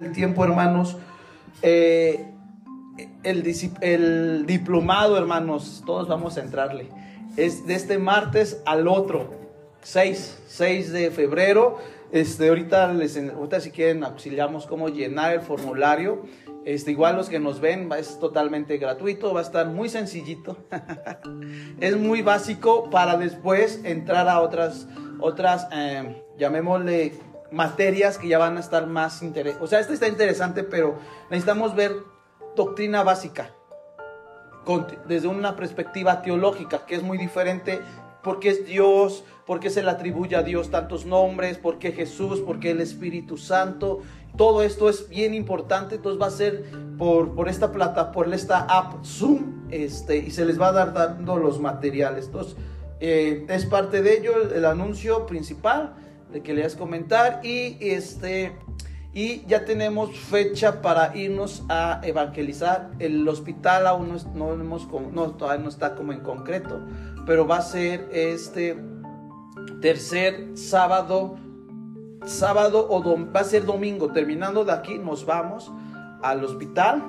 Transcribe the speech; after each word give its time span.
el 0.00 0.12
tiempo, 0.12 0.44
hermanos. 0.44 0.96
Eh, 1.62 2.30
el, 3.22 4.46
diplomado, 4.46 5.16
hermanos, 5.16 5.82
todos 5.86 6.08
vamos 6.08 6.36
a 6.36 6.42
entrarle. 6.42 6.88
Es 7.36 7.66
de 7.66 7.74
este 7.74 7.98
martes 7.98 8.62
al 8.64 8.86
otro, 8.86 9.30
6, 9.82 10.42
6 10.46 10.92
de 10.92 11.10
febrero. 11.10 11.78
Este, 12.12 12.48
ahorita, 12.48 12.92
les, 12.92 13.18
si 13.60 13.70
quieren 13.70 14.04
auxiliamos 14.04 14.66
cómo 14.66 14.88
llenar 14.88 15.32
el 15.32 15.40
formulario. 15.40 16.22
Este, 16.64 16.92
igual 16.92 17.16
los 17.16 17.28
que 17.28 17.38
nos 17.38 17.60
ven, 17.60 17.90
es 17.98 18.18
totalmente 18.18 18.78
gratuito, 18.78 19.34
va 19.34 19.40
a 19.40 19.42
estar 19.42 19.66
muy 19.66 19.88
sencillito. 19.88 20.56
es 21.80 21.96
muy 21.96 22.22
básico 22.22 22.88
para 22.88 23.18
después 23.18 23.80
entrar 23.84 24.28
a 24.28 24.40
otras, 24.40 24.86
otras 25.20 25.66
eh, 25.72 26.22
llamémosle 26.38 27.12
materias 27.50 28.18
que 28.18 28.28
ya 28.28 28.38
van 28.38 28.56
a 28.56 28.60
estar 28.60 28.86
más 28.86 29.22
interesantes. 29.22 29.64
O 29.64 29.66
sea, 29.66 29.80
este 29.80 29.94
está 29.94 30.08
interesante, 30.08 30.64
pero 30.64 30.98
necesitamos 31.30 31.74
ver 31.74 31.96
doctrina 32.56 33.02
básica 33.02 33.50
desde 35.06 35.28
una 35.28 35.56
perspectiva 35.56 36.22
teológica, 36.22 36.86
que 36.86 36.94
es 36.94 37.02
muy 37.02 37.18
diferente 37.18 37.80
porque 38.22 38.48
es 38.48 38.66
Dios, 38.66 39.22
porque 39.46 39.68
se 39.68 39.82
le 39.82 39.90
atribuye 39.90 40.34
a 40.34 40.42
Dios 40.42 40.70
tantos 40.70 41.04
nombres, 41.04 41.58
porque 41.58 41.92
Jesús, 41.92 42.40
porque 42.40 42.70
el 42.70 42.80
Espíritu 42.80 43.36
Santo. 43.36 44.00
Todo 44.36 44.62
esto 44.62 44.88
es 44.88 45.08
bien 45.08 45.34
importante, 45.34 45.96
entonces 45.96 46.20
va 46.20 46.26
a 46.26 46.30
ser 46.30 46.64
por, 46.98 47.34
por 47.34 47.48
esta 47.48 47.70
plata, 47.70 48.10
por 48.10 48.32
esta 48.32 48.60
app 48.60 49.04
Zoom, 49.04 49.68
este, 49.70 50.16
y 50.16 50.30
se 50.30 50.44
les 50.44 50.60
va 50.60 50.68
a 50.68 50.72
dar 50.72 50.92
dando 50.94 51.36
los 51.36 51.60
materiales. 51.60 52.26
Entonces, 52.26 52.56
eh, 53.00 53.44
es 53.48 53.66
parte 53.66 54.02
de 54.02 54.18
ello 54.18 54.32
el 54.54 54.64
anuncio 54.64 55.26
principal 55.26 55.94
que 56.42 56.54
le 56.54 56.64
a 56.64 56.70
comentar 56.70 57.40
y 57.44 57.76
este 57.80 58.52
y 59.14 59.46
ya 59.46 59.64
tenemos 59.64 60.18
fecha 60.18 60.82
para 60.82 61.16
irnos 61.16 61.62
a 61.68 62.00
evangelizar. 62.02 62.90
El 62.98 63.26
hospital 63.28 63.86
aún 63.86 64.16
no, 64.34 64.52
hemos, 64.52 64.88
no, 65.12 65.30
todavía 65.30 65.62
no 65.62 65.68
está 65.68 65.94
como 65.94 66.12
en 66.12 66.18
concreto, 66.20 66.80
pero 67.24 67.46
va 67.46 67.58
a 67.58 67.62
ser 67.62 68.08
este 68.12 68.76
tercer 69.80 70.58
sábado, 70.58 71.36
sábado 72.26 72.88
o 72.90 73.04
va 73.32 73.40
a 73.40 73.44
ser 73.44 73.64
domingo. 73.64 74.10
Terminando 74.10 74.64
de 74.64 74.72
aquí 74.72 74.98
nos 74.98 75.24
vamos 75.24 75.70
al 76.20 76.42
hospital. 76.44 77.04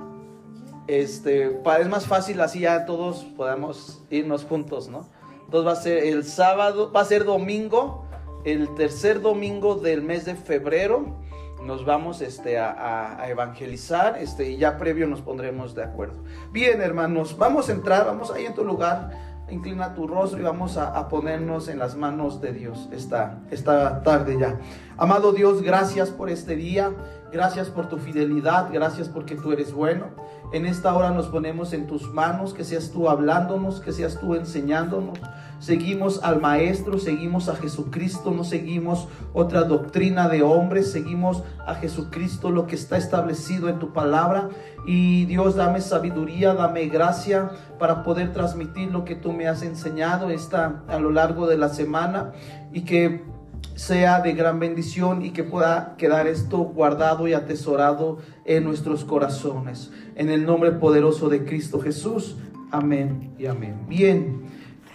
Este, 0.86 1.60
es 1.80 1.90
más 1.90 2.06
fácil 2.06 2.40
así 2.42 2.60
ya 2.60 2.86
todos 2.86 3.24
podamos 3.36 4.04
irnos 4.12 4.44
juntos, 4.44 4.90
¿no? 4.90 5.08
Entonces 5.46 5.68
va 5.68 5.72
a 5.72 5.82
ser 5.82 6.04
el 6.04 6.24
sábado, 6.24 6.92
va 6.92 7.02
a 7.02 7.06
ser 7.06 7.24
domingo 7.24 8.05
el 8.46 8.74
tercer 8.76 9.22
domingo 9.22 9.76
del 9.76 10.04
mes 10.04 10.24
de 10.26 10.36
febrero 10.36 11.18
nos 11.66 11.84
vamos 11.84 12.22
este, 12.22 12.60
a, 12.60 13.26
evangelizar 13.28 14.18
este, 14.20 14.52
y 14.52 14.58
ya 14.58 14.78
previo 14.78 15.08
nos 15.08 15.22
pondremos 15.22 15.74
de 15.74 15.84
acuerdo. 15.84 16.24
Bien, 16.52 16.80
hermanos, 16.80 17.38
vamos 17.38 17.70
a 17.70 17.72
entrar, 17.72 18.06
vamos 18.06 18.32
ahí 18.32 18.46
en 18.46 18.54
tu 18.54 18.64
lugar, 18.64 19.12
inclina 19.50 19.96
tu 19.96 20.08
rostro 20.08 20.40
y 20.40 20.44
vamos 20.44 20.78
a, 20.78 21.08
ponernos 21.10 21.68
en 21.68 21.80
las 21.80 21.96
manos 21.96 22.40
de 22.40 22.54
Dios 22.54 22.88
esta, 22.92 23.40
esta 23.50 24.04
tarde 24.04 24.38
ya. 24.40 24.60
Amado 24.98 25.34
Dios, 25.34 25.62
gracias 25.62 26.10
por 26.10 26.30
este 26.30 26.56
día, 26.56 26.94
gracias 27.30 27.68
por 27.68 27.90
tu 27.90 27.98
fidelidad, 27.98 28.70
gracias 28.72 29.10
porque 29.10 29.36
tú 29.36 29.52
eres 29.52 29.74
bueno. 29.74 30.06
En 30.54 30.66
esta 30.66 30.96
hora 30.96 31.12
nos 31.12 31.28
ponemos 31.28 31.74
en 31.74 31.86
tus 31.86 32.14
manos, 32.14 32.54
que 32.54 32.64
seas 32.64 32.92
tú 32.92 33.10
hablándonos, 33.10 33.82
que 33.82 33.92
seas 33.92 34.18
tú 34.22 34.36
enseñándonos. 34.36 35.20
Seguimos 35.60 36.24
al 36.24 36.40
Maestro, 36.40 36.98
seguimos 36.98 37.50
a 37.50 37.58
Jesucristo, 37.58 38.32
no 38.32 38.46
seguimos 38.46 39.10
otra 39.34 39.66
doctrina 39.66 40.30
de 40.30 40.44
hombres, 40.44 40.94
seguimos 40.94 41.44
a 41.68 41.76
Jesucristo, 41.76 42.50
lo 42.50 42.66
que 42.66 42.76
está 42.76 42.96
establecido 42.96 43.68
en 43.68 43.80
tu 43.80 43.92
palabra. 43.92 44.48
Y 44.86 45.26
Dios, 45.26 45.56
dame 45.56 45.82
sabiduría, 45.82 46.54
dame 46.54 46.88
gracia 46.88 47.52
para 47.80 48.04
poder 48.04 48.32
transmitir 48.32 48.92
lo 48.94 49.04
que 49.04 49.16
tú 49.16 49.34
me 49.34 49.50
has 49.50 49.62
enseñado 49.62 50.30
esta, 50.30 50.84
a 50.88 51.00
lo 51.00 51.12
largo 51.12 51.48
de 51.48 51.58
la 51.58 51.68
semana 51.68 52.32
y 52.72 52.84
que 52.84 53.36
sea 53.76 54.22
de 54.22 54.34
gran 54.34 54.60
bendición 54.60 55.24
y 55.24 55.32
que 55.32 55.44
pueda 55.44 55.96
quedar 55.98 56.28
esto 56.28 56.60
guardado 56.60 57.28
y 57.28 57.34
atesorado 57.34 58.20
en 58.46 58.64
nuestros 58.64 59.04
corazones. 59.04 59.92
En 60.16 60.30
el 60.30 60.46
nombre 60.46 60.72
poderoso 60.72 61.30
de 61.30 61.46
Cristo 61.46 61.80
Jesús. 61.80 62.38
Amén 62.72 63.34
y 63.38 63.46
amén. 63.46 63.86
Bien, 63.88 64.44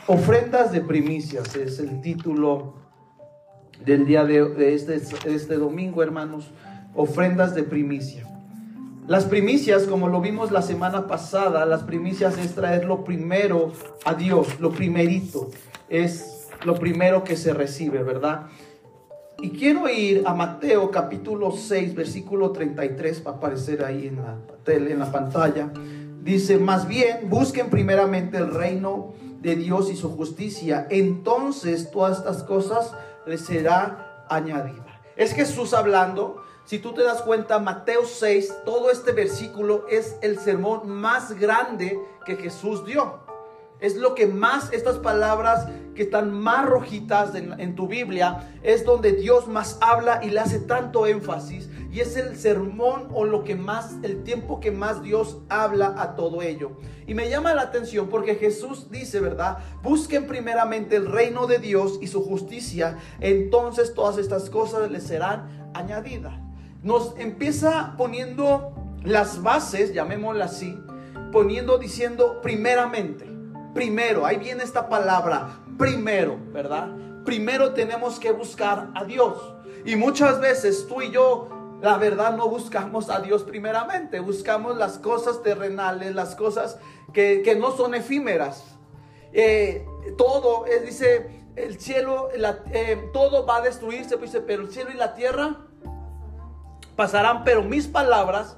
ofrendas 0.07 0.73
de 0.73 0.81
primicias 0.81 1.55
es 1.55 1.79
el 1.79 2.01
título 2.01 2.75
del 3.85 4.07
día 4.07 4.25
de, 4.25 4.75
este, 4.75 4.97
este 5.27 5.57
domingo, 5.57 6.03
hermanos. 6.03 6.51
Ofrendas 6.95 7.55
de 7.55 7.63
primicia. 7.63 8.27
Las 9.07 9.25
primicias, 9.25 9.85
como 9.85 10.09
lo 10.09 10.21
vimos 10.21 10.51
la 10.51 10.63
semana 10.63 11.07
pasada, 11.07 11.67
las 11.67 11.83
primicias 11.83 12.39
es 12.39 12.55
traer 12.55 12.85
lo 12.85 13.05
primero 13.05 13.73
a 14.05 14.15
Dios, 14.15 14.61
lo 14.61 14.71
primerito, 14.71 15.51
es 15.89 16.49
lo 16.65 16.75
primero 16.75 17.25
que 17.25 17.37
se 17.37 17.53
recibe, 17.53 18.03
¿verdad? 18.03 18.47
Y 19.43 19.51
quiero 19.53 19.89
ir 19.89 20.25
a 20.27 20.35
Mateo 20.35 20.91
capítulo 20.91 21.51
6, 21.51 21.95
versículo 21.95 22.51
33, 22.53 23.27
va 23.27 23.31
a 23.31 23.35
aparecer 23.37 23.83
ahí 23.83 24.09
en 24.09 24.17
la 24.17 24.37
tele, 24.65 24.93
en 24.93 24.99
la 24.99 25.11
pantalla. 25.11 25.73
Dice, 26.23 26.59
más 26.59 26.87
bien, 26.87 27.31
busquen 27.31 27.71
primeramente 27.71 28.37
el 28.37 28.53
reino 28.53 29.15
de 29.41 29.57
Dios 29.57 29.91
y 29.91 29.97
su 29.97 30.11
justicia, 30.15 30.87
entonces 30.91 31.91
todas 31.91 32.19
estas 32.19 32.43
cosas 32.43 32.93
les 33.27 33.41
será 33.41 34.27
añadida. 34.29 35.01
Es 35.17 35.33
Jesús 35.33 35.73
hablando, 35.73 36.43
si 36.67 36.79
tú 36.79 36.93
te 36.93 37.03
das 37.03 37.23
cuenta, 37.23 37.59
Mateo 37.59 38.05
6, 38.05 38.53
todo 38.67 38.91
este 38.91 39.13
versículo 39.13 39.87
es 39.89 40.17
el 40.21 40.39
sermón 40.39 40.91
más 40.91 41.33
grande 41.39 41.99
que 42.27 42.37
Jesús 42.37 42.85
dio. 42.85 43.30
Es 43.81 43.97
lo 43.97 44.15
que 44.15 44.27
más, 44.27 44.73
estas 44.73 44.99
palabras 44.99 45.67
que 45.95 46.03
están 46.03 46.33
más 46.33 46.67
rojitas 46.67 47.35
en, 47.35 47.75
tu 47.75 47.89
Biblia, 47.89 48.51
es 48.63 48.85
donde 48.85 49.13
Dios 49.13 49.49
más 49.49 49.79
habla 49.81 50.21
y 50.23 50.31
le 50.31 50.41
hace 50.41 50.59
tanto 50.59 51.07
énfasis. 51.07 51.69
Y 51.91 52.01
es 52.01 52.17
el 52.17 52.37
sermón 52.37 53.09
o 53.13 53.25
lo 53.25 53.43
que 53.43 53.57
más, 53.57 53.97
el 54.03 54.23
tiempo 54.23 54.61
que 54.61 54.71
más 54.71 55.03
Dios 55.03 55.39
habla 55.49 55.95
a 55.99 56.15
todo 56.15 56.43
ello. 56.43 56.73
Y 57.07 57.15
me 57.15 57.29
llama 57.29 57.55
la 57.55 57.63
atención 57.63 58.09
porque 58.09 58.37
Jesús 58.37 58.91
dice, 58.91 59.21
¿verdad? 59.21 59.59
Busquen 59.83 60.27
primeramente 60.27 60.97
el 60.97 61.07
reino 61.07 61.47
de 61.47 61.59
Dios 61.59 61.99
y 62.01 62.07
su 62.07 62.23
justicia. 62.23 62.99
Entonces 63.19 63.95
todas 63.95 64.19
estas 64.19 64.51
cosas 64.51 64.91
les 64.91 65.05
serán 65.05 65.71
añadidas. 65.75 66.35
Nos 66.83 67.15
empieza 67.19 67.95
poniendo 67.97 68.73
las 69.05 69.43
bases, 69.43 69.93
llamémoslas 69.93 70.53
así, 70.53 70.79
poniendo, 71.33 71.79
diciendo 71.79 72.41
primeramente. 72.43 73.30
Primero, 73.75 74.27
ahí 74.27 74.37
viene 74.37 74.65
esta 74.65 74.89
palabra, 74.89 75.61
primero, 75.79 76.39
¿verdad? 76.53 76.89
Primero 77.25 77.73
tenemos 77.73 78.19
que 78.19 78.33
buscar 78.33 78.91
a 78.95 79.05
Dios. 79.05 79.55
Y 79.85 79.97
muchas 79.97 80.41
veces 80.41 80.87
tú 80.89 81.03
y 81.03 81.11
yo, 81.11 81.79
la 81.81 81.97
verdad, 81.97 82.37
no 82.37 82.49
buscamos 82.49 83.09
a 83.11 83.21
Dios 83.21 83.45
primeramente. 83.45 84.21
Buscamos 84.21 84.77
las 84.77 84.99
cosas 84.99 85.43
terrenales, 85.43 86.15
las 86.15 86.35
cosas 86.35 86.79
que, 87.13 87.57
no 87.59 87.71
son 87.77 87.95
efímeras. 87.95 88.65
Eh, 89.33 89.87
todo, 90.19 90.65
dice, 90.85 91.45
el 91.57 91.79
cielo, 91.79 92.29
eh, 92.73 93.11
todo 93.13 93.47
va 93.47 93.59
a 93.59 93.61
destruirse, 93.61 94.17
pues 94.17 94.33
dice, 94.33 94.45
pero 94.45 94.63
el 94.63 94.71
cielo 94.71 94.91
y 94.93 94.97
la 94.97 95.15
tierra 95.15 95.59
pasarán, 96.97 97.45
pero 97.45 97.63
mis 97.63 97.87
palabras 97.87 98.57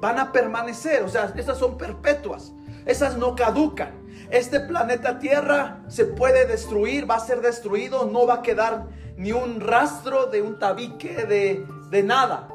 van 0.00 0.18
a 0.18 0.32
permanecer. 0.32 1.02
O 1.04 1.08
sea, 1.08 1.32
esas 1.36 1.58
son 1.58 1.78
perpetuas, 1.78 2.52
esas 2.86 3.16
no 3.16 3.34
caducan. 3.36 4.01
Este 4.32 4.60
planeta 4.60 5.18
Tierra 5.18 5.82
se 5.88 6.06
puede 6.06 6.46
destruir, 6.46 7.08
va 7.08 7.16
a 7.16 7.20
ser 7.20 7.42
destruido, 7.42 8.06
no 8.06 8.26
va 8.26 8.36
a 8.36 8.42
quedar 8.42 8.86
ni 9.18 9.30
un 9.30 9.60
rastro 9.60 10.24
de 10.24 10.40
un 10.40 10.58
tabique, 10.58 11.26
de, 11.26 11.66
de 11.90 12.02
nada. 12.02 12.48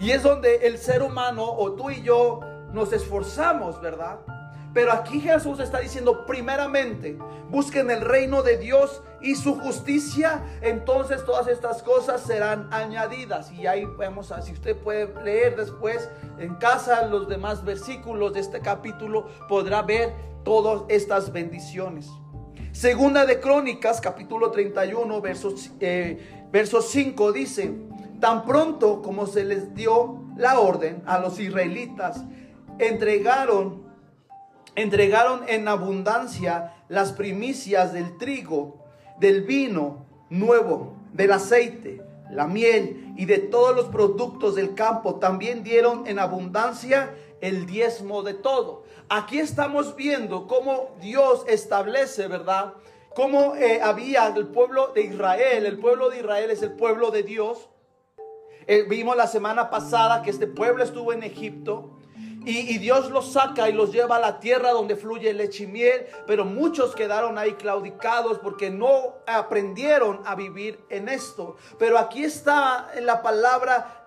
Y 0.00 0.10
es 0.10 0.24
donde 0.24 0.66
el 0.66 0.78
ser 0.78 1.04
humano 1.04 1.44
o 1.44 1.74
tú 1.74 1.92
y 1.92 2.02
yo 2.02 2.40
nos 2.72 2.92
esforzamos, 2.92 3.80
¿verdad? 3.80 4.18
Pero 4.74 4.92
aquí 4.92 5.20
Jesús 5.20 5.60
está 5.60 5.78
diciendo, 5.78 6.26
primeramente, 6.26 7.16
busquen 7.50 7.88
el 7.92 8.00
reino 8.00 8.42
de 8.42 8.58
Dios 8.58 9.00
y 9.22 9.36
su 9.36 9.60
justicia, 9.60 10.42
entonces 10.60 11.24
todas 11.24 11.46
estas 11.46 11.84
cosas 11.84 12.20
serán 12.20 12.68
añadidas. 12.72 13.52
Y 13.52 13.68
ahí 13.68 13.86
vemos, 13.96 14.34
si 14.42 14.52
usted 14.52 14.76
puede 14.76 15.14
leer 15.22 15.54
después 15.54 16.10
en 16.38 16.56
casa 16.56 17.06
los 17.06 17.28
demás 17.28 17.64
versículos 17.64 18.34
de 18.34 18.40
este 18.40 18.60
capítulo, 18.60 19.28
podrá 19.48 19.82
ver 19.82 20.35
todas 20.46 20.84
estas 20.88 21.32
bendiciones. 21.32 22.08
Segunda 22.70 23.26
de 23.26 23.40
Crónicas, 23.40 24.00
capítulo 24.00 24.52
31, 24.52 25.20
versos, 25.20 25.72
eh, 25.80 26.46
verso 26.52 26.80
5 26.80 27.32
dice, 27.32 27.74
tan 28.20 28.46
pronto 28.46 29.02
como 29.02 29.26
se 29.26 29.44
les 29.44 29.74
dio 29.74 30.22
la 30.36 30.60
orden 30.60 31.02
a 31.04 31.18
los 31.18 31.40
israelitas, 31.40 32.22
entregaron, 32.78 33.82
entregaron 34.76 35.40
en 35.48 35.66
abundancia 35.66 36.74
las 36.88 37.10
primicias 37.10 37.92
del 37.92 38.16
trigo, 38.16 38.84
del 39.18 39.42
vino 39.42 40.06
nuevo, 40.30 40.94
del 41.12 41.32
aceite, 41.32 42.02
la 42.30 42.46
miel 42.46 43.14
y 43.16 43.24
de 43.24 43.38
todos 43.38 43.74
los 43.74 43.86
productos 43.86 44.54
del 44.54 44.74
campo. 44.74 45.16
También 45.16 45.64
dieron 45.64 46.06
en 46.06 46.20
abundancia 46.20 47.12
el 47.40 47.66
diezmo 47.66 48.22
de 48.22 48.34
todo. 48.34 48.85
Aquí 49.08 49.38
estamos 49.38 49.94
viendo 49.94 50.48
cómo 50.48 50.96
Dios 51.00 51.44
establece, 51.46 52.26
¿verdad? 52.26 52.74
Cómo 53.14 53.54
eh, 53.54 53.80
había 53.80 54.26
el 54.26 54.48
pueblo 54.48 54.88
de 54.88 55.02
Israel. 55.02 55.64
El 55.64 55.78
pueblo 55.78 56.10
de 56.10 56.18
Israel 56.18 56.50
es 56.50 56.60
el 56.62 56.72
pueblo 56.72 57.12
de 57.12 57.22
Dios. 57.22 57.68
Eh, 58.66 58.84
vimos 58.88 59.16
la 59.16 59.28
semana 59.28 59.70
pasada 59.70 60.22
que 60.22 60.30
este 60.30 60.48
pueblo 60.48 60.82
estuvo 60.82 61.12
en 61.12 61.22
Egipto. 61.22 61.92
Y, 62.44 62.78
Dios 62.78 63.10
los 63.10 63.32
saca 63.32 63.68
y 63.68 63.72
los 63.72 63.92
lleva 63.92 64.16
a 64.16 64.20
la 64.20 64.38
tierra 64.38 64.70
donde 64.70 64.94
fluye 64.94 65.32
leche 65.34 65.64
y 65.64 65.66
miel, 65.66 66.06
pero 66.28 66.44
muchos 66.44 66.94
quedaron 66.94 67.38
ahí 67.38 67.54
claudicados 67.54 68.38
porque 68.38 68.70
no 68.70 69.16
aprendieron 69.26 70.20
a 70.24 70.36
vivir 70.36 70.78
en 70.88 71.08
esto. 71.08 71.56
Pero 71.76 71.98
aquí 71.98 72.22
está 72.22 72.92
en 72.94 73.04
la 73.04 73.20
palabra 73.20 74.04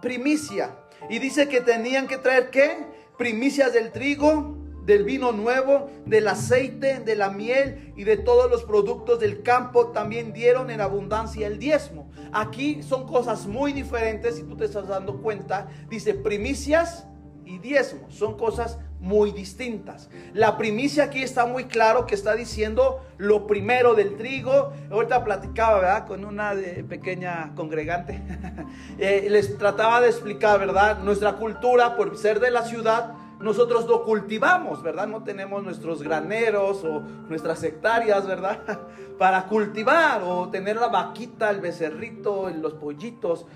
primicia 0.00 0.74
y 1.08 1.20
dice 1.20 1.48
que 1.48 1.60
tenían 1.60 2.08
que 2.08 2.18
traer 2.18 2.50
qué? 2.50 2.97
Primicias 3.18 3.72
del 3.72 3.90
trigo, 3.90 4.56
del 4.86 5.02
vino 5.02 5.32
nuevo, 5.32 5.90
del 6.06 6.28
aceite, 6.28 7.00
de 7.00 7.16
la 7.16 7.30
miel 7.30 7.92
y 7.96 8.04
de 8.04 8.16
todos 8.16 8.48
los 8.48 8.62
productos 8.62 9.18
del 9.18 9.42
campo. 9.42 9.88
También 9.88 10.32
dieron 10.32 10.70
en 10.70 10.80
abundancia 10.80 11.48
el 11.48 11.58
diezmo. 11.58 12.08
Aquí 12.32 12.80
son 12.82 13.06
cosas 13.06 13.46
muy 13.46 13.72
diferentes, 13.72 14.36
si 14.36 14.44
tú 14.44 14.56
te 14.56 14.66
estás 14.66 14.86
dando 14.86 15.20
cuenta. 15.20 15.68
Dice 15.90 16.14
primicias 16.14 17.08
y 17.44 17.58
diezmos. 17.58 18.14
Son 18.14 18.36
cosas 18.36 18.78
muy 19.00 19.30
distintas. 19.30 20.10
La 20.32 20.56
primicia 20.56 21.04
aquí 21.04 21.22
está 21.22 21.46
muy 21.46 21.64
claro 21.64 22.06
que 22.06 22.14
está 22.14 22.34
diciendo 22.34 23.00
lo 23.16 23.46
primero 23.46 23.94
del 23.94 24.16
trigo. 24.16 24.72
Ahorita 24.90 25.24
platicaba, 25.24 25.80
¿verdad? 25.80 26.06
Con 26.06 26.24
una 26.24 26.54
pequeña 26.88 27.52
congregante. 27.54 28.22
Eh, 28.98 29.28
les 29.30 29.56
trataba 29.58 30.00
de 30.00 30.08
explicar, 30.08 30.58
¿verdad? 30.58 30.98
Nuestra 30.98 31.36
cultura, 31.36 31.96
por 31.96 32.16
ser 32.18 32.40
de 32.40 32.50
la 32.50 32.64
ciudad, 32.64 33.12
nosotros 33.38 33.86
lo 33.86 34.04
cultivamos, 34.04 34.82
¿verdad? 34.82 35.06
No 35.06 35.22
tenemos 35.22 35.62
nuestros 35.62 36.02
graneros 36.02 36.82
o 36.84 37.00
nuestras 37.00 37.62
hectáreas, 37.62 38.26
¿verdad? 38.26 38.80
Para 39.18 39.46
cultivar 39.46 40.22
o 40.24 40.48
tener 40.48 40.76
la 40.76 40.88
vaquita, 40.88 41.50
el 41.50 41.60
becerrito, 41.60 42.50
los 42.50 42.74
pollitos. 42.74 43.46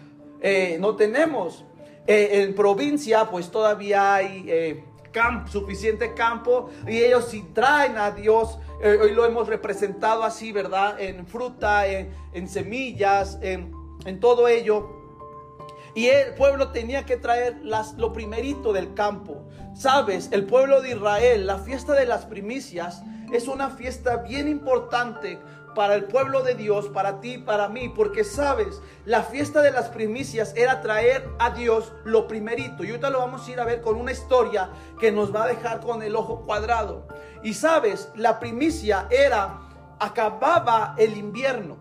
Eh, 0.40 0.76
no 0.80 0.94
tenemos. 0.94 1.64
Eh, 2.06 2.42
en 2.42 2.54
provincia 2.54 3.28
pues 3.30 3.50
todavía 3.50 4.14
hay 4.14 4.84
suficiente 5.46 6.14
campo 6.14 6.70
y 6.86 6.98
ellos 6.98 7.26
si 7.28 7.42
traen 7.42 7.98
a 7.98 8.10
Dios, 8.10 8.58
eh, 8.82 8.98
hoy 9.00 9.12
lo 9.12 9.24
hemos 9.24 9.48
representado 9.48 10.24
así, 10.24 10.52
¿verdad? 10.52 11.00
En 11.00 11.26
fruta, 11.26 11.86
en, 11.86 12.48
semillas, 12.48 13.38
en, 13.42 13.72
en, 14.04 14.20
todo 14.20 14.48
ello. 14.48 15.00
Y 15.94 16.06
el 16.06 16.34
pueblo 16.34 16.70
tenía 16.70 17.04
que 17.04 17.16
traer 17.16 17.58
las, 17.62 17.94
lo 17.94 18.12
primerito 18.12 18.72
del 18.72 18.94
campo. 18.94 19.44
Sabes, 19.74 20.30
el 20.32 20.46
pueblo 20.46 20.80
de 20.80 20.90
Israel, 20.90 21.46
la 21.46 21.58
fiesta 21.58 21.92
de 21.92 22.06
las 22.06 22.24
primicias, 22.24 23.02
es 23.32 23.48
una 23.48 23.70
fiesta 23.70 24.16
bien 24.16 24.48
importante 24.48 25.38
para 25.74 25.94
el 25.94 26.04
pueblo 26.04 26.42
de 26.42 26.54
Dios, 26.54 26.88
para 26.88 27.20
ti, 27.20 27.38
para 27.38 27.68
mí, 27.68 27.88
porque 27.88 28.24
sabes, 28.24 28.82
la 29.04 29.22
fiesta 29.22 29.62
de 29.62 29.70
las 29.70 29.88
primicias 29.88 30.54
era 30.56 30.80
traer 30.80 31.28
a 31.38 31.50
Dios 31.50 31.92
lo 32.04 32.28
primerito. 32.28 32.84
Y 32.84 32.88
ahorita 32.88 33.10
lo 33.10 33.18
vamos 33.18 33.46
a 33.46 33.50
ir 33.50 33.60
a 33.60 33.64
ver 33.64 33.80
con 33.80 33.96
una 33.96 34.12
historia 34.12 34.70
que 34.98 35.12
nos 35.12 35.34
va 35.34 35.44
a 35.44 35.48
dejar 35.48 35.80
con 35.80 36.02
el 36.02 36.16
ojo 36.16 36.42
cuadrado. 36.44 37.06
Y 37.42 37.54
sabes, 37.54 38.10
la 38.14 38.38
primicia 38.38 39.06
era, 39.10 39.60
acababa 39.98 40.94
el 40.98 41.16
invierno. 41.16 41.76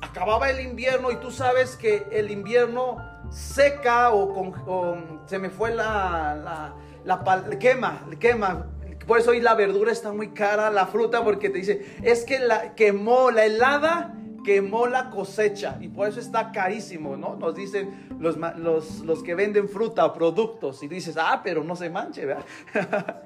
Acababa 0.00 0.50
el 0.50 0.60
invierno 0.60 1.10
y 1.10 1.16
tú 1.16 1.30
sabes 1.30 1.76
que 1.76 2.06
el 2.10 2.30
invierno 2.30 2.96
seca 3.30 4.10
o 4.10 4.32
con, 4.32 5.22
se 5.26 5.38
me 5.38 5.50
fue 5.50 5.74
la, 5.74 6.34
la, 6.34 6.74
la 7.04 7.58
quema, 7.58 8.06
quema, 8.18 8.66
por 9.06 9.18
eso 9.18 9.30
hoy 9.30 9.40
la 9.40 9.54
verdura 9.54 9.92
está 9.92 10.12
muy 10.12 10.28
cara, 10.28 10.70
la 10.70 10.86
fruta, 10.86 11.22
porque 11.22 11.50
te 11.50 11.58
dice, 11.58 11.86
es 12.02 12.24
que 12.24 12.38
la 12.38 12.74
quemó, 12.74 13.30
la 13.30 13.44
helada 13.44 14.14
quemó 14.44 14.86
la 14.86 15.10
cosecha 15.10 15.76
y 15.80 15.88
por 15.88 16.08
eso 16.08 16.20
está 16.20 16.52
carísimo, 16.52 17.16
¿no? 17.16 17.34
Nos 17.34 17.56
dicen 17.56 18.08
los, 18.20 18.36
los, 18.36 19.22
que 19.24 19.34
venden 19.34 19.68
fruta 19.68 20.06
o 20.06 20.12
productos 20.12 20.82
y 20.84 20.88
dices, 20.88 21.16
ah, 21.18 21.40
pero 21.42 21.64
no 21.64 21.74
se 21.74 21.90
manche, 21.90 22.24
¿verdad? 22.24 22.44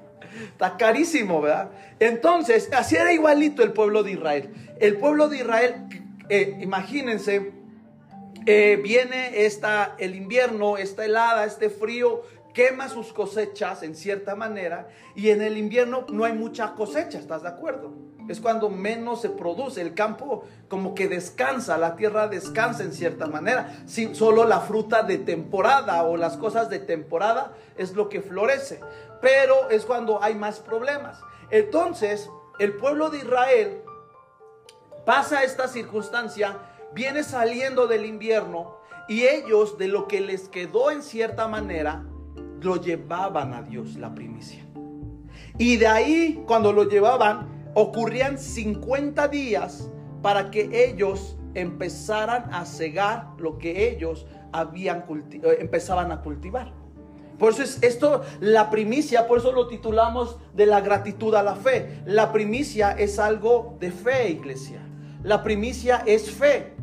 está 0.53 0.77
carísimo, 0.77 1.43
¿verdad? 1.43 1.71
Entonces, 1.99 2.71
así 2.73 2.97
era 2.97 3.13
igualito 3.13 3.63
el 3.63 3.73
pueblo 3.73 4.03
de 4.03 4.13
Israel. 4.13 4.55
El 4.81 4.97
pueblo 4.97 5.29
de 5.29 5.39
Israel, 5.39 5.75
eh, 6.31 6.59
imagínense, 6.61 7.53
eh, 8.47 8.81
viene 8.83 9.33
el 9.99 10.15
invierno, 10.15 10.79
esta 10.79 11.05
helada, 11.05 11.45
este 11.45 11.69
frío, 11.69 12.23
quema 12.53 12.89
sus 12.89 13.13
cosechas 13.13 13.83
en 13.83 13.95
cierta 13.95 14.35
manera 14.35 14.89
y 15.15 15.31
en 15.31 15.43
el 15.43 15.57
invierno 15.57 16.07
no 16.09 16.25
hay 16.25 16.33
mucha 16.33 16.75
cosecha, 16.75 17.19
¿estás 17.19 17.43
de 17.43 17.49
acuerdo? 17.49 17.93
Es 18.29 18.41
cuando 18.41 18.71
menos 18.71 19.23
se 19.23 19.31
produce, 19.31 19.81
el 19.81 19.95
campo 19.95 20.45
como 20.69 20.95
que 20.95 21.09
descansa, 21.09 21.79
la 21.79 21.97
tierra 21.97 22.29
descansa 22.29 22.85
en 22.85 22.93
cierta 22.93 23.27
manera, 23.27 23.83
si, 23.87 24.15
solo 24.15 24.45
la 24.45 24.61
fruta 24.61 25.03
de 25.03 25.19
temporada 25.19 26.03
o 26.05 26.17
las 26.17 26.37
cosas 26.37 26.69
de 26.71 26.79
temporada 26.79 27.55
es 27.77 27.95
lo 27.95 28.09
que 28.09 28.23
florece, 28.23 28.81
pero 29.21 29.71
es 29.71 29.85
cuando 29.85 30.23
hay 30.23 30.35
más 30.35 30.61
problemas. 30.61 31.21
Entonces, 31.51 32.31
el 32.61 32.75
pueblo 32.77 33.11
de 33.11 33.19
Israel 33.19 33.83
pasa 35.05 35.43
esta 35.43 35.67
circunstancia, 35.67 36.59
viene 36.93 37.25
saliendo 37.25 37.87
del 37.89 38.05
invierno 38.05 38.77
y 39.09 39.27
ellos 39.27 39.77
de 39.77 39.89
lo 39.89 40.07
que 40.07 40.21
les 40.21 40.49
quedó 40.49 40.93
en 40.93 41.03
cierta 41.03 41.49
manera, 41.49 42.05
lo 42.63 42.77
llevaban 42.77 43.55
a 43.55 43.63
Dios 43.63 43.97
la 43.97 44.15
primicia. 44.15 44.65
Y 45.59 45.77
de 45.77 45.87
ahí, 45.87 46.43
cuando 46.47 46.73
lo 46.73 46.89
llevaban, 46.89 47.71
ocurrían 47.75 48.39
50 48.39 49.29
días 49.29 49.91
para 50.23 50.51
que 50.51 50.71
ellos 50.73 51.37
empezaran 51.55 52.53
a 52.53 52.65
cegar 52.65 53.29
lo 53.39 53.59
que 53.59 53.91
ellos 53.91 54.27
habían 54.53 55.05
eh, 55.09 55.59
empezaban 55.61 56.13
a 56.13 56.21
cultivar. 56.23 56.73
Por 57.39 57.53
eso 57.53 57.63
es 57.63 57.83
esto, 57.83 58.23
la 58.41 58.69
primicia, 58.69 59.27
por 59.27 59.39
eso 59.39 59.51
lo 59.53 59.67
titulamos 59.67 60.37
de 60.53 60.67
la 60.67 60.83
gratitud 60.83 61.35
a 61.35 61.43
la 61.43 61.55
fe. 61.55 62.03
La 62.05 62.33
primicia 62.33 62.93
es 62.93 63.19
algo 63.19 63.77
de 63.81 63.91
fe, 63.91 64.29
iglesia. 64.31 64.83
La 65.23 65.43
primicia 65.43 66.03
es 66.07 66.31
fe. 66.31 66.75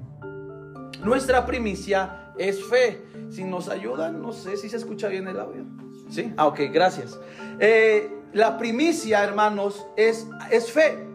Nuestra 1.03 1.45
primicia 1.45 2.33
es 2.39 2.63
fe. 2.66 3.04
Si 3.29 3.43
nos 3.43 3.69
ayudan, 3.69 4.21
no 4.21 4.31
sé 4.31 4.57
si 4.57 4.69
se 4.69 4.77
escucha 4.77 5.07
bien 5.07 5.27
el 5.27 5.39
audio. 5.39 5.65
¿Sí? 6.09 6.33
Ah, 6.37 6.47
ok, 6.47 6.61
gracias. 6.71 7.19
Eh, 7.59 8.11
la 8.33 8.57
primicia, 8.57 9.23
hermanos, 9.23 9.87
es, 9.95 10.27
es 10.51 10.71
fe. 10.71 11.07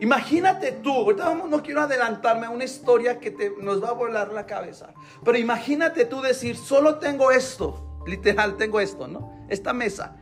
Imagínate 0.00 0.72
tú, 0.72 0.92
ahorita 0.92 1.34
no 1.34 1.62
quiero 1.62 1.82
adelantarme 1.82 2.46
a 2.46 2.50
una 2.50 2.64
historia 2.64 3.20
que 3.20 3.30
te, 3.30 3.54
nos 3.60 3.82
va 3.82 3.90
a 3.90 3.92
volar 3.92 4.32
la 4.32 4.44
cabeza, 4.44 4.92
pero 5.24 5.38
imagínate 5.38 6.04
tú 6.04 6.20
decir, 6.20 6.56
solo 6.56 6.98
tengo 6.98 7.30
esto, 7.30 8.02
literal, 8.06 8.56
tengo 8.56 8.80
esto, 8.80 9.06
¿no? 9.06 9.46
Esta 9.48 9.72
mesa. 9.72 10.16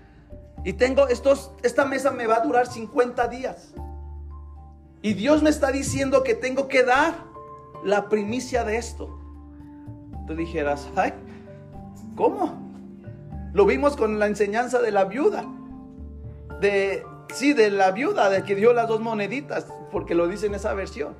Y 0.64 0.74
tengo 0.74 1.08
estos, 1.08 1.52
esta 1.62 1.84
mesa 1.84 2.10
me 2.10 2.26
va 2.26 2.36
a 2.36 2.40
durar 2.40 2.66
50 2.66 3.26
días. 3.28 3.74
Y 5.00 5.14
Dios 5.14 5.42
me 5.42 5.50
está 5.50 5.72
diciendo 5.72 6.22
que 6.22 6.34
tengo 6.34 6.68
que 6.68 6.84
dar 6.84 7.24
la 7.82 8.08
primicia 8.08 8.62
de 8.62 8.76
esto. 8.76 9.18
Tú 10.26 10.34
dijeras, 10.34 10.88
ay, 10.96 11.12
¿cómo? 12.16 12.62
Lo 13.52 13.66
vimos 13.66 13.96
con 13.96 14.18
la 14.18 14.26
enseñanza 14.26 14.80
de 14.80 14.90
la 14.90 15.04
viuda. 15.04 15.44
De, 16.60 17.04
sí, 17.34 17.52
de 17.52 17.70
la 17.70 17.90
viuda, 17.90 18.30
de 18.30 18.44
que 18.44 18.54
dio 18.54 18.72
las 18.72 18.88
dos 18.88 19.00
moneditas, 19.00 19.66
porque 19.90 20.14
lo 20.14 20.28
dice 20.28 20.46
en 20.46 20.54
esa 20.54 20.72
versión. 20.74 21.14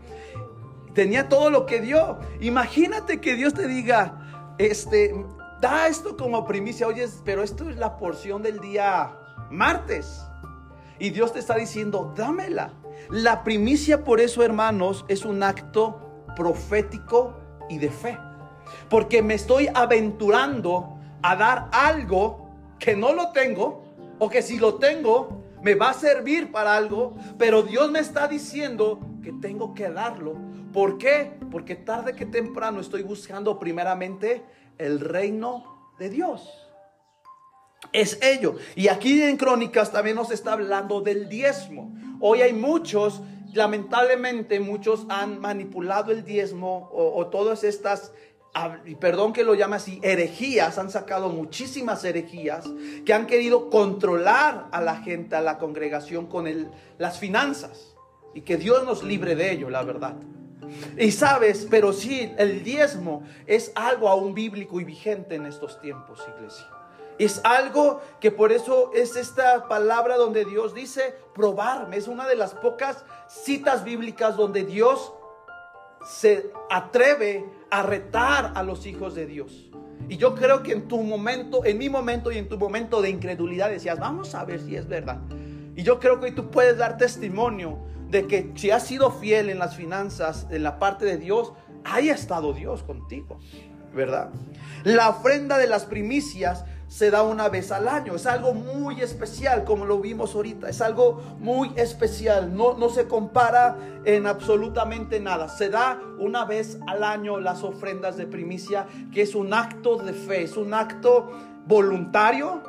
Tenía 0.94 1.28
todo 1.28 1.50
lo 1.50 1.66
que 1.66 1.80
dio. 1.80 2.18
Imagínate 2.40 3.20
que 3.20 3.34
Dios 3.34 3.54
te 3.54 3.66
diga, 3.66 4.54
este, 4.58 5.14
da 5.60 5.88
esto 5.88 6.16
como 6.16 6.46
primicia. 6.46 6.86
Oye, 6.86 7.06
pero 7.24 7.42
esto 7.42 7.68
es 7.68 7.76
la 7.76 7.96
porción 7.96 8.42
del 8.42 8.60
día 8.60 9.16
martes. 9.50 10.22
Y 10.98 11.10
Dios 11.10 11.32
te 11.32 11.38
está 11.38 11.56
diciendo, 11.56 12.12
dámela. 12.16 12.72
La 13.10 13.42
primicia, 13.42 14.04
por 14.04 14.20
eso, 14.20 14.42
hermanos, 14.42 15.04
es 15.08 15.24
un 15.24 15.42
acto 15.42 16.24
profético 16.36 17.36
y 17.68 17.78
de 17.78 17.90
fe. 17.90 18.18
Porque 18.88 19.22
me 19.22 19.34
estoy 19.34 19.68
aventurando 19.74 20.98
a 21.22 21.36
dar 21.36 21.68
algo 21.72 22.48
que 22.78 22.96
no 22.96 23.12
lo 23.12 23.30
tengo 23.32 23.84
o 24.18 24.28
que 24.28 24.42
si 24.42 24.58
lo 24.58 24.74
tengo 24.74 25.42
me 25.62 25.74
va 25.74 25.90
a 25.90 25.94
servir 25.94 26.50
para 26.50 26.76
algo, 26.76 27.14
pero 27.38 27.62
Dios 27.62 27.90
me 27.90 28.00
está 28.00 28.26
diciendo 28.26 28.98
que 29.22 29.32
tengo 29.32 29.74
que 29.74 29.88
darlo. 29.88 30.34
¿Por 30.72 30.98
qué? 30.98 31.32
Porque 31.50 31.76
tarde 31.76 32.14
que 32.14 32.26
temprano 32.26 32.80
estoy 32.80 33.02
buscando 33.02 33.58
primeramente 33.58 34.42
el 34.78 34.98
reino 34.98 35.92
de 35.98 36.10
Dios. 36.10 36.48
Es 37.92 38.20
ello. 38.22 38.56
Y 38.74 38.88
aquí 38.88 39.22
en 39.22 39.36
Crónicas 39.36 39.92
también 39.92 40.16
nos 40.16 40.30
está 40.32 40.54
hablando 40.54 41.00
del 41.00 41.28
diezmo. 41.28 41.92
Hoy 42.20 42.42
hay 42.42 42.52
muchos 42.52 43.22
lamentablemente 43.52 44.60
muchos 44.60 45.06
han 45.08 45.40
manipulado 45.40 46.10
el 46.10 46.24
diezmo 46.24 46.90
o, 46.92 47.26
todas 47.26 47.64
estas 47.64 48.12
perdón 49.00 49.32
que 49.32 49.44
lo 49.44 49.54
llame 49.54 49.76
así, 49.76 49.98
herejías, 50.02 50.78
han 50.78 50.90
sacado 50.90 51.30
muchísimas 51.30 52.04
herejías 52.04 52.68
que 53.06 53.14
han 53.14 53.26
querido 53.26 53.70
controlar 53.70 54.66
a 54.72 54.80
la 54.80 54.96
gente, 54.96 55.36
a 55.36 55.40
la 55.40 55.58
congregación 55.58 56.26
con 56.26 56.46
el, 56.46 56.70
las 56.98 57.18
finanzas. 57.18 57.94
Y 58.34 58.42
que 58.42 58.56
Dios 58.56 58.84
nos 58.84 59.02
libre 59.02 59.34
de 59.34 59.52
ello, 59.52 59.70
la 59.70 59.82
verdad. 59.82 60.16
Y 60.96 61.10
sabes, 61.12 61.66
pero 61.70 61.92
sí, 61.92 62.32
el 62.38 62.62
diezmo 62.62 63.24
es 63.46 63.72
algo 63.74 64.08
aún 64.08 64.34
bíblico 64.34 64.80
y 64.80 64.84
vigente 64.84 65.34
en 65.34 65.46
estos 65.46 65.80
tiempos, 65.80 66.26
iglesia. 66.36 66.66
Es 67.18 67.40
algo 67.44 68.00
que 68.20 68.30
por 68.30 68.52
eso 68.52 68.90
es 68.94 69.16
esta 69.16 69.68
palabra 69.68 70.16
donde 70.16 70.44
Dios 70.44 70.74
dice 70.74 71.14
probarme. 71.34 71.96
Es 71.96 72.08
una 72.08 72.26
de 72.26 72.36
las 72.36 72.54
pocas 72.54 73.04
citas 73.28 73.84
bíblicas 73.84 74.36
donde 74.36 74.64
Dios 74.64 75.12
se 76.04 76.50
atreve 76.70 77.44
a 77.72 77.82
retar 77.82 78.52
a 78.54 78.62
los 78.62 78.86
hijos 78.86 79.14
de 79.14 79.24
Dios. 79.24 79.70
Y 80.10 80.18
yo 80.18 80.34
creo 80.34 80.62
que 80.62 80.72
en 80.72 80.88
tu 80.88 81.02
momento, 81.02 81.64
en 81.64 81.78
mi 81.78 81.88
momento 81.88 82.30
y 82.30 82.36
en 82.36 82.46
tu 82.46 82.58
momento 82.58 83.00
de 83.00 83.08
incredulidad 83.08 83.70
decías, 83.70 83.98
vamos 83.98 84.34
a 84.34 84.44
ver 84.44 84.60
si 84.60 84.76
es 84.76 84.86
verdad. 84.86 85.20
Y 85.74 85.82
yo 85.82 85.98
creo 85.98 86.20
que 86.20 86.26
hoy 86.26 86.32
tú 86.32 86.50
puedes 86.50 86.76
dar 86.76 86.98
testimonio 86.98 87.78
de 88.10 88.26
que 88.26 88.52
si 88.56 88.70
has 88.70 88.86
sido 88.86 89.10
fiel 89.10 89.48
en 89.48 89.58
las 89.58 89.74
finanzas, 89.74 90.46
en 90.50 90.62
la 90.62 90.78
parte 90.78 91.06
de 91.06 91.16
Dios, 91.16 91.54
haya 91.82 92.12
estado 92.12 92.52
Dios 92.52 92.82
contigo, 92.82 93.38
¿verdad? 93.94 94.28
La 94.84 95.08
ofrenda 95.08 95.56
de 95.56 95.66
las 95.66 95.86
primicias 95.86 96.66
se 96.92 97.10
da 97.10 97.22
una 97.22 97.48
vez 97.48 97.72
al 97.72 97.88
año. 97.88 98.14
Es 98.16 98.26
algo 98.26 98.52
muy 98.52 99.00
especial, 99.00 99.64
como 99.64 99.86
lo 99.86 99.98
vimos 99.98 100.34
ahorita. 100.34 100.68
Es 100.68 100.82
algo 100.82 101.22
muy 101.38 101.72
especial. 101.76 102.54
No, 102.54 102.74
no 102.74 102.90
se 102.90 103.08
compara 103.08 103.78
en 104.04 104.26
absolutamente 104.26 105.18
nada. 105.18 105.48
Se 105.48 105.70
da 105.70 105.98
una 106.18 106.44
vez 106.44 106.78
al 106.86 107.02
año 107.02 107.40
las 107.40 107.62
ofrendas 107.62 108.18
de 108.18 108.26
primicia, 108.26 108.86
que 109.10 109.22
es 109.22 109.34
un 109.34 109.54
acto 109.54 109.96
de 109.96 110.12
fe, 110.12 110.42
es 110.42 110.58
un 110.58 110.74
acto 110.74 111.30
voluntario, 111.66 112.62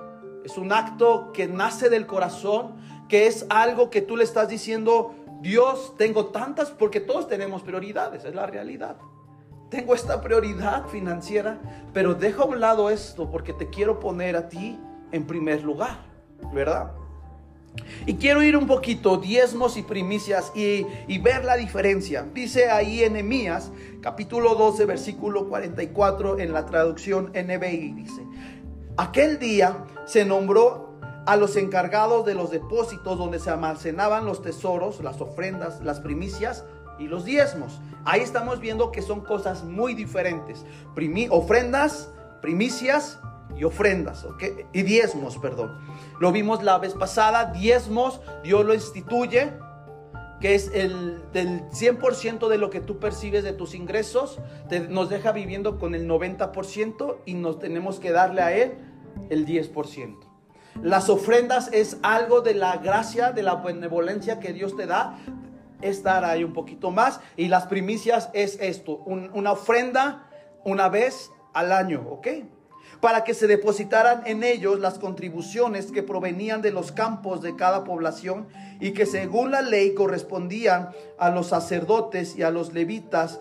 es 0.45 0.57
un 0.57 0.71
acto 0.71 1.33
que 1.33 1.47
nace 1.49 1.89
del 1.89 2.05
corazón, 2.05 2.75
que 3.09 3.27
es 3.27 3.45
algo 3.49 3.89
que 3.89 4.01
tú 4.01 4.15
le 4.15 4.23
estás 4.23 4.47
diciendo, 4.47 5.13
Dios, 5.41 5.95
tengo 5.97 6.27
tantas, 6.27 6.71
porque 6.71 7.01
todos 7.01 7.27
tenemos 7.27 7.61
prioridades, 7.61 8.23
es 8.23 8.33
la 8.33 8.45
realidad 8.45 8.95
tengo 9.73 9.95
esta 9.95 10.21
prioridad 10.21 10.85
financiera, 10.89 11.59
pero 11.93 12.13
deja 12.13 12.43
a 12.43 12.45
un 12.45 12.59
lado 12.59 12.91
esto 12.91 13.31
porque 13.31 13.53
te 13.53 13.71
quiero 13.71 13.99
poner 13.99 14.35
a 14.35 14.47
ti 14.47 14.79
en 15.11 15.25
primer 15.25 15.63
lugar, 15.63 15.97
¿verdad? 16.53 16.91
Y 18.05 18.13
quiero 18.17 18.43
ir 18.43 18.55
un 18.55 18.67
poquito, 18.67 19.17
diezmos 19.17 19.75
y 19.77 19.81
primicias, 19.81 20.51
y, 20.53 21.17
ver 21.17 21.43
la 21.43 21.55
diferencia. 21.55 22.23
Dice 22.35 22.69
ahí 22.69 23.03
en 23.03 23.15
Emías, 23.15 23.71
capítulo 23.99 24.53
12, 24.53 24.85
versículo 24.85 25.49
44, 25.49 26.37
en 26.37 26.53
la 26.53 26.67
traducción 26.67 27.31
NBI, 27.33 27.93
dice, 27.93 28.21
aquel 28.95 29.39
día 29.39 29.85
se 30.05 30.23
nombró 30.23 30.99
a 31.25 31.35
los 31.35 31.55
encargados 31.55 32.27
de 32.27 32.35
los 32.35 32.51
depósitos 32.51 33.17
donde 33.17 33.39
se 33.39 33.49
almacenaban 33.49 34.25
los 34.25 34.43
tesoros, 34.43 35.01
las 35.01 35.19
ofrendas, 35.19 35.81
las 35.81 35.99
primicias 35.99 36.63
y 36.99 37.07
los 37.07 37.25
diezmos. 37.25 37.79
Ahí 38.05 38.21
estamos 38.21 38.59
viendo 38.59 38.91
que 38.91 39.01
son 39.01 39.21
cosas 39.21 39.63
muy 39.63 39.93
diferentes. 39.93 40.65
ofrendas, 41.29 42.09
primicias 42.41 43.19
y 43.57 43.63
ofrendas, 43.63 44.23
¿ok? 44.25 44.43
Y 44.73 44.83
diezmos, 44.83 45.37
perdón. 45.37 45.77
Lo 46.19 46.31
vimos 46.31 46.63
la 46.63 46.77
vez 46.77 46.93
pasada, 46.93 47.51
diezmos, 47.53 48.21
Dios 48.43 48.65
lo 48.65 48.73
instituye, 48.73 49.51
que 50.41 50.55
es 50.55 50.71
el 50.73 51.21
del 51.31 51.61
100% 51.69 52.49
de 52.49 52.57
lo 52.57 52.69
que 52.69 52.81
tú 52.81 52.99
percibes 52.99 53.43
de 53.43 53.53
tus 53.53 53.73
ingresos, 53.73 54.39
nos 54.89 55.09
deja 55.09 55.31
viviendo 55.31 55.79
con 55.79 55.95
el 55.95 56.07
90% 56.07 57.17
y 57.25 57.35
nos 57.35 57.59
tenemos 57.59 57.99
que 57.99 58.11
darle 58.11 58.41
a 58.41 58.51
Él 58.51 58.73
el 59.29 59.45
10%. 59.45 60.17
Las 60.81 61.07
ofrendas 61.07 61.69
es 61.71 61.97
algo 62.01 62.41
de 62.41 62.55
la 62.55 62.77
gracia, 62.77 63.31
de 63.31 63.43
la 63.43 63.55
benevolencia 63.55 64.39
que 64.39 64.53
Dios 64.53 64.75
te 64.75 64.87
da 64.87 65.17
estar 65.83 66.25
ahí 66.25 66.43
un 66.43 66.53
poquito 66.53 66.91
más. 66.91 67.19
Y 67.37 67.47
las 67.47 67.67
primicias 67.67 68.29
es 68.33 68.57
esto, 68.61 68.97
una 69.05 69.51
ofrenda 69.51 70.29
una 70.63 70.89
vez 70.89 71.31
al 71.53 71.71
año, 71.71 72.05
¿ok? 72.09 72.27
Para 72.99 73.23
que 73.23 73.33
se 73.33 73.47
depositaran 73.47 74.23
en 74.25 74.43
ellos 74.43 74.79
las 74.79 74.97
contribuciones 74.97 75.91
que 75.91 76.03
provenían 76.03 76.61
de 76.61 76.71
los 76.71 76.91
campos 76.91 77.41
de 77.41 77.55
cada 77.55 77.83
población 77.83 78.47
y 78.79 78.91
que 78.91 79.05
según 79.05 79.51
la 79.51 79.61
ley 79.61 79.93
correspondían 79.93 80.89
a 81.17 81.29
los 81.29 81.47
sacerdotes 81.47 82.37
y 82.37 82.43
a 82.43 82.49
los 82.49 82.73
levitas. 82.73 83.39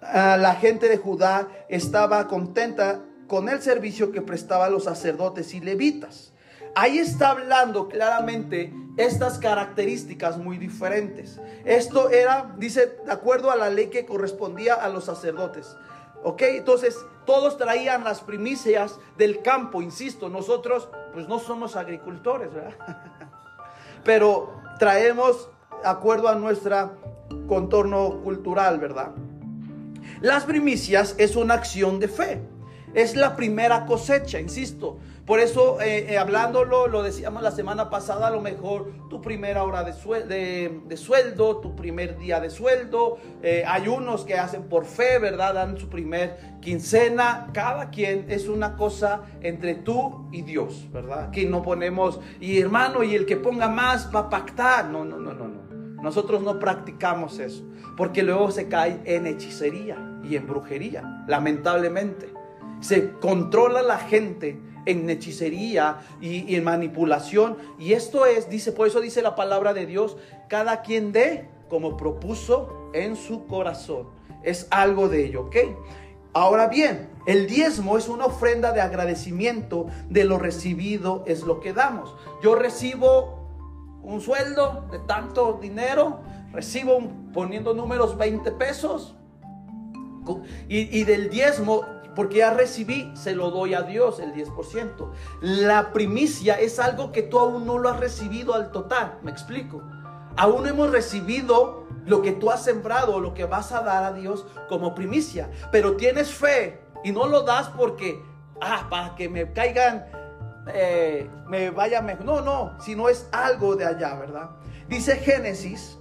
la 0.00 0.56
gente 0.60 0.88
de 0.88 0.98
Judá 0.98 1.48
estaba 1.68 2.26
contenta 2.28 3.00
con 3.28 3.48
el 3.48 3.62
servicio 3.62 4.12
que 4.12 4.20
prestaban 4.20 4.72
los 4.72 4.84
sacerdotes 4.84 5.54
y 5.54 5.60
levitas. 5.60 6.33
Ahí 6.74 6.98
está 6.98 7.30
hablando 7.30 7.88
claramente 7.88 8.72
estas 8.96 9.38
características 9.38 10.38
muy 10.38 10.58
diferentes. 10.58 11.40
Esto 11.64 12.10
era, 12.10 12.54
dice, 12.56 12.98
de 13.04 13.12
acuerdo 13.12 13.50
a 13.50 13.56
la 13.56 13.70
ley 13.70 13.88
que 13.88 14.06
correspondía 14.06 14.74
a 14.74 14.88
los 14.88 15.04
sacerdotes. 15.04 15.76
¿Ok? 16.22 16.42
Entonces, 16.42 16.96
todos 17.26 17.58
traían 17.58 18.04
las 18.04 18.20
primicias 18.20 18.98
del 19.16 19.42
campo, 19.42 19.82
insisto, 19.82 20.28
nosotros 20.28 20.88
pues 21.12 21.28
no 21.28 21.38
somos 21.38 21.76
agricultores, 21.76 22.52
¿verdad? 22.52 22.74
Pero 24.04 24.60
traemos 24.78 25.48
de 25.82 25.88
acuerdo 25.88 26.28
a 26.28 26.34
nuestro 26.34 26.96
contorno 27.46 28.20
cultural, 28.22 28.78
¿verdad? 28.78 29.12
Las 30.20 30.44
primicias 30.44 31.14
es 31.18 31.36
una 31.36 31.54
acción 31.54 32.00
de 32.00 32.08
fe. 32.08 32.40
Es 32.94 33.16
la 33.16 33.34
primera 33.36 33.86
cosecha, 33.86 34.38
insisto. 34.40 34.98
Por 35.26 35.40
eso, 35.40 35.80
eh, 35.80 36.12
eh, 36.12 36.18
hablándolo, 36.18 36.86
lo 36.86 37.02
decíamos 37.02 37.42
la 37.42 37.50
semana 37.50 37.88
pasada, 37.88 38.26
a 38.26 38.30
lo 38.30 38.42
mejor 38.42 38.92
tu 39.08 39.22
primera 39.22 39.62
hora 39.62 39.82
de, 39.82 39.94
sueldo, 40.96 41.60
tu 41.60 41.74
primer 41.74 42.18
día 42.18 42.40
de 42.40 42.50
sueldo. 42.50 43.16
Eh, 43.42 43.64
hay 43.66 43.88
unos 43.88 44.26
que 44.26 44.34
hacen 44.34 44.64
por 44.64 44.84
fe, 44.84 45.18
¿verdad? 45.18 45.54
Dan 45.54 45.78
su 45.78 45.88
primer 45.88 46.58
quincena. 46.60 47.48
Cada 47.54 47.88
quien 47.88 48.26
es 48.28 48.48
una 48.48 48.76
cosa 48.76 49.22
entre 49.40 49.76
tú 49.76 50.28
y 50.30 50.42
Dios, 50.42 50.92
¿verdad? 50.92 51.30
Que 51.30 51.46
no 51.46 51.62
ponemos, 51.62 52.20
y 52.38 52.60
hermano, 52.60 53.02
y 53.02 53.14
el 53.14 53.24
que 53.24 53.38
ponga 53.38 53.68
más 53.68 54.14
va 54.14 54.20
a 54.20 54.30
pactar. 54.30 54.90
No, 54.90 55.06
no, 55.06 55.18
no, 55.18 55.32
no, 55.32 55.48
no. 55.48 56.02
Nosotros 56.02 56.42
no 56.42 56.58
practicamos 56.58 57.38
eso, 57.38 57.64
porque 57.96 58.22
luego 58.22 58.50
se 58.50 58.68
cae 58.68 59.00
en 59.06 59.26
hechicería 59.26 59.96
y 60.22 60.36
en 60.36 60.46
brujería, 60.46 61.24
lamentablemente. 61.26 62.28
Se 62.80 63.12
controla 63.12 63.80
la 63.80 63.96
gente 63.96 64.60
en 64.86 65.08
hechicería 65.08 65.98
y, 66.20 66.54
en 66.54 66.64
manipulación. 66.64 67.56
Y 67.78 67.92
esto 67.92 68.26
es, 68.26 68.48
dice, 68.48 68.72
por 68.72 68.86
eso 68.86 69.00
dice 69.00 69.22
la 69.22 69.34
palabra 69.34 69.74
de 69.74 69.86
Dios, 69.86 70.16
cada 70.48 70.82
quien 70.82 71.12
dé 71.12 71.48
como 71.68 71.96
propuso 71.96 72.90
en 72.92 73.16
su 73.16 73.46
corazón. 73.46 74.08
Es 74.42 74.66
algo 74.70 75.08
de 75.08 75.26
ello, 75.26 75.42
¿ok? 75.42 75.56
Ahora 76.32 76.66
bien, 76.66 77.08
el 77.26 77.46
diezmo 77.46 77.96
es 77.96 78.08
una 78.08 78.26
ofrenda 78.26 78.72
de 78.72 78.80
agradecimiento 78.80 79.86
de 80.10 80.24
lo 80.24 80.38
recibido, 80.38 81.22
es 81.26 81.42
lo 81.42 81.60
que 81.60 81.72
damos. 81.72 82.14
Yo 82.42 82.56
recibo 82.56 83.48
un 84.02 84.20
sueldo 84.20 84.86
de 84.90 84.98
tanto 85.00 85.58
dinero, 85.62 86.20
recibo 86.52 86.98
poniendo 87.32 87.72
números 87.72 88.18
20 88.18 88.50
pesos 88.52 89.14
y, 90.68 90.98
y 90.98 91.04
del 91.04 91.30
diezmo 91.30 91.84
porque 92.14 92.38
ya 92.38 92.52
recibí, 92.52 93.12
se 93.14 93.34
lo 93.34 93.50
doy 93.50 93.74
a 93.74 93.82
Dios 93.82 94.20
el 94.20 94.32
10%. 94.32 95.10
La 95.40 95.92
primicia 95.92 96.54
es 96.54 96.78
algo 96.78 97.12
que 97.12 97.22
tú 97.22 97.38
aún 97.38 97.66
no 97.66 97.78
lo 97.78 97.88
has 97.88 98.00
recibido 98.00 98.54
al 98.54 98.70
total, 98.70 99.18
me 99.22 99.30
explico. 99.30 99.82
Aún 100.36 100.62
no 100.64 100.68
hemos 100.68 100.90
recibido 100.90 101.84
lo 102.06 102.22
que 102.22 102.32
tú 102.32 102.50
has 102.50 102.62
sembrado, 102.62 103.20
lo 103.20 103.34
que 103.34 103.44
vas 103.44 103.72
a 103.72 103.82
dar 103.82 104.04
a 104.04 104.12
Dios 104.12 104.46
como 104.68 104.94
primicia, 104.94 105.50
pero 105.70 105.96
tienes 105.96 106.32
fe 106.32 106.80
y 107.02 107.12
no 107.12 107.26
lo 107.26 107.42
das 107.42 107.68
porque, 107.68 108.22
ah, 108.60 108.86
para 108.90 109.14
que 109.14 109.28
me 109.28 109.52
caigan, 109.52 110.06
eh, 110.72 111.28
me 111.46 111.70
vaya 111.70 112.00
mejor. 112.00 112.24
No, 112.24 112.40
no, 112.40 112.80
sino 112.80 113.08
es 113.08 113.28
algo 113.32 113.76
de 113.76 113.86
allá, 113.86 114.14
¿verdad? 114.16 114.50
Dice 114.88 115.16
Génesis, 115.16 115.98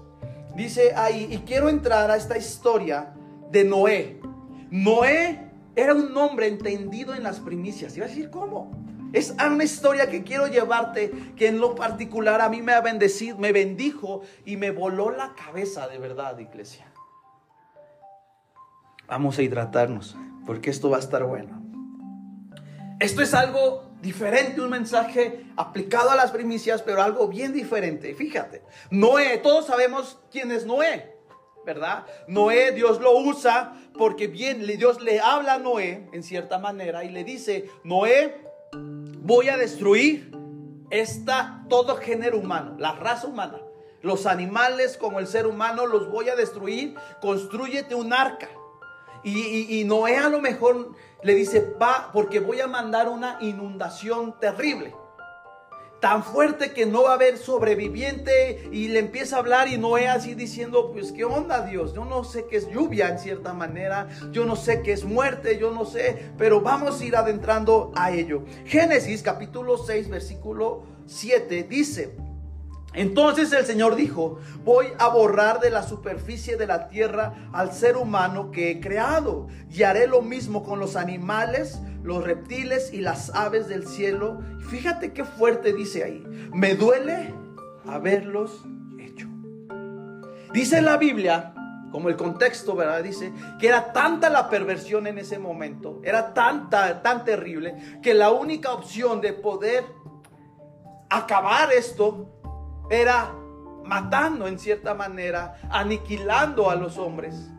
dice 0.55 0.93
ahí, 0.95 1.27
y 1.29 1.39
quiero 1.39 1.69
entrar 1.69 2.09
a 2.11 2.15
esta 2.15 2.37
historia 2.37 3.13
de 3.49 3.63
Noé. 3.63 4.19
Noé 4.69 5.42
era 5.75 5.93
un 5.93 6.15
hombre 6.17 6.47
entendido 6.47 7.13
en 7.13 7.23
las 7.23 7.39
primicias. 7.39 7.95
Iba 7.97 8.05
a 8.05 8.09
decir, 8.09 8.29
¿cómo? 8.29 8.71
Es 9.13 9.35
una 9.45 9.63
historia 9.63 10.09
que 10.09 10.23
quiero 10.23 10.47
llevarte, 10.47 11.11
que 11.35 11.47
en 11.47 11.59
lo 11.59 11.75
particular 11.75 12.41
a 12.41 12.49
mí 12.49 12.61
me 12.61 12.73
ha 12.73 12.81
bendecido, 12.81 13.37
me 13.37 13.51
bendijo 13.51 14.21
y 14.43 14.57
me 14.57 14.71
voló 14.71 15.11
la 15.11 15.35
cabeza 15.35 15.87
de 15.87 15.99
verdad, 15.99 16.37
iglesia. 16.39 16.91
Vamos 19.07 19.37
a 19.37 19.43
hidratarnos, 19.43 20.17
porque 20.47 20.71
esto 20.71 20.89
va 20.89 20.97
a 20.97 21.01
estar 21.01 21.23
bueno. 21.23 21.61
Esto 22.99 23.21
es 23.21 23.33
algo 23.35 23.91
diferente, 24.01 24.61
un 24.61 24.71
mensaje 24.71 25.45
aplicado 25.57 26.09
a 26.09 26.15
las 26.15 26.31
primicias, 26.31 26.81
pero 26.81 27.03
algo 27.03 27.27
bien 27.27 27.53
diferente. 27.53 28.15
Fíjate, 28.15 28.63
Noé, 28.89 29.37
todos 29.37 29.67
sabemos 29.67 30.19
quién 30.31 30.51
es 30.51 30.65
Noé. 30.65 31.12
¿Verdad? 31.65 32.05
Noé, 32.27 32.71
Dios 32.71 32.99
lo 33.01 33.17
usa 33.17 33.73
porque 33.97 34.27
bien, 34.27 34.65
Dios 34.65 35.01
le 35.01 35.19
habla 35.19 35.55
a 35.55 35.59
Noé 35.59 36.09
en 36.11 36.23
cierta 36.23 36.59
manera 36.59 37.03
y 37.03 37.09
le 37.09 37.23
dice, 37.23 37.69
Noé, 37.83 38.41
voy 39.21 39.49
a 39.49 39.57
destruir 39.57 40.31
esta, 40.89 41.65
todo 41.69 41.97
género 41.97 42.39
humano, 42.39 42.75
la 42.79 42.93
raza 42.93 43.27
humana. 43.27 43.59
Los 44.01 44.25
animales 44.25 44.97
como 44.97 45.19
el 45.19 45.27
ser 45.27 45.47
humano 45.47 45.85
los 45.85 46.11
voy 46.11 46.27
a 46.27 46.35
destruir. 46.35 46.95
Construyete 47.21 47.95
un 47.95 48.11
arca. 48.11 48.49
Y, 49.23 49.79
y 49.79 49.85
Noé 49.85 50.17
a 50.17 50.27
lo 50.27 50.41
mejor 50.41 50.91
le 51.21 51.33
dice, 51.33 51.73
va, 51.81 52.09
porque 52.11 52.41
voy 52.41 52.59
a 52.59 52.67
mandar 52.67 53.07
una 53.07 53.37
inundación 53.39 54.37
terrible 54.39 54.93
tan 56.03 56.21
fuerte 56.21 56.73
que 56.73 56.85
no 56.85 57.03
va 57.03 57.11
a 57.11 57.13
haber 57.13 57.37
sobreviviente 57.37 58.67
y 58.73 58.89
le 58.89 58.99
empieza 58.99 59.37
a 59.37 59.39
hablar 59.39 59.69
y 59.69 59.77
Noé 59.77 60.09
así 60.09 60.35
diciendo, 60.35 60.91
pues 60.91 61.13
qué 61.13 61.23
onda 61.23 61.65
Dios, 61.65 61.93
yo 61.93 62.03
no 62.03 62.25
sé 62.25 62.45
qué 62.49 62.57
es 62.57 62.69
lluvia 62.69 63.07
en 63.07 63.19
cierta 63.19 63.53
manera, 63.53 64.09
yo 64.33 64.43
no 64.43 64.57
sé 64.57 64.81
qué 64.81 64.91
es 64.91 65.05
muerte, 65.05 65.57
yo 65.57 65.71
no 65.71 65.85
sé, 65.85 66.33
pero 66.37 66.59
vamos 66.59 66.99
a 66.99 67.05
ir 67.05 67.15
adentrando 67.15 67.93
a 67.95 68.11
ello. 68.11 68.43
Génesis 68.65 69.23
capítulo 69.23 69.77
6 69.77 70.09
versículo 70.09 70.83
7 71.05 71.63
dice, 71.69 72.17
entonces 72.93 73.51
el 73.53 73.65
Señor 73.65 73.95
dijo, 73.95 74.39
voy 74.63 74.87
a 74.99 75.07
borrar 75.07 75.59
de 75.59 75.71
la 75.71 75.81
superficie 75.81 76.57
de 76.57 76.67
la 76.67 76.89
tierra 76.89 77.49
al 77.51 77.73
ser 77.73 77.97
humano 77.97 78.51
que 78.51 78.69
he 78.69 78.79
creado 78.79 79.47
y 79.71 79.83
haré 79.83 80.07
lo 80.07 80.21
mismo 80.21 80.63
con 80.63 80.79
los 80.79 80.95
animales, 80.95 81.79
los 82.03 82.23
reptiles 82.23 82.93
y 82.93 83.01
las 83.01 83.33
aves 83.33 83.67
del 83.67 83.87
cielo. 83.87 84.39
Fíjate 84.69 85.11
qué 85.11 85.25
fuerte 85.25 85.73
dice 85.73 86.03
ahí, 86.03 86.23
me 86.53 86.75
duele 86.75 87.33
haberlos 87.87 88.63
hecho. 88.99 89.27
Dice 90.53 90.81
la 90.83 90.97
Biblia, 90.97 91.53
como 91.91 92.09
el 92.09 92.15
contexto, 92.15 92.75
¿verdad? 92.75 93.03
Dice 93.03 93.31
que 93.59 93.67
era 93.67 93.91
tanta 93.91 94.29
la 94.29 94.49
perversión 94.49 95.07
en 95.07 95.17
ese 95.17 95.39
momento, 95.39 95.99
era 96.03 96.33
tanta, 96.33 97.01
tan 97.01 97.23
terrible, 97.23 97.99
que 98.03 98.13
la 98.13 98.31
única 98.31 98.71
opción 98.71 99.19
de 99.19 99.33
poder 99.33 99.83
acabar 101.09 101.71
esto 101.71 102.32
era 102.89 103.33
matando 103.85 104.47
en 104.47 104.59
cierta 104.59 104.93
manera, 104.93 105.57
aniquilando 105.69 106.69
a 106.69 106.75
los 106.75 106.97
hombres. 106.97 107.49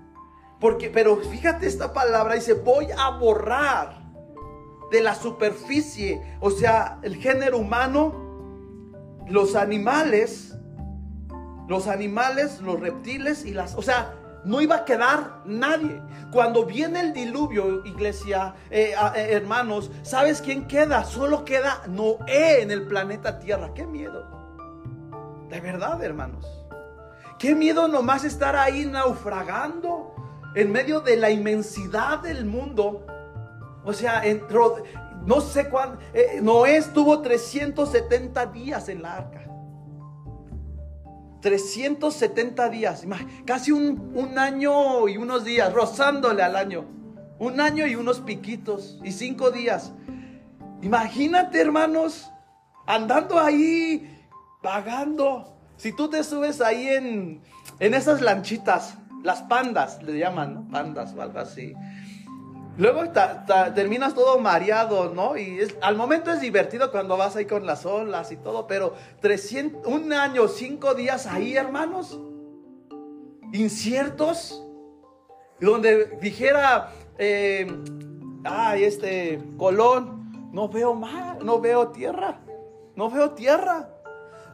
Porque, 0.60 0.90
pero 0.90 1.16
fíjate 1.16 1.66
esta 1.66 1.92
palabra, 1.92 2.34
dice, 2.34 2.54
voy 2.54 2.88
a 2.96 3.10
borrar 3.10 4.02
de 4.90 5.02
la 5.02 5.14
superficie, 5.14 6.22
o 6.40 6.50
sea, 6.50 6.98
el 7.02 7.16
género 7.16 7.58
humano, 7.58 9.24
los 9.28 9.56
animales, 9.56 10.56
los 11.68 11.88
animales, 11.88 12.60
los 12.60 12.78
reptiles 12.80 13.44
y 13.44 13.52
las, 13.52 13.74
o 13.74 13.82
sea, 13.82 14.14
no 14.44 14.60
iba 14.60 14.76
a 14.76 14.84
quedar 14.84 15.42
nadie. 15.46 16.00
Cuando 16.30 16.64
viene 16.64 17.00
el 17.00 17.12
diluvio, 17.12 17.84
iglesia, 17.84 18.54
eh, 18.70 18.94
eh, 19.16 19.28
hermanos, 19.30 19.90
¿sabes 20.02 20.40
quién 20.42 20.66
queda? 20.66 21.04
Solo 21.04 21.44
queda 21.44 21.82
Noé 21.88 22.62
en 22.62 22.70
el 22.70 22.86
planeta 22.86 23.38
Tierra. 23.38 23.72
¡Qué 23.74 23.86
miedo! 23.86 24.33
De 25.48 25.60
verdad, 25.60 26.02
hermanos. 26.02 26.46
Qué 27.38 27.54
miedo 27.54 27.88
nomás 27.88 28.24
estar 28.24 28.56
ahí 28.56 28.86
naufragando 28.86 30.14
en 30.54 30.70
medio 30.70 31.00
de 31.00 31.16
la 31.16 31.30
inmensidad 31.30 32.20
del 32.20 32.44
mundo. 32.44 33.06
O 33.84 33.92
sea, 33.92 34.24
entró, 34.24 34.82
no 35.26 35.40
sé 35.40 35.68
cuándo, 35.68 35.98
eh, 36.12 36.40
Noé 36.40 36.76
estuvo 36.76 37.20
370 37.20 38.46
días 38.46 38.88
en 38.88 39.02
la 39.02 39.16
arca. 39.16 39.40
370 41.40 42.68
días, 42.70 43.04
casi 43.44 43.70
un, 43.70 44.12
un, 44.14 44.38
año 44.38 45.06
y 45.08 45.18
unos 45.18 45.44
días, 45.44 45.70
rozándole 45.74 46.42
al 46.42 46.56
año. 46.56 46.86
Un 47.38 47.60
año 47.60 47.86
y 47.86 47.96
unos 47.96 48.20
piquitos 48.20 48.98
y 49.04 49.12
cinco 49.12 49.50
días. 49.50 49.92
Imagínate, 50.80 51.60
hermanos, 51.60 52.30
andando 52.86 53.38
ahí 53.38 54.13
pagando. 54.64 55.44
Si 55.76 55.92
tú 55.92 56.08
te 56.08 56.24
subes 56.24 56.60
ahí 56.62 56.88
en, 56.88 57.42
en 57.78 57.94
esas 57.94 58.22
lanchitas, 58.22 58.96
las 59.22 59.42
pandas 59.42 60.02
le 60.02 60.18
llaman. 60.18 60.68
Pandas 60.70 61.14
o 61.14 61.20
algo 61.20 61.38
así. 61.38 61.74
Luego 62.76 63.04
terminas 63.74 64.14
todo 64.14 64.38
mareado, 64.40 65.14
¿no? 65.14 65.36
Y 65.36 65.60
al 65.80 65.96
momento 65.96 66.32
es 66.32 66.40
divertido 66.40 66.90
cuando 66.90 67.16
vas 67.16 67.36
ahí 67.36 67.44
con 67.44 67.66
las 67.66 67.86
olas 67.86 68.32
y 68.32 68.36
todo, 68.36 68.66
pero 68.66 68.94
300, 69.20 69.86
un 69.86 70.12
año, 70.12 70.48
cinco 70.48 70.94
días 70.94 71.26
ahí, 71.26 71.56
hermanos, 71.56 72.18
inciertos, 73.52 74.64
donde 75.60 76.18
dijera, 76.20 76.90
eh, 77.16 77.64
ay, 78.42 78.82
este 78.82 79.40
Colón, 79.56 80.50
no 80.52 80.68
veo 80.68 80.94
mar, 80.94 81.44
no 81.44 81.60
veo 81.60 81.88
tierra, 81.88 82.40
no 82.96 83.08
veo 83.08 83.30
tierra 83.30 83.93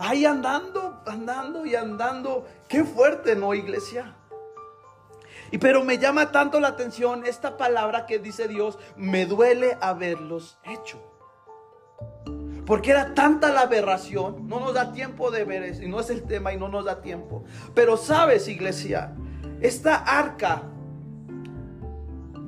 ahí 0.01 0.25
andando, 0.25 1.01
andando 1.07 1.65
y 1.65 1.77
andando. 1.77 2.47
Qué 2.67 2.83
fuerte, 2.83 3.37
¿no, 3.37 3.55
iglesia? 3.55 4.17
Y 5.53 5.59
pero 5.59 5.85
me 5.85 5.99
llama 5.99 6.33
tanto 6.33 6.59
la 6.59 6.69
atención 6.69 7.25
esta 7.27 7.57
palabra 7.57 8.07
que 8.07 8.19
dice 8.19 8.49
Dios, 8.49 8.79
me 8.97 9.27
duele 9.27 9.77
haberlos 9.81 10.59
hecho. 10.65 11.01
Porque 12.67 12.93
era 12.93 13.15
tanta 13.15 13.53
la 13.53 13.63
aberración, 13.63 14.49
no 14.49 14.61
nos 14.61 14.75
da 14.75 14.93
tiempo 14.93 15.31
de 15.31 15.45
ver 15.45 15.65
eso, 15.65 15.83
y 15.83 15.89
no 15.89 16.01
es 16.01 16.09
el 16.09 16.23
tema 16.23 16.53
y 16.53 16.57
no 16.57 16.69
nos 16.69 16.85
da 16.85 17.03
tiempo. 17.03 17.45
Pero 17.75 17.97
sabes, 17.97 18.49
iglesia, 18.49 19.13
esta 19.61 19.97
arca 19.97 20.63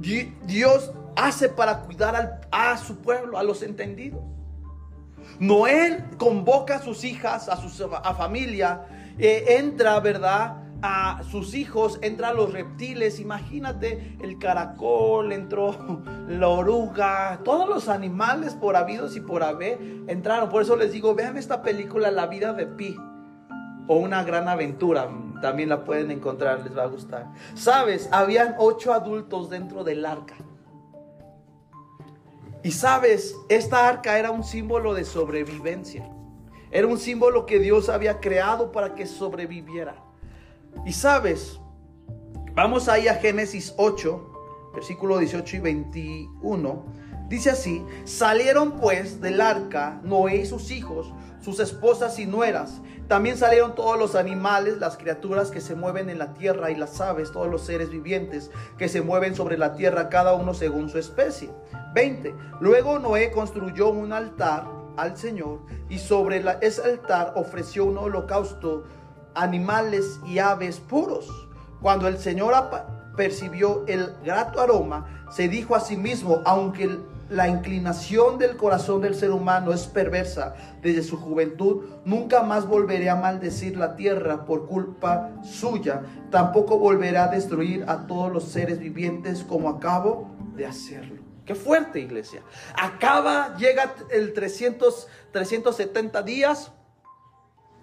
Dios 0.01 0.93
hace 1.17 1.49
para 1.49 1.81
cuidar 1.81 2.41
a 2.51 2.77
su 2.77 2.99
pueblo, 2.99 3.39
a 3.39 3.43
los 3.43 3.63
entendidos. 3.63 4.23
Noel 5.39 6.05
convoca 6.19 6.77
a 6.77 6.83
sus 6.83 7.05
hijas, 7.05 7.49
a 7.49 7.57
su 7.57 7.69
familia, 8.15 8.87
eh, 9.19 9.57
entra, 9.59 9.99
¿verdad? 10.01 10.59
A 10.83 11.23
sus 11.31 11.55
hijos, 11.55 11.99
entra 12.03 12.33
los 12.33 12.53
reptiles, 12.53 13.21
imagínate 13.21 14.17
el 14.21 14.39
caracol, 14.39 15.33
entró 15.33 16.03
la 16.29 16.49
oruga, 16.49 17.41
todos 17.45 17.69
los 17.69 17.89
animales 17.89 18.55
por 18.55 18.77
habidos 18.77 19.17
y 19.17 19.21
por 19.21 19.43
haber 19.43 19.79
entraron. 20.09 20.49
Por 20.49 20.63
eso 20.63 20.77
les 20.77 20.93
digo, 20.93 21.15
vean 21.15 21.37
esta 21.37 21.63
película 21.63 22.11
La 22.11 22.27
vida 22.27 22.53
de 22.53 22.67
Pi 22.67 22.97
o 23.89 23.97
Una 23.97 24.23
gran 24.23 24.49
aventura, 24.49 25.09
también 25.41 25.69
la 25.69 25.85
pueden 25.85 26.11
encontrar, 26.11 26.61
les 26.61 26.77
va 26.77 26.85
a 26.85 26.87
gustar. 26.87 27.27
Sabes, 27.55 28.09
habían 28.13 28.55
ocho 28.59 28.93
adultos 28.93 29.51
dentro 29.51 29.85
del 29.85 30.07
arca. 30.07 30.37
Y 32.65 32.71
sabes, 32.71 33.37
esta 33.49 33.89
arca 33.89 34.19
era 34.19 34.31
un 34.31 34.45
símbolo 34.45 34.95
de 34.95 35.05
sobrevivencia. 35.05 36.09
Era 36.71 36.87
un 36.87 36.99
símbolo 36.99 37.45
que 37.45 37.59
Dios 37.59 37.89
había 37.89 38.21
creado 38.21 38.73
para 38.73 38.95
que 38.95 39.07
sobreviviera. 39.07 39.97
Y 40.87 40.93
sabes, 40.93 41.61
vamos 42.55 42.89
ahí 42.89 43.09
a 43.09 43.15
Génesis 43.17 43.75
8, 43.77 44.71
versículo 44.75 45.19
18 45.19 45.57
y 45.57 45.61
21. 45.61 46.85
Dice 47.29 47.51
así, 47.51 47.85
salieron 48.05 48.73
pues 48.73 49.21
del 49.21 49.41
arca 49.41 50.01
Noé 50.05 50.37
y 50.37 50.47
sus 50.47 50.71
hijos, 50.71 51.13
sus 51.41 51.61
esposas 51.61 52.19
y 52.19 52.27
nueras. 52.27 52.81
También 53.13 53.37
salieron 53.37 53.75
todos 53.75 53.99
los 53.99 54.15
animales, 54.15 54.79
las 54.79 54.97
criaturas 54.97 55.51
que 55.51 55.61
se 55.61 55.75
mueven 55.75 56.09
en 56.09 56.19
la 56.19 56.33
tierra 56.33 56.71
y 56.71 56.75
las 56.75 56.99
aves, 56.99 57.31
todos 57.31 57.47
los 57.47 57.61
seres 57.61 57.91
vivientes 57.91 58.51
que 58.79 58.89
se 58.89 59.03
mueven 59.03 59.35
sobre 59.35 59.59
la 59.59 59.75
tierra, 59.75 60.09
cada 60.09 60.33
uno 60.33 60.55
según 60.55 60.89
su 60.89 60.97
especie. 60.97 61.51
20. 61.93 62.35
Luego 62.61 62.99
Noé 62.99 63.31
construyó 63.31 63.91
un 63.91 64.15
altar 64.15 64.67
al 64.97 65.19
Señor 65.19 65.61
y 65.91 65.99
sobre 65.99 66.43
ese 66.63 66.85
altar 66.85 67.35
ofreció 67.37 67.85
un 67.85 67.99
holocausto, 67.99 68.85
animales 69.35 70.19
y 70.25 70.39
aves 70.39 70.81
puros. 70.81 71.29
Cuando 71.83 72.09
el 72.09 72.17
Señor 72.17 72.55
percibió 73.15 73.85
el 73.89 74.15
grato 74.25 74.59
aroma, 74.59 75.27
se 75.31 75.49
dijo 75.49 75.77
a 75.77 75.81
sí 75.81 75.99
mismo, 75.99 76.41
aunque 76.47 76.99
la 77.33 77.49
inclinación 77.49 78.39
del 78.39 78.57
corazón 78.57 79.01
del 79.01 79.15
ser 79.15 79.31
humano 79.31 79.73
es 79.73 79.87
perversa 79.87 80.55
desde 80.83 81.03
su 81.03 81.17
juventud, 81.17 81.85
nunca 82.05 82.43
más 82.43 82.67
volveré 82.67 83.09
a 83.09 83.17
maldecir 83.17 83.77
la 83.77 83.97
tierra 83.97 84.45
por 84.45 84.67
culpa 84.67 85.31
suya, 85.43 86.03
tampoco 86.31 86.79
volveré 86.79 87.19
a 87.19 87.29
destruir 87.29 87.85
a 87.89 88.07
todos 88.07 88.31
los 88.31 88.45
seres 88.45 88.79
vivientes 88.79 89.45
como 89.49 89.69
acabo 89.69 90.31
de 90.55 90.67
hacerlo. 90.67 91.23
Qué 91.47 91.55
fuerte, 91.55 91.99
iglesia. 91.99 92.43
Acaba, 92.75 93.57
llega 93.57 93.95
el 94.11 94.33
300, 94.33 95.09
370 95.33 96.23
días. 96.23 96.73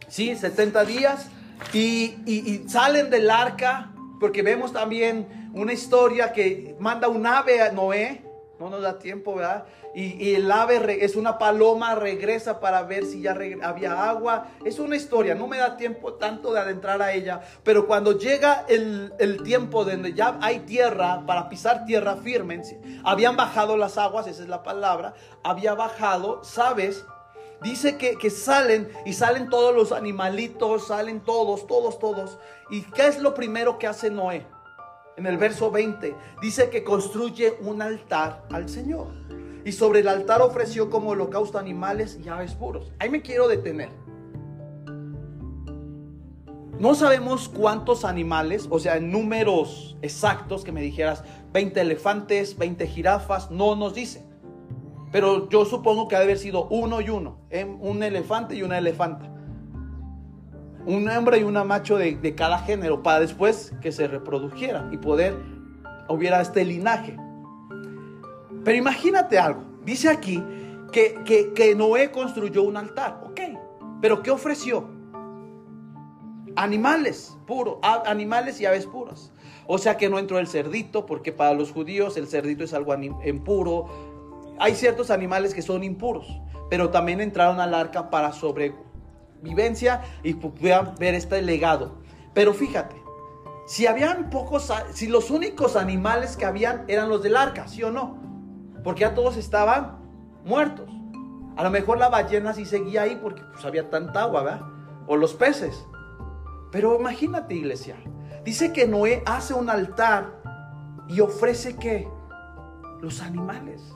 Sí, 0.08 0.36
70 0.36 0.86
días. 0.86 1.28
Y, 1.74 2.16
y, 2.26 2.70
salen 2.70 3.10
del 3.10 3.30
arca. 3.30 3.92
Porque 4.20 4.44
vemos 4.44 4.74
también 4.74 5.52
una 5.54 5.74
historia 5.74 6.32
que 6.32 6.76
manda 6.80 7.10
un 7.10 7.26
ave 7.26 7.62
a 7.62 7.72
Noé. 7.72 8.29
No 8.60 8.70
nos 8.70 8.82
da 8.82 9.00
tiempo, 9.00 9.36
¿verdad? 9.36 9.66
Y, 9.96 10.36
el 10.36 10.52
ave 10.52 11.04
es 11.04 11.16
una 11.16 11.38
paloma, 11.38 11.96
regresa 11.96 12.60
para 12.60 12.84
ver 12.84 13.06
si 13.06 13.22
ya 13.22 13.36
había 13.64 14.10
agua. 14.10 14.48
Es 14.64 14.78
una 14.80 14.96
historia, 14.96 15.34
no 15.34 15.48
me 15.48 15.58
da 15.58 15.78
tiempo 15.78 16.14
tanto 16.14 16.54
de 16.54 16.60
adentrar 16.60 17.02
a 17.02 17.14
ella, 17.14 17.42
pero 17.64 17.88
cuando 17.88 18.18
llega 18.18 18.66
el, 18.68 19.14
el 19.18 19.42
tiempo 19.44 19.86
donde 19.86 20.14
ya 20.14 20.38
hay 20.42 20.60
tierra, 20.60 21.24
para 21.26 21.50
pisar 21.50 21.86
tierra 21.86 22.18
firme, 22.18 22.62
habían 23.04 23.38
bajado 23.38 23.78
las 23.78 23.98
aguas, 23.98 24.28
esa 24.28 24.44
es 24.44 24.50
la 24.50 24.64
palabra, 24.64 25.14
había 25.44 25.74
bajado, 25.74 26.44
¿sabes? 26.44 27.06
Dice 27.62 27.98
que, 27.98 28.18
que, 28.18 28.30
salen 28.30 28.90
y 29.06 29.14
salen 29.14 29.50
todos 29.50 29.76
los 29.76 29.92
animalitos, 29.92 30.88
salen 30.88 31.20
todos, 31.22 31.68
todos, 31.68 32.00
todos. 32.00 32.38
¿Y 32.70 32.84
qué 32.84 33.08
es 33.08 33.20
lo 33.20 33.34
primero 33.34 33.78
que 33.78 33.88
hace 33.88 34.10
Noé? 34.10 34.46
En 35.20 35.28
el 35.28 35.38
verso 35.38 35.70
20, 35.70 36.16
dice 36.42 36.70
que 36.70 36.86
construye 36.86 37.58
un 37.62 37.82
altar 37.82 38.48
al 38.52 38.70
Señor. 38.70 39.08
Y 39.66 39.74
sobre 39.74 40.00
el 40.00 40.08
altar 40.08 40.42
ofreció 40.42 40.90
como 40.90 41.10
holocausto 41.10 41.60
animales 41.60 42.18
y 42.24 42.30
aves 42.30 42.56
puros. 42.56 42.94
Ahí 43.00 43.10
me 43.10 43.22
quiero 43.22 43.50
detener. 43.50 43.90
No 46.80 46.96
sabemos 46.96 47.50
cuántos 47.50 48.06
animales, 48.06 48.68
o 48.70 48.80
sea, 48.80 48.96
en 48.96 49.12
números 49.12 49.98
exactos 50.02 50.64
que 50.64 50.72
me 50.72 50.82
dijeras 50.82 51.26
20 51.52 51.82
elefantes, 51.82 52.58
20 52.58 52.88
jirafas, 52.88 53.52
no 53.52 53.76
nos 53.76 53.94
dice. 53.94 54.24
Pero 55.12 55.50
yo 55.50 55.66
supongo 55.66 56.08
que 56.08 56.16
ha 56.16 56.20
de 56.20 56.26
haber 56.26 56.38
sido 56.38 56.70
uno 56.70 57.02
y 57.02 57.10
uno, 57.10 57.42
un 57.82 58.04
elefante 58.04 58.56
y 58.56 58.64
una 58.64 58.78
elefanta 58.78 59.30
un 60.90 61.08
hembra 61.08 61.38
y 61.38 61.44
una 61.44 61.64
macho 61.64 61.98
de, 61.98 62.34
cada 62.36 62.58
género 62.60 63.04
para 63.04 63.20
después 63.20 63.74
que 63.80 63.92
se 63.92 64.08
reprodujeran 64.08 64.92
y 64.92 64.98
poder 64.98 65.38
hubiera 66.08 66.42
este 66.42 66.66
linaje. 66.66 67.16
Pero 68.64 68.78
imagínate 68.78 69.38
algo, 69.38 69.64
dice 69.86 70.10
aquí 70.10 70.44
que, 70.92 71.52
que, 71.54 71.76
Noé 71.76 72.10
construyó 72.10 72.64
un 72.64 72.76
altar, 72.76 73.22
ok, 73.24 73.40
pero 74.02 74.24
¿qué 74.24 74.32
ofreció? 74.32 74.90
Animales 76.56 77.38
puros, 77.46 77.78
animales 77.84 78.60
y 78.60 78.66
aves 78.66 78.88
puras. 78.88 79.32
O 79.68 79.78
sea 79.78 79.96
que 79.98 80.10
no 80.10 80.18
entró 80.18 80.40
el 80.40 80.48
cerdito, 80.48 81.06
porque 81.06 81.32
para 81.32 81.54
los 81.54 81.72
judíos 81.72 82.18
el 82.18 82.28
cerdito 82.28 82.64
es 82.64 82.74
algo 82.74 82.96
impuro. 83.24 83.86
Hay 84.58 84.74
ciertos 84.74 85.12
animales 85.12 85.54
que 85.54 85.62
son 85.62 85.84
impuros, 85.84 86.26
pero 86.72 86.90
también 86.90 87.22
entraron 87.22 87.60
al 87.60 87.76
arca 87.76 88.10
para 88.10 88.32
sobre 88.32 88.74
vivencia 89.42 90.02
y 90.24 90.34
puedan 90.34 90.96
ver 91.00 91.16
este 91.16 91.42
legado. 91.42 91.98
Pero 92.34 92.54
fíjate, 92.54 92.96
si 93.66 93.86
habían 93.88 94.30
pocos, 94.30 94.72
si 94.94 95.08
los 95.08 95.30
únicos 95.30 95.76
animales 95.76 96.36
que 96.36 96.46
habían 96.46 96.86
eran 96.88 97.10
los 97.10 97.22
del 97.22 97.38
arca, 97.38 97.68
¿sí 97.68 97.84
o 97.84 97.92
no? 97.92 98.18
Porque 98.84 99.02
ya 99.02 99.14
todos 99.14 99.38
estaban 99.38 100.00
muertos. 100.44 100.90
A 101.56 101.64
lo 101.64 101.70
mejor 101.70 101.98
la 101.98 102.10
ballena 102.10 102.54
sí 102.54 102.66
seguía 102.66 103.04
ahí 103.04 103.20
porque 103.22 103.42
pues, 103.52 103.66
había 103.66 103.90
tanta 103.90 104.24
agua, 104.24 104.44
¿verdad? 104.44 104.62
O 105.08 105.18
los 105.18 105.34
peces. 105.34 105.86
Pero 106.72 106.98
imagínate, 107.00 107.54
iglesia. 107.54 107.98
Dice 108.44 108.72
que 108.72 108.88
Noé 108.88 109.22
hace 109.26 109.54
un 109.54 109.70
altar 109.70 110.40
y 111.08 111.20
ofrece 111.20 111.76
qué? 111.76 112.08
Los 113.02 113.22
animales. 113.22 113.94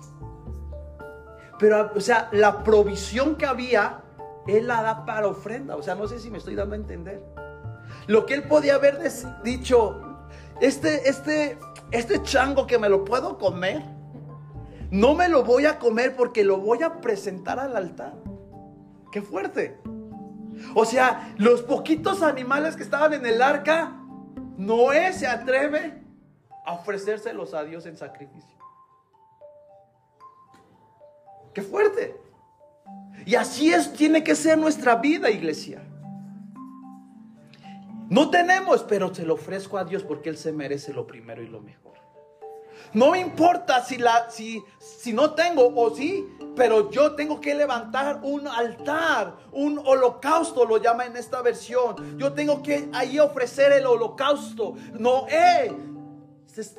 Pero, 1.57 1.91
o 1.95 2.01
sea, 2.01 2.29
la 2.31 2.63
provisión 2.63 3.35
que 3.35 3.45
había 3.45 4.02
él 4.47 4.67
la 4.67 4.81
da 4.81 5.05
para 5.05 5.27
ofrenda. 5.27 5.75
O 5.75 5.83
sea, 5.83 5.95
no 5.95 6.07
sé 6.07 6.19
si 6.19 6.29
me 6.29 6.37
estoy 6.37 6.55
dando 6.55 6.73
a 6.75 6.77
entender. 6.77 7.23
Lo 8.07 8.25
que 8.25 8.33
él 8.33 8.43
podía 8.43 8.75
haber 8.75 8.99
dicho, 9.43 10.01
este, 10.61 11.07
este, 11.09 11.57
este 11.91 12.21
chango 12.23 12.67
que 12.67 12.77
me 12.77 12.89
lo 12.89 13.05
puedo 13.05 13.37
comer, 13.37 13.81
no 14.91 15.15
me 15.15 15.29
lo 15.29 15.43
voy 15.43 15.65
a 15.65 15.79
comer 15.79 16.15
porque 16.15 16.43
lo 16.43 16.57
voy 16.57 16.83
a 16.83 17.01
presentar 17.01 17.59
al 17.59 17.75
altar. 17.75 18.13
Qué 19.11 19.21
fuerte. 19.21 19.79
O 20.75 20.85
sea, 20.85 21.33
los 21.37 21.61
poquitos 21.61 22.21
animales 22.21 22.75
que 22.75 22.83
estaban 22.83 23.13
en 23.13 23.25
el 23.25 23.41
arca, 23.41 23.99
Noé 24.57 25.13
se 25.13 25.27
atreve 25.27 26.03
a 26.65 26.73
ofrecérselos 26.73 27.53
a 27.53 27.63
Dios 27.63 27.85
en 27.85 27.97
sacrificio. 27.97 28.57
Qué 31.53 31.61
fuerte. 31.61 32.22
Y 33.25 33.35
así 33.35 33.73
es, 33.73 33.93
tiene 33.93 34.23
que 34.23 34.35
ser 34.35 34.57
nuestra 34.57 34.95
vida, 34.95 35.29
iglesia. 35.29 35.81
No 38.09 38.29
tenemos, 38.29 38.83
pero 38.83 39.13
se 39.13 39.25
lo 39.25 39.35
ofrezco 39.35 39.77
a 39.77 39.85
Dios 39.85 40.03
porque 40.03 40.29
Él 40.29 40.37
se 40.37 40.51
merece 40.51 40.93
lo 40.93 41.07
primero 41.07 41.41
y 41.41 41.47
lo 41.47 41.61
mejor. 41.61 41.93
No 42.93 43.11
me 43.11 43.19
importa 43.19 43.83
si, 43.83 43.97
la, 43.97 44.29
si, 44.29 44.63
si 44.77 45.13
no 45.13 45.33
tengo 45.33 45.73
o 45.75 45.95
sí, 45.95 46.27
pero 46.55 46.91
yo 46.91 47.15
tengo 47.15 47.41
que 47.41 47.55
levantar 47.55 48.19
un 48.21 48.47
altar, 48.47 49.35
un 49.51 49.79
holocausto, 49.83 50.65
lo 50.65 50.77
llama 50.77 51.05
en 51.05 51.17
esta 51.17 51.41
versión. 51.41 52.17
Yo 52.19 52.33
tengo 52.33 52.61
que 52.61 52.89
ahí 52.93 53.19
ofrecer 53.19 53.71
el 53.71 53.87
holocausto. 53.87 54.75
Noé 54.93 55.75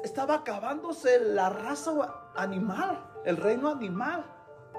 estaba 0.04 0.35
acabándose 0.35 1.18
la 1.18 1.48
raza 1.48 1.92
animal, 2.37 3.04
el 3.24 3.37
reino 3.37 3.68
animal. 3.68 4.24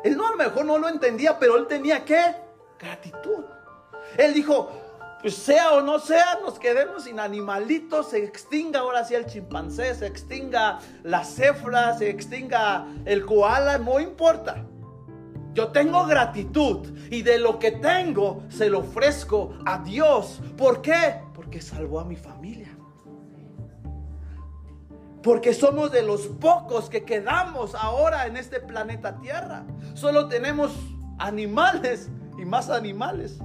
Él 0.03 0.17
no, 0.17 0.27
a 0.27 0.31
lo 0.31 0.37
mejor 0.37 0.65
no 0.65 0.77
lo 0.77 0.87
entendía, 0.87 1.39
pero 1.39 1.57
él 1.57 1.67
tenía 1.67 2.03
qué? 2.05 2.35
Gratitud. 2.79 3.45
Él 4.17 4.33
dijo, 4.33 4.71
pues 5.21 5.35
sea 5.35 5.73
o 5.73 5.81
no 5.81 5.97
sea, 5.97 6.39
nos 6.43 6.59
quedemos 6.59 7.05
sin 7.05 7.19
animalitos, 7.19 8.11
se 8.11 8.23
extinga 8.23 8.81
ahora 8.81 9.03
sí 9.03 9.15
el 9.15 9.25
chimpancé, 9.25 9.95
se 9.95 10.05
extinga 10.05 10.79
la 11.03 11.23
cefra, 11.23 11.97
se 11.97 12.09
extinga 12.09 12.85
el 13.05 13.25
koala, 13.25 13.79
no 13.79 13.99
importa. 13.99 14.63
Yo 15.55 15.69
tengo 15.69 16.05
gratitud 16.05 16.95
y 17.09 17.21
de 17.21 17.39
lo 17.39 17.57
que 17.59 17.71
tengo 17.71 18.43
se 18.49 18.69
lo 18.69 18.79
ofrezco 18.79 19.57
a 19.65 19.79
Dios. 19.79 20.41
¿Por 20.57 20.81
qué? 20.81 21.21
Porque 21.33 21.61
salvó 21.61 22.01
a 22.01 22.05
mi 22.05 22.17
familia. 22.17 22.64
Porque 25.25 25.55
somos 25.55 25.91
de 25.91 26.03
los 26.03 26.27
pocos 26.27 26.87
que 26.87 27.03
quedamos 27.03 27.73
ahora 27.73 28.27
en 28.27 28.37
este 28.37 28.59
planeta 28.59 29.19
Tierra. 29.19 29.65
Solo 29.95 30.27
tenemos 30.27 30.71
animales 31.17 32.11
y 32.37 32.45
más 32.45 32.69
animales. 32.69 33.39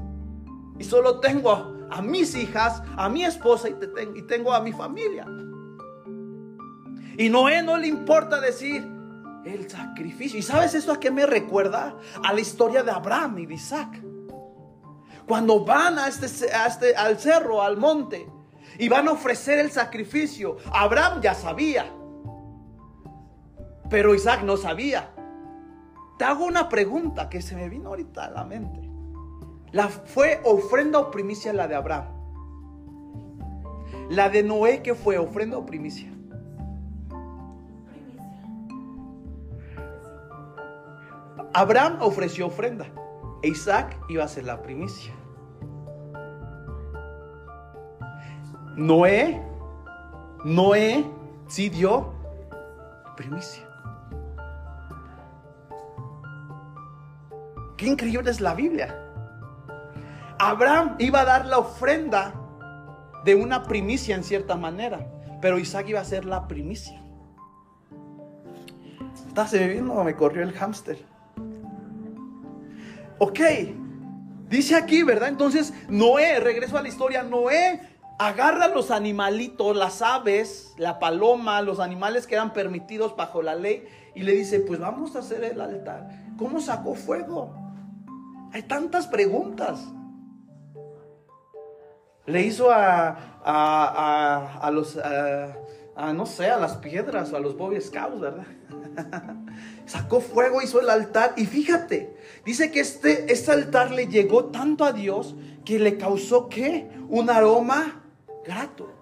Y 0.79 0.85
solo 0.85 1.21
tengo 1.21 1.89
a, 1.91 2.03
mis 2.03 2.35
hijas, 2.35 2.83
a 2.99 3.09
mi 3.09 3.25
esposa 3.25 3.71
y, 3.71 4.23
tengo 4.27 4.53
a 4.53 4.61
mi 4.61 4.75
familia. 4.75 5.25
Y 7.17 7.31
Noé 7.31 7.63
no 7.63 7.79
le 7.79 7.87
importa 7.87 8.43
decir 8.43 8.87
el 9.47 9.71
sacrificio. 9.71 10.39
¿Y 10.39 10.43
sabes 10.43 10.75
eso 10.75 10.93
a 10.93 11.01
qué 11.01 11.11
me 11.11 11.25
recuerda? 11.25 11.97
A 12.23 12.35
la 12.35 12.41
historia 12.41 12.83
de 12.83 12.91
Abraham 12.91 13.39
y 13.39 13.47
de 13.47 13.55
Isaac. 13.55 14.03
Cuando 15.27 15.65
van 15.65 15.99
a 15.99 16.09
este, 16.09 16.53
a 16.53 16.67
este, 16.67 16.95
al 16.95 17.19
cerro, 17.19 17.63
al 17.63 17.79
monte, 17.79 18.29
y 18.81 18.89
van 18.89 19.09
a 19.09 19.13
ofrecer 19.13 19.59
el 19.59 19.71
sacrificio. 19.71 20.57
Abraham 20.73 21.21
ya 21.21 21.35
sabía, 21.35 21.85
pero 23.91 24.15
Isaac 24.15 24.43
no 24.43 24.57
sabía. 24.57 25.11
Te 26.17 26.25
hago 26.25 26.47
una 26.47 26.71
pregunta 26.71 27.29
que 27.29 27.43
se 27.43 27.55
me 27.55 27.69
vino 27.69 27.91
ahorita 27.91 28.25
a 28.25 28.31
la 28.31 28.45
mente. 28.45 28.81
La 29.73 29.89
fue 29.89 30.41
ofrenda 30.45 30.99
o 30.99 31.11
primicia 31.11 31.53
la 31.53 31.69
de 31.69 31.75
Abraham. 31.75 32.07
La 34.09 34.31
de 34.31 34.43
Noé 34.43 34.83
que 34.83 34.95
fue 34.95 35.19
ofrenda 35.19 35.59
o 35.59 35.67
primicia. 35.67 36.11
Abraham 41.53 41.99
ofreció 42.01 42.47
ofrenda 42.47 42.87
e 43.43 43.49
Isaac 43.49 43.99
iba 44.09 44.25
a 44.25 44.29
ser 44.29 44.45
la 44.45 44.63
primicia. 44.63 45.20
Noé, 48.81 49.39
Noé 50.43 51.05
sí 51.49 51.69
dio 51.69 52.15
primicia. 53.15 53.69
Qué 57.77 57.89
increíble 57.89 58.31
es 58.31 58.41
la 58.41 58.55
Biblia. 58.55 58.97
Abraham 60.39 60.97
iba 60.99 61.21
a 61.21 61.25
dar 61.27 61.45
la 61.45 61.59
ofrenda 61.59 62.33
de 63.23 63.35
una 63.35 63.65
primicia 63.65 64.17
en 64.17 64.25
cierta 64.25 64.57
manera, 64.57 65.07
pero 65.43 65.59
Isaac 65.59 65.91
iba 65.91 66.01
a 66.01 66.05
ser 66.05 66.25
la 66.25 66.49
primicia. 66.49 67.03
¿Estás 69.29 69.53
viendo 69.53 69.93
o 69.93 70.05
me 70.05 70.17
corrió 70.17 70.43
el 70.43 70.55
hámster? 70.55 71.05
Ok, 73.19 73.41
dice 74.49 74.75
aquí, 74.75 75.03
¿verdad? 75.03 75.29
Entonces, 75.29 75.75
Noé, 75.91 76.41
regreso 76.41 76.79
a 76.79 76.83
la 76.83 76.89
historia, 76.89 77.23
Noé 77.23 77.90
agarra 78.21 78.69
los 78.69 78.91
animalitos, 78.91 79.75
las 79.75 80.03
aves, 80.03 80.75
la 80.77 80.99
paloma, 80.99 81.63
los 81.63 81.81
animales 81.81 82.27
que 82.27 82.35
eran 82.35 82.53
permitidos 82.53 83.17
bajo 83.17 83.41
la 83.41 83.55
ley 83.55 83.89
y 84.15 84.25
le 84.25 84.33
dice, 84.33 84.61
pues 84.61 84.79
vamos 84.79 85.17
a 85.17 85.21
hacer 85.21 85.43
el 85.43 85.59
altar. 85.59 86.07
¿Cómo 86.37 86.61
sacó 86.61 86.95
fuego? 86.95 87.51
Hay 88.53 88.65
tantas 88.65 89.07
preguntas. 89.07 89.81
Le 92.27 92.43
hizo 92.43 92.71
a, 92.71 93.17
a, 93.43 94.71
los 94.71 94.99
a, 94.99 96.13
no 96.13 96.27
sé, 96.27 96.51
a 96.51 96.59
las 96.59 96.77
piedras 96.77 97.33
o 97.33 97.39
a 97.39 97.41
los 97.41 97.57
Boy 97.57 97.81
Scouts, 97.81 98.21
¿verdad? 98.21 98.47
Sacó 99.87 100.21
fuego, 100.21 100.61
hizo 100.61 100.79
el 100.79 100.91
altar 100.91 101.33
y 101.39 101.47
fíjate, 101.47 102.15
dice 102.45 102.71
que 102.71 102.81
este, 102.81 103.33
este 103.33 103.51
altar 103.51 103.91
le 103.93 104.09
llegó 104.09 104.47
tanto 104.47 104.85
a 104.85 104.93
Dios 104.93 105.35
que 105.65 105.79
le 105.79 105.97
causó 105.97 106.51
qué? 106.51 106.91
Un 107.09 107.31
aroma 107.31 108.00
grato. 108.45 108.93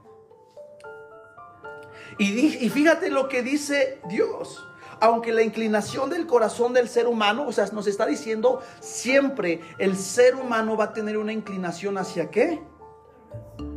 Y, 2.18 2.64
y 2.64 2.70
fíjate 2.70 3.10
lo 3.10 3.28
que 3.28 3.42
dice 3.42 4.00
Dios 4.08 4.64
aunque 5.00 5.32
la 5.32 5.42
inclinación 5.42 6.10
del 6.10 6.26
corazón 6.26 6.72
del 6.72 6.88
ser 6.88 7.06
humano, 7.06 7.46
o 7.46 7.52
sea, 7.52 7.66
nos 7.72 7.86
está 7.86 8.06
diciendo 8.06 8.60
siempre 8.80 9.60
el 9.78 9.96
ser 9.96 10.34
humano 10.34 10.76
va 10.76 10.84
a 10.84 10.92
tener 10.92 11.18
una 11.18 11.32
inclinación 11.32 11.98
hacia 11.98 12.30
qué? 12.30 12.60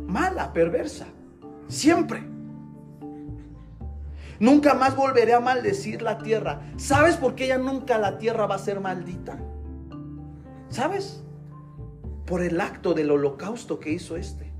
Mala, 0.06 0.52
perversa. 0.52 1.06
Siempre. 1.68 2.22
Nunca 4.40 4.74
más 4.74 4.96
volveré 4.96 5.34
a 5.34 5.40
maldecir 5.40 6.02
la 6.02 6.18
tierra. 6.18 6.72
¿Sabes 6.76 7.16
por 7.16 7.34
qué 7.34 7.46
ya 7.46 7.58
nunca 7.58 7.98
la 7.98 8.18
tierra 8.18 8.46
va 8.46 8.56
a 8.56 8.58
ser 8.58 8.80
maldita? 8.80 9.38
¿Sabes? 10.68 11.22
Por 12.26 12.42
el 12.42 12.60
acto 12.60 12.94
del 12.94 13.10
holocausto 13.10 13.78
que 13.78 13.90
hizo 13.90 14.16
este. 14.16 14.51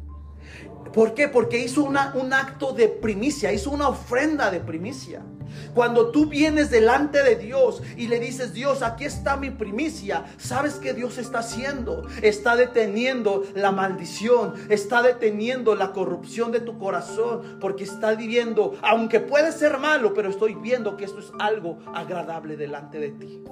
¿Por 0.92 1.14
qué? 1.14 1.28
Porque 1.28 1.59
hizo 1.59 1.85
una, 1.85 2.12
un 2.14 2.33
acto 2.33 2.72
de 2.72 2.88
primicia, 2.88 3.52
hizo 3.52 3.70
una 3.70 3.88
ofrenda 3.88 4.50
de 4.50 4.61
primicia. 4.61 5.22
Cuando 5.74 6.11
tú 6.11 6.26
vienes 6.26 6.70
delante 6.70 7.22
de 7.22 7.37
Dios 7.37 7.83
y 7.96 8.09
le 8.09 8.20
dices, 8.20 8.52
Dios, 8.52 8.83
aquí 8.83 9.05
está 9.05 9.37
mi 9.37 9.50
primicia, 9.50 10.24
¿sabes 10.38 10.74
qué 10.74 10.94
Dios 10.94 11.18
está 11.18 11.40
haciendo? 11.40 12.07
Está 12.22 12.57
deteniendo 12.57 13.44
la 13.55 13.72
maldición, 13.72 14.55
está 14.68 15.02
deteniendo 15.02 15.74
la 15.74 15.92
corrupción 15.92 16.52
de 16.52 16.61
tu 16.61 16.78
corazón, 16.78 17.59
porque 17.61 17.85
está 17.85 18.14
viviendo, 18.14 18.76
aunque 18.83 19.20
puede 19.20 19.52
ser 19.52 19.78
malo, 19.78 20.14
pero 20.14 20.31
estoy 20.31 20.55
viendo 20.55 20.96
que 20.96 21.05
esto 21.05 21.20
es 21.20 21.33
algo 21.38 21.78
agradable 21.94 22.57
delante 22.57 22.98
de 22.98 23.11
ti. 23.11 23.42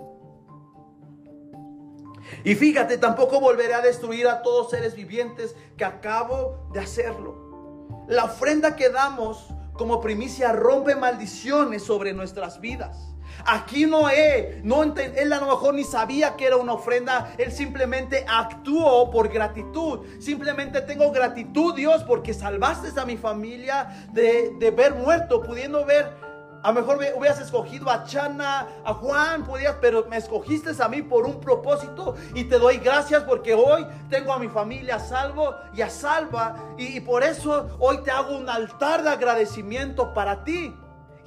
Y 2.45 2.55
fíjate, 2.55 2.99
tampoco 2.99 3.41
volveré 3.41 3.75
a 3.75 3.81
destruir 3.81 4.29
a 4.29 4.43
todos 4.43 4.71
seres 4.71 4.95
vivientes 4.95 5.55
que 5.77 5.85
acabo 5.85 6.69
de 6.73 6.81
hacerlo. 6.81 8.07
La 8.09 8.25
ofrenda 8.25 8.77
que 8.77 8.91
damos 8.91 9.49
como 9.73 10.01
primicia 10.01 10.53
rompe 10.53 10.95
maldiciones 10.95 11.83
sobre 11.83 12.13
nuestras 12.13 12.61
vidas. 12.61 13.11
Aquí 13.47 13.87
Noé, 13.87 14.61
no 14.65 14.83
él 14.83 15.33
a 15.33 15.41
lo 15.41 15.47
mejor 15.47 15.75
ni 15.75 15.85
sabía 15.85 16.37
que 16.37 16.47
era 16.47 16.57
una 16.57 16.75
ofrenda, 16.75 17.33
él 17.39 17.53
simplemente 17.53 18.25
actuó 18.29 19.11
por 19.11 19.29
gratitud. 19.29 20.01
Simplemente 20.21 20.81
tengo 20.83 21.11
gratitud, 21.11 21.75
Dios, 21.75 22.05
porque 22.05 22.35
salvaste 22.35 23.01
a 23.01 23.05
mi 23.07 23.17
familia 23.17 24.09
de, 24.13 24.55
de 24.59 24.71
ver 24.71 24.95
muerto, 24.95 25.41
pudiendo 25.41 25.85
ver 25.85 26.30
a 26.63 26.69
lo 26.69 26.81
mejor 26.81 26.99
hubieras 27.17 27.41
escogido 27.41 27.91
a 27.91 28.05
Chana, 28.05 28.69
a 28.85 28.95
Juan, 28.95 29.45
podías, 29.45 29.77
pero 29.81 30.07
me 30.09 30.17
escogiste 30.17 30.71
a 30.79 30.89
mí 30.89 31.03
por 31.03 31.25
un 31.25 31.41
propósito 31.41 32.15
y 32.35 32.45
te 32.45 32.59
doy 32.59 32.79
gracias 32.79 33.25
porque 33.25 33.55
hoy 33.55 33.87
tengo 34.09 34.33
a 34.33 34.39
mi 34.39 34.49
familia 34.49 34.97
a 34.97 35.01
salvo 35.01 35.55
y 35.73 35.83
a 35.83 35.91
salva 35.91 36.75
y, 36.77 36.99
y 36.99 37.01
por 37.01 37.23
eso 37.23 37.77
hoy 37.79 37.99
te 38.03 38.11
hago 38.11 38.37
un 38.37 38.49
altar 38.49 39.03
de 39.03 39.11
agradecimiento 39.11 40.13
para 40.13 40.45
ti. 40.45 40.75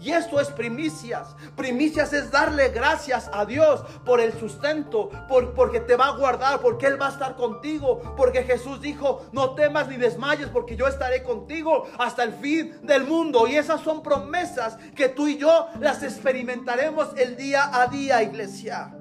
Y 0.04 0.12
esto 0.12 0.42
es 0.42 0.50
primicias. 0.50 1.34
Primicias 1.56 2.12
es 2.12 2.30
darle 2.30 2.70
gracias 2.70 3.30
a 3.32 3.46
Dios 3.46 3.82
por 4.04 4.20
el 4.20 4.34
sustento, 4.38 5.10
por, 5.30 5.54
porque 5.54 5.80
te 5.80 5.96
va 5.96 6.08
a 6.08 6.18
guardar, 6.18 6.60
porque 6.60 6.88
Él 6.88 7.02
va 7.02 7.08
a 7.08 7.12
estar 7.12 7.38
contigo. 7.38 8.02
Porque 8.18 8.44
Jesús 8.44 8.82
dijo, 8.82 9.26
no 9.32 9.56
temas 9.56 9.88
ni 9.88 9.96
desmayes, 9.96 10.50
porque 10.50 10.76
yo 10.76 10.88
estaré 10.88 11.24
contigo 11.24 11.88
hasta 11.98 12.24
el 12.24 12.34
fin 12.34 12.86
del 12.86 13.06
mundo. 13.06 13.48
Y 13.48 13.56
esas 13.56 13.80
son 13.80 14.04
promesas 14.04 14.76
que 14.94 15.08
tú 15.08 15.30
y 15.30 15.38
yo 15.38 15.70
las 15.80 16.04
experimentaremos 16.04 17.12
el 17.16 17.38
día 17.38 17.70
a 17.74 17.88
día, 17.88 18.22
iglesia. 18.24 18.94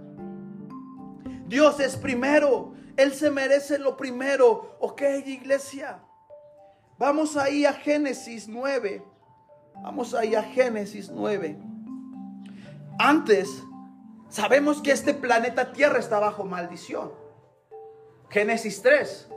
Dios 1.47 1.81
es 1.81 1.97
primero. 1.97 2.75
Él 2.97 3.13
se 3.13 3.29
merece 3.29 3.81
lo 3.81 3.97
primero. 3.97 4.77
Ok, 4.79 5.03
iglesia. 5.27 5.99
Vamos 6.97 7.37
ahí 7.37 7.65
a 7.65 7.73
Génesis 7.73 8.47
9. 8.47 9.12
Vamos 9.83 10.15
ahí 10.15 10.35
a 10.35 10.43
Génesis 10.43 11.11
9. 11.11 11.59
Antes, 12.99 13.49
sabemos 14.29 14.81
que 14.81 14.93
este 14.93 15.15
planeta 15.15 15.73
Tierra 15.73 15.99
está 15.99 16.19
bajo 16.19 16.45
maldición. 16.45 17.13
Génesis 18.29 18.81
3. 18.83 19.29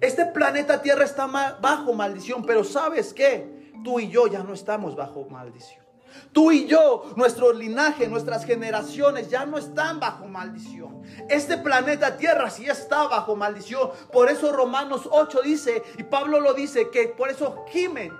Este 0.00 0.26
planeta 0.26 0.82
Tierra 0.82 1.04
está 1.04 1.26
bajo 1.26 1.92
maldición, 1.92 2.44
pero 2.44 2.64
¿sabes 2.64 3.14
qué? 3.14 3.72
Tú 3.84 4.00
y 4.00 4.08
yo 4.08 4.26
ya 4.26 4.42
no 4.42 4.52
estamos 4.54 4.96
bajo 4.96 5.26
maldición. 5.30 5.84
Tú 6.32 6.50
y 6.50 6.66
yo, 6.66 7.12
nuestro 7.16 7.52
linaje, 7.52 8.08
nuestras 8.08 8.44
generaciones 8.44 9.28
ya 9.28 9.46
no 9.46 9.58
están 9.58 10.00
bajo 10.00 10.26
maldición. 10.26 11.02
Este 11.28 11.58
planeta 11.58 12.16
Tierra 12.16 12.50
sí 12.50 12.66
está 12.66 13.06
bajo 13.08 13.36
maldición. 13.36 13.90
Por 14.12 14.30
eso 14.30 14.52
Romanos 14.52 15.08
8 15.10 15.42
dice, 15.42 15.82
y 15.98 16.04
Pablo 16.04 16.40
lo 16.40 16.54
dice, 16.54 16.90
que 16.90 17.08
por 17.08 17.30
eso 17.30 17.64
gimen 17.68 18.12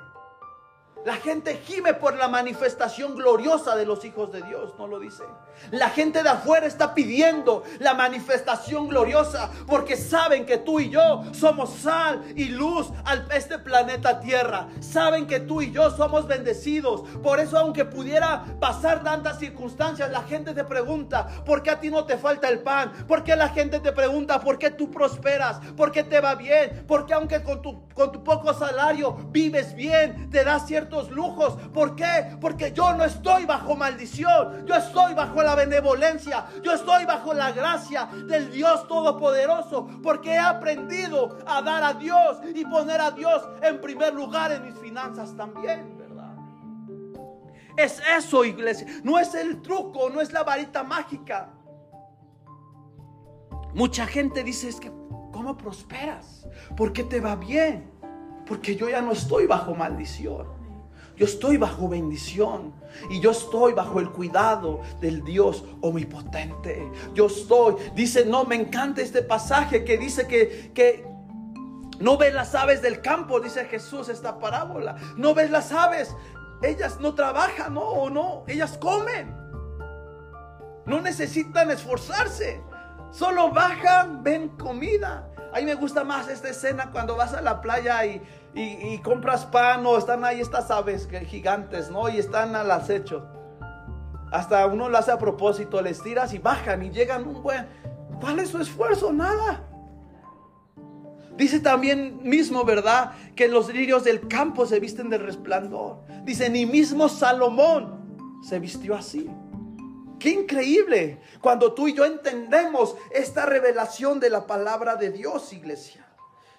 la 1.06 1.14
gente 1.14 1.62
gime 1.64 1.94
por 1.94 2.16
la 2.16 2.26
manifestación 2.26 3.14
gloriosa 3.14 3.76
de 3.76 3.86
los 3.86 4.04
hijos 4.04 4.32
de 4.32 4.42
Dios, 4.42 4.74
no 4.76 4.88
lo 4.88 4.98
dice. 4.98 5.22
La 5.70 5.90
gente 5.90 6.22
de 6.22 6.28
afuera 6.28 6.66
está 6.66 6.94
pidiendo 6.94 7.62
la 7.78 7.94
manifestación 7.94 8.88
gloriosa 8.88 9.50
porque 9.66 9.96
saben 9.96 10.44
que 10.44 10.58
tú 10.58 10.80
y 10.80 10.90
yo 10.90 11.22
somos 11.32 11.70
sal 11.70 12.22
y 12.34 12.46
luz 12.46 12.88
a 13.04 13.14
este 13.34 13.58
planeta 13.58 14.20
Tierra. 14.20 14.68
Saben 14.80 15.26
que 15.26 15.40
tú 15.40 15.62
y 15.62 15.70
yo 15.70 15.90
somos 15.90 16.26
bendecidos. 16.26 17.02
Por 17.22 17.40
eso 17.40 17.58
aunque 17.58 17.84
pudiera 17.84 18.44
pasar 18.60 19.02
tantas 19.02 19.38
circunstancias, 19.38 20.10
la 20.10 20.22
gente 20.22 20.54
te 20.54 20.64
pregunta, 20.64 21.26
¿por 21.44 21.62
qué 21.62 21.70
a 21.70 21.80
ti 21.80 21.90
no 21.90 22.04
te 22.04 22.18
falta 22.18 22.48
el 22.48 22.60
pan? 22.60 22.92
¿Por 23.06 23.24
qué 23.24 23.36
la 23.36 23.48
gente 23.48 23.80
te 23.80 23.92
pregunta, 23.92 24.40
¿por 24.40 24.58
qué 24.58 24.70
tú 24.70 24.90
prosperas? 24.90 25.60
¿Por 25.76 25.92
qué 25.92 26.02
te 26.02 26.20
va 26.20 26.34
bien? 26.34 26.84
¿Por 26.86 27.06
qué 27.06 27.14
aunque 27.14 27.42
con 27.42 27.62
tu, 27.62 27.88
con 27.94 28.12
tu 28.12 28.22
poco 28.24 28.52
salario 28.52 29.12
vives 29.30 29.74
bien, 29.74 30.30
te 30.30 30.44
das 30.44 30.66
cierto 30.66 30.96
lujos. 31.10 31.54
¿Por 31.72 31.96
qué? 31.96 32.36
Porque 32.40 32.72
yo 32.72 32.94
no 32.94 33.04
estoy 33.04 33.44
bajo 33.44 33.76
maldición. 33.76 34.66
Yo 34.66 34.74
estoy 34.74 35.14
bajo 35.14 35.42
la 35.42 35.45
benevolencia. 35.54 36.46
Yo 36.62 36.72
estoy 36.72 37.04
bajo 37.04 37.32
la 37.34 37.52
gracia 37.52 38.08
del 38.26 38.50
Dios 38.50 38.86
Todopoderoso. 38.88 39.88
Porque 40.02 40.32
he 40.34 40.38
aprendido 40.38 41.38
a 41.46 41.62
dar 41.62 41.84
a 41.84 41.94
Dios 41.94 42.38
y 42.54 42.64
poner 42.64 43.00
a 43.00 43.10
Dios 43.10 43.42
en 43.62 43.80
primer 43.80 44.14
lugar 44.14 44.52
en 44.52 44.64
mis 44.64 44.78
finanzas 44.78 45.36
también. 45.36 45.96
¿verdad? 45.98 46.34
Es 47.76 48.02
eso, 48.16 48.44
iglesia. 48.44 48.86
No 49.04 49.18
es 49.18 49.34
el 49.34 49.62
truco, 49.62 50.10
no 50.10 50.20
es 50.20 50.32
la 50.32 50.42
varita 50.42 50.82
mágica. 50.82 51.52
Mucha 53.74 54.06
gente 54.06 54.42
dice, 54.42 54.70
es 54.70 54.80
que, 54.80 54.90
¿cómo 55.32 55.56
prosperas? 55.58 56.48
¿Por 56.76 56.94
qué 56.94 57.04
te 57.04 57.20
va 57.20 57.36
bien? 57.36 57.92
Porque 58.46 58.74
yo 58.74 58.88
ya 58.88 59.02
no 59.02 59.12
estoy 59.12 59.46
bajo 59.46 59.74
maldición. 59.74 60.55
Yo 61.16 61.24
estoy 61.24 61.56
bajo 61.56 61.88
bendición 61.88 62.74
y 63.08 63.20
yo 63.20 63.30
estoy 63.30 63.72
bajo 63.72 64.00
el 64.00 64.10
cuidado 64.10 64.82
del 65.00 65.24
Dios 65.24 65.64
omnipotente. 65.80 66.90
Yo 67.14 67.26
estoy, 67.26 67.76
dice, 67.94 68.26
no, 68.26 68.44
me 68.44 68.56
encanta 68.56 69.00
este 69.00 69.22
pasaje 69.22 69.84
que 69.84 69.96
dice 69.96 70.26
que, 70.26 70.72
que 70.74 71.06
no 71.98 72.18
ves 72.18 72.34
las 72.34 72.54
aves 72.54 72.82
del 72.82 73.00
campo, 73.00 73.40
dice 73.40 73.64
Jesús 73.64 74.10
esta 74.10 74.38
parábola. 74.38 74.96
No 75.16 75.34
ves 75.34 75.50
las 75.50 75.72
aves, 75.72 76.14
ellas 76.62 77.00
no 77.00 77.14
trabajan, 77.14 77.74
no, 77.74 77.80
o 77.80 78.10
no, 78.10 78.44
ellas 78.46 78.76
comen. 78.76 79.34
No 80.84 81.00
necesitan 81.00 81.70
esforzarse, 81.70 82.60
solo 83.10 83.50
bajan, 83.50 84.22
ven 84.22 84.50
comida. 84.50 85.30
A 85.52 85.58
mí 85.60 85.64
me 85.64 85.74
gusta 85.74 86.04
más 86.04 86.28
esta 86.28 86.50
escena 86.50 86.92
cuando 86.92 87.16
vas 87.16 87.32
a 87.32 87.40
la 87.40 87.62
playa 87.62 88.04
y 88.04 88.22
y, 88.56 88.98
compras 88.98 89.44
pan 89.44 89.84
o 89.84 89.98
están 89.98 90.24
ahí 90.24 90.40
estas 90.40 90.70
aves 90.70 91.06
gigantes, 91.26 91.90
¿no? 91.90 92.08
Y 92.08 92.18
están 92.18 92.56
al 92.56 92.70
acecho. 92.70 93.26
Hasta 94.32 94.66
uno 94.66 94.88
lo 94.88 94.96
hace 94.96 95.12
a 95.12 95.18
propósito, 95.18 95.82
les 95.82 96.02
tiras 96.02 96.32
y 96.32 96.38
bajan 96.38 96.82
y 96.82 96.90
llegan 96.90 97.28
un 97.28 97.42
buen... 97.42 97.66
¿Cuál 98.18 98.38
es 98.38 98.48
su 98.48 98.58
esfuerzo? 98.58 99.12
Nada. 99.12 99.62
Dice 101.36 101.60
también 101.60 102.18
mismo, 102.22 102.64
¿verdad? 102.64 103.12
Que 103.34 103.46
los 103.46 103.72
lirios 103.72 104.04
del 104.04 104.26
campo 104.26 104.64
se 104.64 104.80
visten 104.80 105.10
de 105.10 105.18
resplandor. 105.18 106.00
Dice, 106.24 106.48
ni 106.48 106.64
mismo 106.64 107.10
Salomón 107.10 108.40
se 108.42 108.58
vistió 108.58 108.94
así. 108.94 109.30
Qué 110.18 110.30
increíble 110.30 111.20
cuando 111.42 111.74
tú 111.74 111.88
y 111.88 111.92
yo 111.92 112.06
entendemos 112.06 112.96
esta 113.10 113.44
revelación 113.44 114.18
de 114.18 114.30
la 114.30 114.46
palabra 114.46 114.96
de 114.96 115.10
Dios, 115.10 115.52
iglesia. 115.52 116.05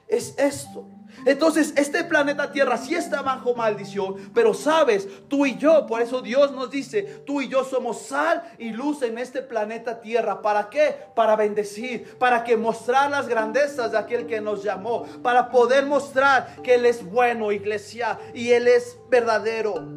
Es 0.08 0.36
esto. 0.38 0.88
Entonces, 1.26 1.74
este 1.76 2.04
planeta 2.04 2.52
Tierra 2.52 2.78
sí 2.78 2.96
está 2.96 3.22
bajo 3.22 3.56
maldición, 3.56 4.32
pero 4.34 4.54
sabes, 4.54 5.08
tú 5.28 5.46
y 5.46 5.58
yo, 5.58 5.86
por 5.88 6.02
eso 6.02 6.22
Dios 6.22 6.52
nos 6.52 6.70
dice, 6.70 7.02
tú 7.26 7.42
y 7.42 7.48
yo 7.48 7.64
somos 7.64 8.02
sal 8.04 8.44
y 8.58 8.70
luz 8.70 9.02
en 9.02 9.18
este 9.18 9.42
planeta 9.42 10.00
Tierra. 10.00 10.42
¿Para 10.42 10.70
qué? 10.70 10.96
Para 11.16 11.36
bendecir, 11.36 12.18
para 12.18 12.44
que 12.44 12.56
mostrar 12.56 13.10
las 13.10 13.28
grandezas 13.28 13.92
de 13.92 13.98
aquel 13.98 14.28
que 14.28 14.42
nos 14.42 14.64
llamó, 14.64 15.04
para 15.24 15.50
poder 15.50 15.86
mostrar 15.86 16.62
que 16.62 16.76
Él 16.76 16.86
es 16.86 17.04
bueno, 17.04 17.52
iglesia, 17.52 18.20
y 18.34 18.52
Él 18.52 18.68
es 18.68 18.98
verdadero. 19.10 19.97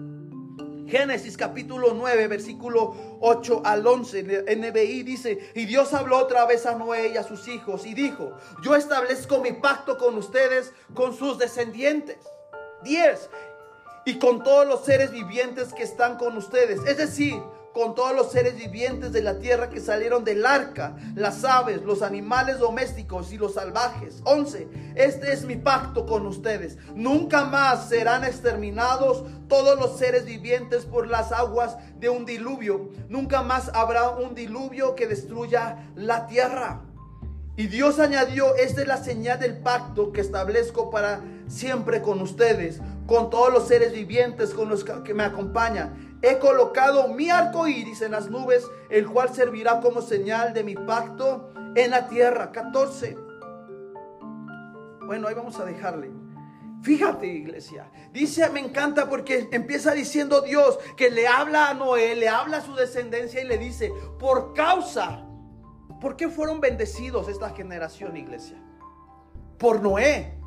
Génesis 0.90 1.36
capítulo 1.36 1.94
9, 1.94 2.26
versículo 2.26 2.94
8 3.20 3.62
al 3.64 3.86
11, 3.86 4.44
NBI 4.56 5.02
dice, 5.04 5.52
y 5.54 5.66
Dios 5.66 5.94
habló 5.94 6.18
otra 6.18 6.44
vez 6.46 6.66
a 6.66 6.74
Noé 6.74 7.08
y 7.08 7.16
a 7.16 7.22
sus 7.22 7.46
hijos 7.48 7.86
y 7.86 7.94
dijo, 7.94 8.32
yo 8.62 8.74
establezco 8.74 9.40
mi 9.40 9.52
pacto 9.52 9.96
con 9.96 10.16
ustedes, 10.16 10.72
con 10.94 11.16
sus 11.16 11.38
descendientes. 11.38 12.18
10. 12.82 13.30
Y 14.06 14.18
con 14.18 14.42
todos 14.42 14.66
los 14.66 14.84
seres 14.84 15.12
vivientes 15.12 15.72
que 15.72 15.82
están 15.82 16.16
con 16.16 16.36
ustedes. 16.36 16.80
Es 16.86 16.96
decir, 16.96 17.40
con 17.72 17.94
todos 17.94 18.14
los 18.14 18.32
seres 18.32 18.56
vivientes 18.56 19.12
de 19.12 19.22
la 19.22 19.38
tierra 19.38 19.70
que 19.70 19.80
salieron 19.80 20.24
del 20.24 20.44
arca, 20.44 20.96
las 21.14 21.44
aves, 21.44 21.82
los 21.82 22.02
animales 22.02 22.58
domésticos 22.58 23.32
y 23.32 23.38
los 23.38 23.54
salvajes. 23.54 24.20
11. 24.24 24.68
Este 24.96 25.32
es 25.32 25.44
mi 25.44 25.56
pacto 25.56 26.06
con 26.06 26.26
ustedes. 26.26 26.78
Nunca 26.94 27.44
más 27.44 27.88
serán 27.88 28.24
exterminados 28.24 29.24
todos 29.48 29.78
los 29.78 29.98
seres 29.98 30.24
vivientes 30.24 30.84
por 30.84 31.06
las 31.06 31.32
aguas 31.32 31.76
de 31.98 32.08
un 32.08 32.24
diluvio. 32.24 32.90
Nunca 33.08 33.42
más 33.42 33.70
habrá 33.74 34.10
un 34.10 34.34
diluvio 34.34 34.94
que 34.94 35.06
destruya 35.06 35.90
la 35.94 36.26
tierra. 36.26 36.82
Y 37.56 37.66
Dios 37.66 37.98
añadió, 37.98 38.56
esta 38.56 38.80
es 38.80 38.88
la 38.88 38.96
señal 38.96 39.38
del 39.38 39.58
pacto 39.58 40.12
que 40.12 40.22
establezco 40.22 40.90
para 40.90 41.20
siempre 41.46 42.00
con 42.00 42.22
ustedes, 42.22 42.80
con 43.06 43.28
todos 43.28 43.52
los 43.52 43.68
seres 43.68 43.92
vivientes 43.92 44.54
con 44.54 44.68
los 44.68 44.82
que 44.82 45.14
me 45.14 45.24
acompañan 45.24 46.09
He 46.22 46.38
colocado 46.38 47.08
mi 47.08 47.30
arco 47.30 47.66
iris 47.66 48.02
en 48.02 48.12
las 48.12 48.28
nubes, 48.28 48.66
el 48.90 49.06
cual 49.08 49.34
servirá 49.34 49.80
como 49.80 50.02
señal 50.02 50.52
de 50.52 50.64
mi 50.64 50.74
pacto 50.74 51.52
en 51.74 51.90
la 51.90 52.08
tierra. 52.08 52.52
14. 52.52 53.16
Bueno, 55.06 55.28
ahí 55.28 55.34
vamos 55.34 55.58
a 55.58 55.64
dejarle. 55.64 56.10
Fíjate, 56.82 57.26
iglesia. 57.26 57.90
Dice, 58.12 58.48
me 58.50 58.60
encanta 58.60 59.08
porque 59.08 59.48
empieza 59.52 59.92
diciendo 59.92 60.40
Dios 60.40 60.78
que 60.96 61.10
le 61.10 61.26
habla 61.26 61.68
a 61.68 61.74
Noé, 61.74 62.14
le 62.14 62.28
habla 62.28 62.58
a 62.58 62.62
su 62.62 62.74
descendencia 62.74 63.42
y 63.42 63.46
le 63.46 63.58
dice, 63.58 63.92
por 64.18 64.54
causa, 64.54 65.26
¿por 66.00 66.16
qué 66.16 66.28
fueron 66.28 66.60
bendecidos 66.60 67.28
esta 67.28 67.50
generación, 67.50 68.16
iglesia? 68.16 68.56
Por 69.58 69.82
Noé. 69.82 70.39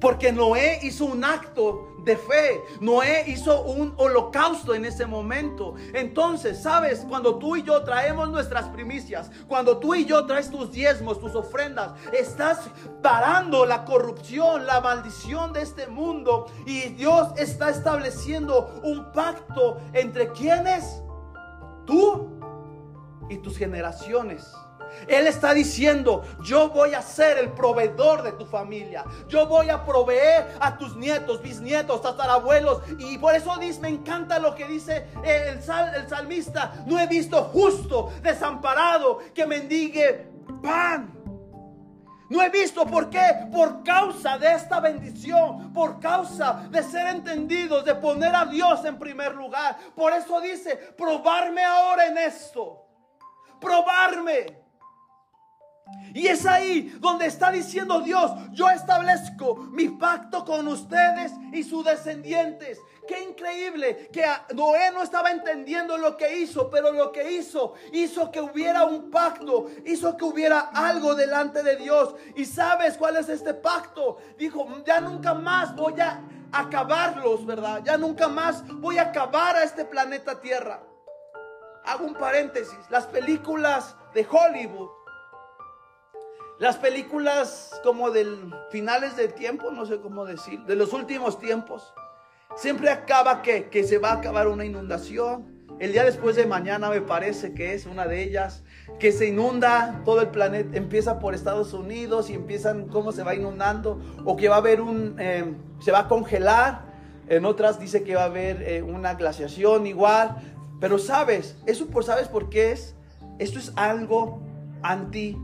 Porque 0.00 0.32
Noé 0.32 0.80
hizo 0.82 1.06
un 1.06 1.24
acto 1.24 1.94
de 2.04 2.16
fe. 2.16 2.62
Noé 2.80 3.24
hizo 3.26 3.62
un 3.62 3.94
holocausto 3.96 4.74
en 4.74 4.84
ese 4.84 5.06
momento. 5.06 5.74
Entonces, 5.92 6.62
sabes, 6.62 7.04
cuando 7.08 7.38
tú 7.38 7.56
y 7.56 7.62
yo 7.62 7.82
traemos 7.82 8.28
nuestras 8.30 8.68
primicias, 8.68 9.30
cuando 9.48 9.78
tú 9.78 9.94
y 9.94 10.04
yo 10.04 10.26
traes 10.26 10.50
tus 10.50 10.70
diezmos, 10.70 11.18
tus 11.20 11.34
ofrendas, 11.34 11.92
estás 12.12 12.60
parando 13.02 13.64
la 13.64 13.84
corrupción, 13.84 14.66
la 14.66 14.80
maldición 14.80 15.52
de 15.52 15.62
este 15.62 15.86
mundo. 15.86 16.46
Y 16.66 16.90
Dios 16.90 17.28
está 17.36 17.70
estableciendo 17.70 18.80
un 18.82 19.12
pacto 19.12 19.80
entre 19.92 20.28
quienes, 20.32 21.02
tú 21.86 22.28
y 23.28 23.38
tus 23.38 23.56
generaciones. 23.56 24.52
Él 25.08 25.26
está 25.26 25.54
diciendo, 25.54 26.22
yo 26.42 26.68
voy 26.70 26.94
a 26.94 27.02
ser 27.02 27.38
el 27.38 27.50
proveedor 27.50 28.22
de 28.22 28.32
tu 28.32 28.46
familia. 28.46 29.04
Yo 29.28 29.46
voy 29.46 29.70
a 29.70 29.84
proveer 29.84 30.56
a 30.60 30.76
tus 30.76 30.96
nietos, 30.96 31.42
bisnietos, 31.42 32.02
tatarabuelos. 32.02 32.82
Y 32.98 33.18
por 33.18 33.34
eso 33.34 33.56
dice, 33.58 33.80
me 33.80 33.88
encanta 33.88 34.38
lo 34.38 34.54
que 34.54 34.66
dice 34.66 35.06
el, 35.24 35.58
el 35.58 36.08
salmista. 36.08 36.84
No 36.86 36.98
he 36.98 37.06
visto 37.06 37.42
justo, 37.44 38.12
desamparado, 38.22 39.18
que 39.34 39.46
mendigue 39.46 40.28
pan. 40.62 41.12
No 42.30 42.42
he 42.42 42.48
visto 42.48 42.86
por 42.86 43.10
qué. 43.10 43.46
Por 43.52 43.84
causa 43.84 44.38
de 44.38 44.54
esta 44.54 44.80
bendición. 44.80 45.72
Por 45.72 46.00
causa 46.00 46.66
de 46.70 46.82
ser 46.82 47.08
entendidos. 47.08 47.84
De 47.84 47.94
poner 47.94 48.34
a 48.34 48.46
Dios 48.46 48.84
en 48.84 48.98
primer 48.98 49.34
lugar. 49.34 49.76
Por 49.94 50.12
eso 50.12 50.40
dice, 50.40 50.76
probarme 50.96 51.62
ahora 51.62 52.06
en 52.06 52.18
esto. 52.18 52.86
Probarme. 53.60 54.63
Y 56.14 56.28
es 56.28 56.46
ahí 56.46 56.96
donde 57.00 57.26
está 57.26 57.50
diciendo 57.50 58.00
Dios, 58.00 58.30
yo 58.52 58.70
establezco 58.70 59.56
mi 59.56 59.88
pacto 59.88 60.44
con 60.44 60.66
ustedes 60.68 61.32
y 61.52 61.62
sus 61.64 61.84
descendientes. 61.84 62.78
Qué 63.06 63.22
increíble 63.22 64.08
que 64.12 64.24
Noé 64.54 64.90
no 64.92 65.02
estaba 65.02 65.30
entendiendo 65.30 65.98
lo 65.98 66.16
que 66.16 66.38
hizo, 66.38 66.70
pero 66.70 66.92
lo 66.92 67.12
que 67.12 67.32
hizo 67.32 67.74
hizo 67.92 68.30
que 68.30 68.40
hubiera 68.40 68.84
un 68.84 69.10
pacto, 69.10 69.66
hizo 69.84 70.16
que 70.16 70.24
hubiera 70.24 70.60
algo 70.72 71.14
delante 71.14 71.62
de 71.62 71.76
Dios. 71.76 72.14
¿Y 72.34 72.46
sabes 72.46 72.96
cuál 72.96 73.16
es 73.16 73.28
este 73.28 73.52
pacto? 73.52 74.16
Dijo, 74.38 74.66
ya 74.86 75.00
nunca 75.00 75.34
más 75.34 75.74
voy 75.74 76.00
a 76.00 76.22
acabarlos, 76.52 77.44
¿verdad? 77.44 77.82
Ya 77.84 77.98
nunca 77.98 78.28
más 78.28 78.64
voy 78.80 78.98
a 78.98 79.02
acabar 79.02 79.56
a 79.56 79.64
este 79.64 79.84
planeta 79.84 80.40
Tierra. 80.40 80.80
Hago 81.84 82.06
un 82.06 82.14
paréntesis, 82.14 82.78
las 82.88 83.06
películas 83.06 83.94
de 84.14 84.26
Hollywood 84.30 85.03
las 86.58 86.76
películas 86.76 87.80
como 87.82 88.10
del 88.10 88.54
finales 88.70 89.16
del 89.16 89.34
tiempo, 89.34 89.70
no 89.72 89.86
sé 89.86 90.00
cómo 90.00 90.24
decir, 90.24 90.60
de 90.60 90.76
los 90.76 90.92
últimos 90.92 91.38
tiempos, 91.38 91.92
siempre 92.56 92.90
acaba 92.90 93.42
que, 93.42 93.84
se 93.84 93.98
va 93.98 94.10
a 94.10 94.14
acabar 94.14 94.46
una 94.46 94.64
inundación. 94.64 95.52
El 95.80 95.92
día 95.92 96.04
después 96.04 96.36
de 96.36 96.46
mañana 96.46 96.88
me 96.88 97.00
parece 97.00 97.52
que 97.52 97.74
es 97.74 97.86
una 97.86 98.06
de 98.06 98.22
ellas, 98.22 98.62
que 99.00 99.10
se 99.10 99.26
inunda 99.26 100.02
todo 100.04 100.20
el 100.20 100.28
planeta, 100.28 100.76
empieza 100.76 101.18
por 101.18 101.34
Estados 101.34 101.72
Unidos 101.72 102.30
y 102.30 102.34
empiezan 102.34 102.86
cómo 102.86 103.10
se 103.10 103.24
va 103.24 103.34
inundando, 103.34 104.00
o 104.24 104.36
que 104.36 104.48
va 104.48 104.56
a 104.56 104.58
haber 104.58 104.80
un, 104.80 105.18
em, 105.18 105.56
se 105.80 105.90
va 105.90 106.00
a 106.00 106.08
congelar, 106.08 106.94
en 107.26 107.44
otras 107.44 107.80
dice 107.80 108.04
que 108.04 108.14
va 108.14 108.22
a 108.22 108.26
haber 108.26 108.62
eh, 108.62 108.82
una 108.82 109.14
glaciación 109.14 109.86
igual, 109.86 110.36
pero 110.80 110.98
sabes, 110.98 111.56
eso 111.66 111.88
por, 111.88 112.04
¿sabes 112.04 112.28
por 112.28 112.48
qué 112.50 112.70
es? 112.70 112.94
Esto 113.40 113.58
es 113.58 113.72
algo 113.74 114.40
anti 114.82 115.36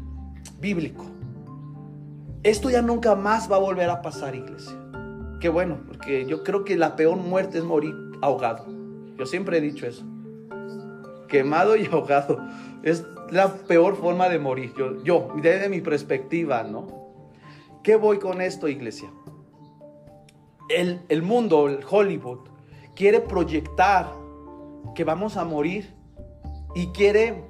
bíblico. 0.61 1.05
Esto 2.43 2.71
ya 2.71 2.83
nunca 2.83 3.15
más 3.15 3.51
va 3.51 3.57
a 3.57 3.61
volver 3.61 3.91
a 3.91 4.03
pasar, 4.03 4.35
iglesia. 4.35 4.75
Qué 5.41 5.49
bueno, 5.49 5.79
porque 5.87 6.27
yo 6.27 6.43
creo 6.45 6.65
que 6.65 6.77
la 6.77 6.97
peor 6.97 7.17
muerte 7.17 7.59
es 7.59 7.65
morir 7.65 7.95
ahogado. 8.21 8.67
Yo 9.17 9.27
siempre 9.27 9.59
he 9.59 9.61
dicho 9.61 9.87
eso. 9.87 10.05
Quemado 11.29 11.77
y 11.77 11.87
ahogado. 11.93 12.41
Es 12.83 13.07
la 13.31 13.55
peor 13.55 13.97
forma 13.97 14.29
de 14.29 14.39
morir. 14.39 14.75
Yo, 15.05 15.29
desde 15.43 15.69
mi 15.69 15.81
perspectiva, 15.81 16.63
¿no? 16.63 16.87
¿Qué 17.83 17.97
voy 17.97 18.19
con 18.19 18.41
esto, 18.41 18.69
iglesia? 18.69 19.11
El, 20.69 21.01
el 21.09 21.23
mundo, 21.23 21.69
el 21.69 21.81
Hollywood, 21.89 22.41
quiere 22.95 23.21
proyectar 23.21 24.11
que 24.95 25.05
vamos 25.05 25.37
a 25.37 25.45
morir 25.45 25.95
y 26.75 26.89
quiere 26.89 27.43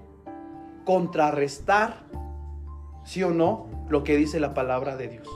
contrarrestar 0.85 2.05
sí 3.11 3.25
o 3.25 3.31
no, 3.31 3.67
lo 3.89 4.05
que 4.05 4.17
dice 4.17 4.39
la 4.39 4.55
palabra 4.55 4.97
de 4.97 5.09
Dios. 5.09 5.29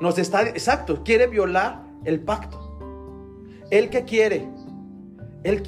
Nos 0.00 0.16
está, 0.16 0.40
exacto, 0.48 1.04
quiere 1.04 1.26
violar 1.26 1.82
el 2.06 2.20
pacto. 2.20 2.80
¿Él 3.70 3.90
que 3.90 4.06
quiere? 4.06 4.48
Él, 5.44 5.62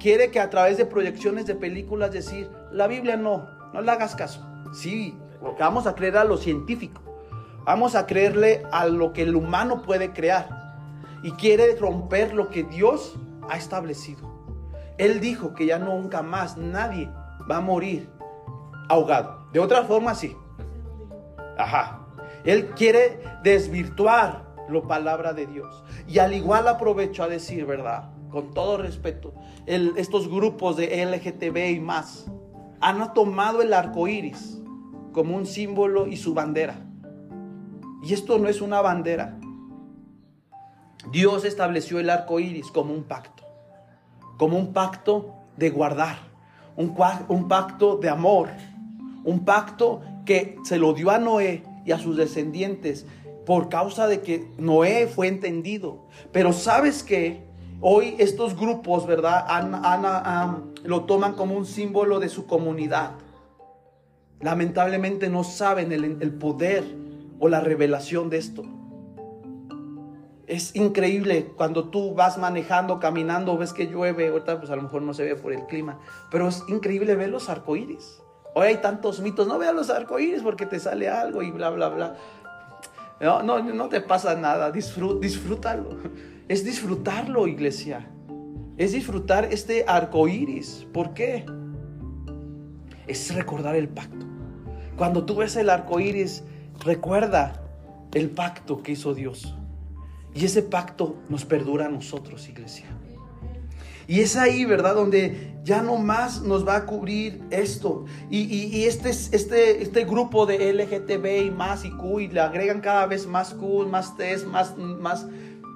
quiere 0.00 0.32
que 0.32 0.40
a 0.40 0.50
través 0.50 0.76
de 0.76 0.86
proyecciones 0.86 1.46
de 1.46 1.54
películas 1.54 2.10
decir, 2.10 2.50
la 2.72 2.88
Biblia 2.88 3.16
no, 3.16 3.46
no 3.72 3.80
le 3.80 3.92
hagas 3.92 4.16
caso. 4.16 4.44
Sí, 4.72 5.16
vamos 5.56 5.86
a 5.86 5.94
creer 5.94 6.16
a 6.16 6.24
lo 6.24 6.36
científico. 6.36 7.00
Vamos 7.64 7.94
a 7.94 8.06
creerle 8.06 8.64
a 8.72 8.86
lo 8.86 9.12
que 9.12 9.22
el 9.22 9.36
humano 9.36 9.82
puede 9.82 10.12
crear. 10.12 10.48
Y 11.22 11.30
quiere 11.32 11.76
romper 11.76 12.34
lo 12.34 12.50
que 12.50 12.64
Dios 12.64 13.16
ha 13.48 13.56
establecido. 13.56 14.28
Él 14.98 15.20
dijo 15.20 15.54
que 15.54 15.66
ya 15.66 15.78
nunca 15.78 16.22
más 16.22 16.56
nadie 16.56 17.08
va 17.48 17.58
a 17.58 17.60
morir 17.60 18.10
ahogado. 18.88 19.40
De 19.52 19.60
otra 19.60 19.84
forma, 19.84 20.14
sí. 20.14 20.36
Ajá. 21.60 22.06
Él 22.44 22.70
quiere 22.70 23.20
desvirtuar 23.42 24.50
la 24.68 24.82
palabra 24.82 25.32
de 25.32 25.46
Dios. 25.46 25.84
Y 26.08 26.18
al 26.18 26.32
igual 26.32 26.68
aprovecho 26.68 27.22
a 27.22 27.28
decir, 27.28 27.66
¿verdad? 27.66 28.10
Con 28.30 28.54
todo 28.54 28.78
respeto, 28.78 29.34
estos 29.66 30.28
grupos 30.28 30.76
de 30.76 31.04
LGTB 31.04 31.76
y 31.76 31.80
más 31.80 32.30
han 32.80 33.12
tomado 33.12 33.60
el 33.60 33.74
arco 33.74 34.08
iris 34.08 34.62
como 35.12 35.36
un 35.36 35.44
símbolo 35.44 36.06
y 36.06 36.16
su 36.16 36.32
bandera. 36.32 36.76
Y 38.02 38.14
esto 38.14 38.38
no 38.38 38.48
es 38.48 38.60
una 38.60 38.80
bandera. 38.80 39.38
Dios 41.10 41.44
estableció 41.44 41.98
el 41.98 42.08
arco 42.08 42.40
iris 42.40 42.70
como 42.70 42.94
un 42.94 43.04
pacto, 43.04 43.42
como 44.38 44.56
un 44.56 44.72
pacto 44.72 45.34
de 45.56 45.70
guardar, 45.70 46.16
un, 46.76 46.94
un 47.28 47.48
pacto 47.48 47.96
de 47.96 48.08
amor, 48.08 48.48
un 49.24 49.44
pacto 49.44 50.02
que 50.24 50.56
se 50.64 50.78
lo 50.78 50.92
dio 50.92 51.10
a 51.10 51.18
Noé 51.18 51.62
y 51.84 51.92
a 51.92 51.98
sus 51.98 52.16
descendientes 52.16 53.06
por 53.46 53.68
causa 53.68 54.06
de 54.06 54.20
que 54.20 54.46
Noé 54.58 55.06
fue 55.06 55.28
entendido. 55.28 56.06
Pero 56.32 56.52
sabes 56.52 57.02
que 57.02 57.42
hoy 57.80 58.14
estos 58.18 58.56
grupos, 58.56 59.06
¿verdad? 59.06 59.44
lo 60.84 61.04
toman 61.04 61.34
como 61.34 61.56
un 61.56 61.66
símbolo 61.66 62.20
de 62.20 62.28
su 62.28 62.46
comunidad. 62.46 63.12
Lamentablemente 64.40 65.28
no 65.28 65.44
saben 65.44 65.92
el, 65.92 66.04
el 66.04 66.32
poder 66.34 66.84
o 67.38 67.48
la 67.48 67.60
revelación 67.60 68.30
de 68.30 68.38
esto. 68.38 68.62
Es 70.46 70.74
increíble 70.74 71.52
cuando 71.56 71.90
tú 71.90 72.14
vas 72.14 72.36
manejando, 72.36 72.98
caminando, 72.98 73.56
ves 73.56 73.72
que 73.72 73.86
llueve, 73.86 74.28
ahorita 74.28 74.58
pues 74.58 74.70
a 74.70 74.76
lo 74.76 74.82
mejor 74.82 75.02
no 75.02 75.14
se 75.14 75.24
ve 75.24 75.36
por 75.36 75.52
el 75.52 75.64
clima, 75.66 76.00
pero 76.30 76.48
es 76.48 76.64
increíble 76.68 77.14
ver 77.14 77.28
los 77.28 77.48
arcoíris. 77.48 78.19
Hoy 78.54 78.66
hay 78.66 78.76
tantos 78.78 79.20
mitos, 79.20 79.46
no 79.46 79.58
veas 79.58 79.74
los 79.74 79.90
arcoíris 79.90 80.42
porque 80.42 80.66
te 80.66 80.80
sale 80.80 81.08
algo 81.08 81.42
y 81.42 81.50
bla, 81.50 81.70
bla, 81.70 81.88
bla. 81.88 82.16
No, 83.20 83.42
no, 83.42 83.62
no 83.62 83.88
te 83.88 84.00
pasa 84.00 84.34
nada, 84.34 84.70
disfrútalo. 84.70 85.98
Es 86.48 86.64
disfrutarlo, 86.64 87.46
iglesia. 87.46 88.10
Es 88.76 88.92
disfrutar 88.92 89.44
este 89.44 89.84
arcoíris. 89.86 90.86
¿Por 90.92 91.14
qué? 91.14 91.44
Es 93.06 93.34
recordar 93.34 93.76
el 93.76 93.88
pacto. 93.88 94.26
Cuando 94.96 95.24
tú 95.24 95.36
ves 95.36 95.54
el 95.56 95.70
arcoíris, 95.70 96.42
recuerda 96.84 97.62
el 98.14 98.30
pacto 98.30 98.82
que 98.82 98.92
hizo 98.92 99.14
Dios. 99.14 99.54
Y 100.34 100.44
ese 100.44 100.62
pacto 100.62 101.16
nos 101.28 101.44
perdura 101.44 101.86
a 101.86 101.88
nosotros, 101.88 102.48
iglesia. 102.48 102.86
Y 104.10 104.22
es 104.22 104.34
ahí, 104.34 104.64
¿verdad? 104.64 104.96
Donde 104.96 105.56
ya 105.62 105.82
no 105.82 105.96
más 105.96 106.42
nos 106.42 106.66
va 106.66 106.74
a 106.74 106.84
cubrir 106.84 107.44
esto. 107.50 108.06
Y, 108.28 108.82
este, 108.82 109.10
este, 109.10 109.84
este 109.84 110.04
grupo 110.04 110.46
de 110.46 110.72
LGTB 110.72 111.44
y 111.46 111.50
más 111.52 111.84
y 111.84 111.92
Q, 111.92 112.18
y 112.18 112.26
le 112.26 112.40
agregan 112.40 112.80
cada 112.80 113.06
vez 113.06 113.28
más 113.28 113.54
Q, 113.54 113.86
más 113.86 114.16
T, 114.16 114.36
más, 114.48 114.76
más 114.76 115.28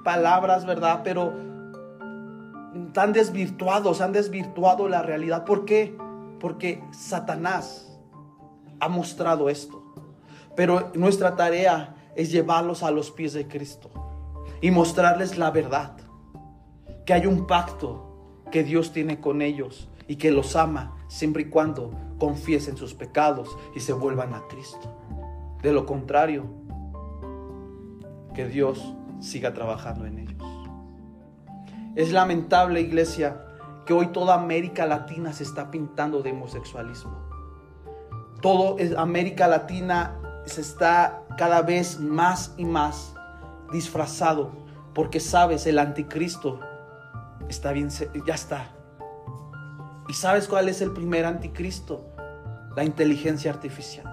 palabras, 0.03 0.65
¿verdad? 0.65 0.99
Pero 1.05 1.33
tan 2.91 3.13
desvirtuados, 3.13 4.01
han 4.01 4.11
desvirtuado 4.11 4.89
la 4.89 5.01
realidad. 5.01 5.45
¿Por 5.45 5.63
qué? 5.63 5.97
Porque 6.41 6.83
Satanás 6.91 7.89
ha 8.81 8.89
mostrado 8.89 9.47
esto. 9.47 9.81
Pero 10.57 10.91
nuestra 10.93 11.37
tarea 11.37 11.95
es 12.17 12.33
llevarlos 12.33 12.83
a 12.83 12.91
los 12.91 13.11
pies 13.11 13.31
de 13.31 13.47
Cristo 13.47 13.89
y 14.59 14.71
mostrarles 14.71 15.37
la 15.37 15.51
verdad. 15.51 15.95
Que 17.05 17.13
hay 17.13 17.27
un 17.27 17.47
pacto 17.47 18.11
que 18.55 18.63
Dios 18.63 18.93
tiene 18.93 19.19
con 19.19 19.41
ellos 19.41 19.89
y 20.07 20.15
que 20.15 20.31
los 20.31 20.55
ama 20.55 20.95
siempre 21.09 21.41
y 21.41 21.49
cuando 21.49 21.91
confiesen 22.17 22.77
sus 22.77 22.93
pecados 22.93 23.49
y 23.75 23.81
se 23.81 23.91
vuelvan 23.91 24.33
a 24.33 24.47
Cristo. 24.47 24.95
De 25.61 25.73
lo 25.73 25.85
contrario, 25.85 26.45
que 28.33 28.47
Dios 28.47 28.95
siga 29.19 29.53
trabajando 29.53 30.05
en 30.05 30.19
ellos. 30.19 30.41
Es 31.95 32.13
lamentable, 32.13 32.79
iglesia, 32.79 33.45
que 33.85 33.91
hoy 33.91 34.07
toda 34.13 34.35
América 34.35 34.85
Latina 34.85 35.33
se 35.33 35.43
está 35.43 35.69
pintando 35.69 36.21
de 36.21 36.31
homosexualismo. 36.31 37.27
Todo 38.41 38.77
América 38.97 39.49
Latina 39.49 40.17
se 40.45 40.61
está 40.61 41.25
cada 41.37 41.61
vez 41.61 41.99
más 41.99 42.53
y 42.55 42.63
más 42.63 43.15
disfrazado, 43.73 44.53
porque 44.93 45.19
sabes, 45.19 45.67
el 45.67 45.77
anticristo 45.77 46.61
está 47.49 47.71
bien, 47.71 47.89
ya 48.25 48.33
está. 48.33 48.71
¿Y 50.07 50.13
sabes 50.13 50.47
cuál 50.47 50.69
es 50.69 50.81
el 50.81 50.91
primer 50.91 51.25
anticristo? 51.25 52.05
La 52.75 52.83
inteligencia 52.83 53.51
artificial, 53.51 54.05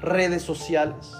redes 0.00 0.42
sociales. 0.42 1.12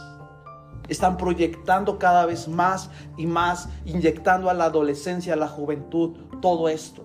Están 0.89 1.19
proyectando 1.19 1.99
cada 1.99 2.25
vez 2.25 2.49
más 2.49 2.91
y 3.17 3.27
más, 3.27 3.69
inyectando 3.85 4.49
a 4.49 4.55
la 4.55 4.65
adolescencia, 4.65 5.35
a 5.35 5.37
la 5.37 5.49
juventud, 5.49 6.17
todo 6.41 6.69
esto. 6.69 7.05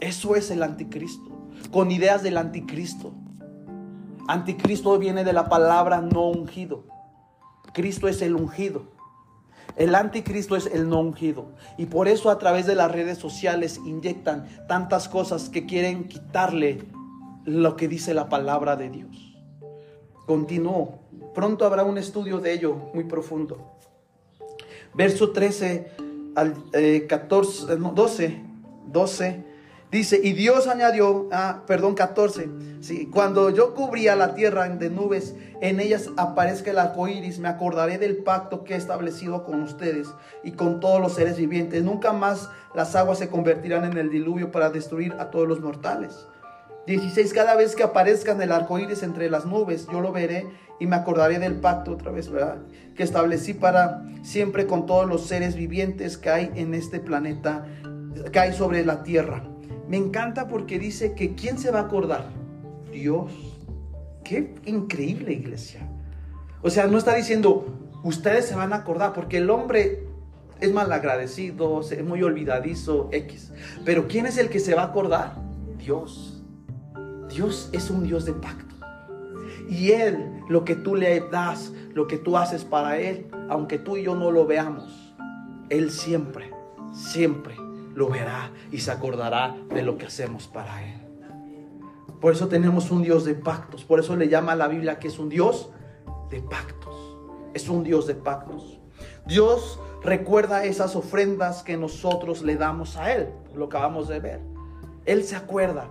Eso 0.00 0.34
es 0.34 0.50
el 0.50 0.64
anticristo, 0.64 1.30
con 1.70 1.92
ideas 1.92 2.24
del 2.24 2.36
anticristo. 2.36 3.12
Anticristo 4.26 4.98
viene 4.98 5.22
de 5.22 5.32
la 5.32 5.48
palabra 5.48 6.00
no 6.00 6.28
ungido. 6.28 6.84
Cristo 7.72 8.08
es 8.08 8.20
el 8.22 8.34
ungido. 8.34 8.91
El 9.76 9.94
anticristo 9.94 10.56
es 10.56 10.66
el 10.66 10.88
no 10.88 11.00
ungido. 11.00 11.46
Y 11.78 11.86
por 11.86 12.08
eso 12.08 12.30
a 12.30 12.38
través 12.38 12.66
de 12.66 12.74
las 12.74 12.90
redes 12.90 13.18
sociales 13.18 13.80
inyectan 13.84 14.48
tantas 14.68 15.08
cosas 15.08 15.48
que 15.48 15.66
quieren 15.66 16.08
quitarle 16.08 16.84
lo 17.44 17.76
que 17.76 17.88
dice 17.88 18.14
la 18.14 18.28
palabra 18.28 18.76
de 18.76 18.90
Dios. 18.90 19.36
Continúo. 20.26 20.98
Pronto 21.34 21.64
habrá 21.64 21.84
un 21.84 21.98
estudio 21.98 22.38
de 22.38 22.52
ello 22.52 22.76
muy 22.94 23.04
profundo. 23.04 23.72
Verso 24.94 25.30
13 25.30 25.90
al 26.34 26.54
14, 27.08 27.76
12, 27.76 28.42
12 28.86 29.52
Dice, 29.92 30.18
y 30.24 30.32
Dios 30.32 30.68
añadió, 30.68 31.28
ah, 31.32 31.64
perdón, 31.66 31.94
14. 31.94 32.48
Sí, 32.80 33.10
cuando 33.12 33.50
yo 33.50 33.74
cubría 33.74 34.16
la 34.16 34.34
tierra 34.34 34.66
de 34.66 34.88
nubes, 34.88 35.34
en 35.62 35.78
ellas 35.78 36.10
aparezca 36.16 36.72
el 36.72 36.78
arco 36.80 37.06
iris, 37.06 37.38
me 37.38 37.46
acordaré 37.46 37.96
del 37.96 38.16
pacto 38.16 38.64
que 38.64 38.74
he 38.74 38.76
establecido 38.76 39.44
con 39.44 39.62
ustedes 39.62 40.08
y 40.42 40.50
con 40.52 40.80
todos 40.80 41.00
los 41.00 41.14
seres 41.14 41.36
vivientes. 41.36 41.84
Nunca 41.84 42.12
más 42.12 42.50
las 42.74 42.96
aguas 42.96 43.18
se 43.18 43.28
convertirán 43.28 43.84
en 43.84 43.96
el 43.96 44.10
diluvio 44.10 44.50
para 44.50 44.70
destruir 44.70 45.14
a 45.20 45.30
todos 45.30 45.46
los 45.46 45.60
mortales. 45.60 46.26
16. 46.88 47.32
Cada 47.32 47.54
vez 47.54 47.76
que 47.76 47.84
aparezcan 47.84 48.42
el 48.42 48.50
arco 48.50 48.76
iris 48.76 49.04
entre 49.04 49.30
las 49.30 49.46
nubes, 49.46 49.86
yo 49.86 50.00
lo 50.00 50.10
veré 50.10 50.48
y 50.80 50.88
me 50.88 50.96
acordaré 50.96 51.38
del 51.38 51.60
pacto 51.60 51.92
otra 51.92 52.10
vez, 52.10 52.28
¿verdad? 52.28 52.58
Que 52.96 53.04
establecí 53.04 53.54
para 53.54 54.02
siempre 54.24 54.66
con 54.66 54.84
todos 54.84 55.08
los 55.08 55.28
seres 55.28 55.54
vivientes 55.54 56.18
que 56.18 56.30
hay 56.30 56.50
en 56.56 56.74
este 56.74 56.98
planeta, 56.98 57.68
que 58.32 58.38
hay 58.40 58.52
sobre 58.52 58.84
la 58.84 59.04
tierra. 59.04 59.44
Me 59.86 59.96
encanta 59.96 60.48
porque 60.48 60.80
dice 60.80 61.14
que 61.14 61.36
¿quién 61.36 61.56
se 61.56 61.70
va 61.70 61.78
a 61.78 61.82
acordar? 61.82 62.24
Dios. 62.90 63.51
Qué 64.32 64.54
increíble 64.64 65.34
iglesia. 65.34 65.86
O 66.62 66.70
sea, 66.70 66.86
no 66.86 66.96
está 66.96 67.14
diciendo, 67.14 67.66
ustedes 68.02 68.46
se 68.46 68.54
van 68.54 68.72
a 68.72 68.76
acordar, 68.76 69.12
porque 69.12 69.36
el 69.36 69.50
hombre 69.50 70.06
es 70.58 70.72
malagradecido, 70.72 71.82
es 71.82 72.02
muy 72.02 72.22
olvidadizo, 72.22 73.10
X. 73.12 73.52
Pero 73.84 74.08
¿quién 74.08 74.24
es 74.24 74.38
el 74.38 74.48
que 74.48 74.58
se 74.58 74.74
va 74.74 74.84
a 74.84 74.86
acordar? 74.86 75.34
Dios. 75.76 76.42
Dios 77.28 77.68
es 77.74 77.90
un 77.90 78.04
Dios 78.04 78.24
de 78.24 78.32
pacto. 78.32 78.74
Y 79.68 79.90
Él, 79.90 80.40
lo 80.48 80.64
que 80.64 80.76
tú 80.76 80.94
le 80.94 81.20
das, 81.30 81.70
lo 81.92 82.06
que 82.06 82.16
tú 82.16 82.38
haces 82.38 82.64
para 82.64 82.96
Él, 82.98 83.26
aunque 83.50 83.78
tú 83.78 83.98
y 83.98 84.04
yo 84.04 84.14
no 84.14 84.30
lo 84.30 84.46
veamos, 84.46 85.14
Él 85.68 85.90
siempre, 85.90 86.50
siempre 86.94 87.54
lo 87.94 88.08
verá 88.08 88.50
y 88.70 88.78
se 88.78 88.92
acordará 88.92 89.54
de 89.74 89.82
lo 89.82 89.98
que 89.98 90.06
hacemos 90.06 90.48
para 90.48 90.90
Él. 90.90 91.01
Por 92.22 92.32
eso 92.32 92.46
tenemos 92.46 92.90
un 92.92 93.02
Dios 93.02 93.24
de 93.24 93.34
pactos. 93.34 93.84
Por 93.84 93.98
eso 94.00 94.16
le 94.16 94.28
llama 94.28 94.52
a 94.52 94.56
la 94.56 94.68
Biblia 94.68 95.00
que 95.00 95.08
es 95.08 95.18
un 95.18 95.28
Dios 95.28 95.70
de 96.30 96.40
pactos. 96.40 97.18
Es 97.52 97.68
un 97.68 97.82
Dios 97.82 98.06
de 98.06 98.14
pactos. 98.14 98.80
Dios 99.26 99.80
recuerda 100.02 100.64
esas 100.64 100.96
ofrendas 100.96 101.62
que 101.62 101.76
nosotros 101.76 102.42
le 102.42 102.56
damos 102.56 102.96
a 102.96 103.12
Él. 103.12 103.28
Lo 103.54 103.66
acabamos 103.66 104.08
de 104.08 104.20
ver. 104.20 104.40
Él 105.04 105.24
se 105.24 105.36
acuerda. 105.36 105.88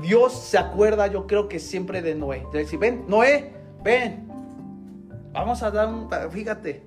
Dios 0.00 0.32
se 0.32 0.56
acuerda, 0.56 1.06
yo 1.08 1.26
creo 1.26 1.46
que 1.48 1.58
siempre 1.58 2.00
de 2.00 2.14
Noé. 2.14 2.46
De 2.52 2.64
ven, 2.78 3.04
Noé, 3.06 3.52
ven. 3.84 4.26
Vamos 5.32 5.62
a 5.62 5.70
dar 5.70 5.88
un, 5.88 6.08
fíjate. 6.30 6.86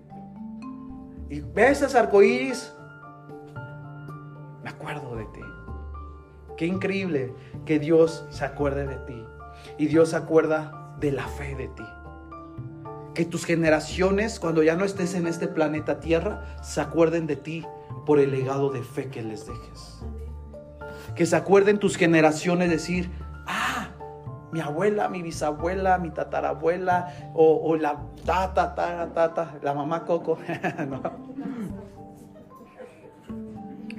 Y 1.29 1.41
ve 1.41 1.69
esos 1.69 1.95
arcoíris 1.95 2.73
me 4.63 4.69
acuerdo 4.69 5.15
de 5.15 5.25
ti. 5.25 5.41
Qué 6.57 6.65
increíble 6.65 7.33
que 7.65 7.79
Dios 7.79 8.25
se 8.29 8.45
acuerde 8.45 8.87
de 8.87 8.97
ti. 8.97 9.25
Y 9.77 9.87
Dios 9.87 10.09
se 10.09 10.17
acuerda 10.17 10.95
de 10.99 11.11
la 11.11 11.27
fe 11.27 11.55
de 11.55 11.67
ti. 11.69 11.83
Que 13.13 13.25
tus 13.25 13.45
generaciones, 13.45 14.39
cuando 14.39 14.63
ya 14.63 14.75
no 14.75 14.85
estés 14.85 15.13
en 15.15 15.27
este 15.27 15.47
planeta 15.47 15.99
Tierra, 15.99 16.57
se 16.61 16.81
acuerden 16.81 17.27
de 17.27 17.35
ti 17.35 17.65
por 18.05 18.19
el 18.19 18.31
legado 18.31 18.69
de 18.69 18.83
fe 18.83 19.09
que 19.09 19.21
les 19.21 19.45
dejes. 19.45 20.03
Que 21.15 21.25
se 21.25 21.35
acuerden 21.35 21.79
tus 21.79 21.95
generaciones 21.95 22.69
decir, 22.69 23.11
ah, 23.45 23.89
mi 24.51 24.59
abuela, 24.61 25.09
mi 25.09 25.21
bisabuela, 25.21 25.97
mi 25.97 26.11
tatarabuela, 26.11 27.31
o, 27.33 27.75
la 27.75 27.97
tata, 28.25 28.75
tata, 28.75 29.13
tata, 29.13 29.59
la 29.61 29.73
mamá 29.73 30.05
Coco. 30.05 30.37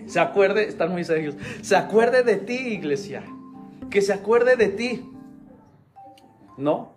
Se 0.07 0.21
acuerde, 0.21 0.69
están 0.69 0.93
muy 0.93 1.05
serios. 1.05 1.37
Se 1.63 1.77
acuerde 1.77 2.23
de 2.23 2.37
ti, 2.37 2.57
iglesia. 2.57 3.25
Que 3.91 4.03
se 4.03 4.13
acuerde 4.13 4.57
de 4.57 4.69
ti. 4.69 5.11
¿No? 6.57 6.95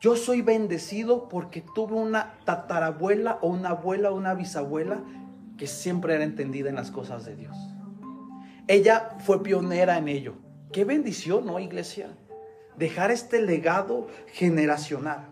Yo 0.00 0.16
soy 0.16 0.42
bendecido 0.42 1.28
porque 1.28 1.64
tuve 1.74 1.94
una 1.94 2.38
tatarabuela 2.44 3.38
o 3.40 3.48
una 3.48 3.70
abuela 3.70 4.10
o 4.10 4.16
una 4.16 4.34
bisabuela 4.34 5.02
que 5.56 5.66
siempre 5.66 6.14
era 6.14 6.24
entendida 6.24 6.68
en 6.68 6.76
las 6.76 6.90
cosas 6.90 7.24
de 7.24 7.34
Dios. 7.34 7.56
Ella 8.68 9.16
fue 9.20 9.42
pionera 9.42 9.96
en 9.96 10.08
ello. 10.08 10.34
Qué 10.72 10.84
bendición, 10.84 11.46
¿no, 11.46 11.58
iglesia? 11.58 12.08
Dejar 12.76 13.10
este 13.10 13.40
legado 13.40 14.08
generacional. 14.32 15.28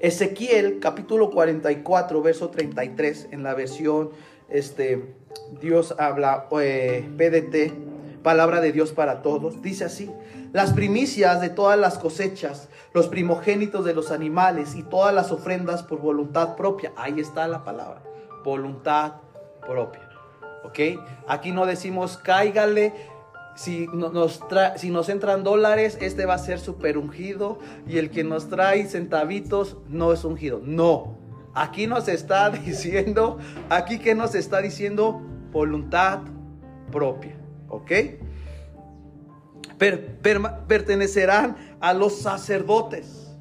Ezequiel 0.00 0.78
capítulo 0.80 1.30
44, 1.30 2.22
verso 2.22 2.50
33, 2.50 3.28
en 3.30 3.42
la 3.42 3.54
versión 3.54 4.10
este, 4.48 5.14
Dios 5.60 5.94
habla, 5.98 6.48
eh, 6.60 7.08
PDT, 7.16 8.22
palabra 8.22 8.60
de 8.60 8.72
Dios 8.72 8.92
para 8.92 9.22
todos, 9.22 9.62
dice 9.62 9.84
así, 9.84 10.10
las 10.52 10.72
primicias 10.72 11.40
de 11.40 11.48
todas 11.48 11.78
las 11.78 11.98
cosechas, 11.98 12.68
los 12.92 13.08
primogénitos 13.08 13.84
de 13.84 13.94
los 13.94 14.10
animales 14.10 14.74
y 14.74 14.82
todas 14.82 15.14
las 15.14 15.30
ofrendas 15.32 15.82
por 15.82 16.00
voluntad 16.00 16.56
propia, 16.56 16.92
ahí 16.96 17.20
está 17.20 17.46
la 17.48 17.64
palabra, 17.64 18.02
voluntad 18.44 19.14
propia. 19.66 20.08
¿Ok? 20.64 21.00
Aquí 21.26 21.52
no 21.52 21.64
decimos 21.64 22.18
cáigale 22.18 22.92
si 23.54 23.86
nos, 23.88 24.40
si 24.76 24.90
nos 24.90 25.08
entran 25.10 25.44
dólares, 25.44 25.98
este 26.00 26.24
va 26.24 26.34
a 26.34 26.38
ser 26.38 26.60
super 26.60 26.96
ungido. 26.96 27.58
Y 27.86 27.98
el 27.98 28.10
que 28.10 28.24
nos 28.24 28.48
trae 28.48 28.86
centavitos 28.86 29.76
no 29.88 30.14
es 30.14 30.24
ungido. 30.24 30.60
No. 30.62 31.18
Aquí 31.54 31.86
nos 31.86 32.08
está 32.08 32.50
diciendo, 32.66 33.38
aquí 33.68 33.98
que 33.98 34.14
nos 34.14 34.34
está 34.34 34.60
diciendo 34.60 35.20
voluntad 35.52 36.20
propia. 36.90 37.36
¿Ok? 37.68 37.92
pertenecerán 40.66 41.56
a 41.80 41.94
los 41.94 42.20
sacerdotes. 42.20 43.34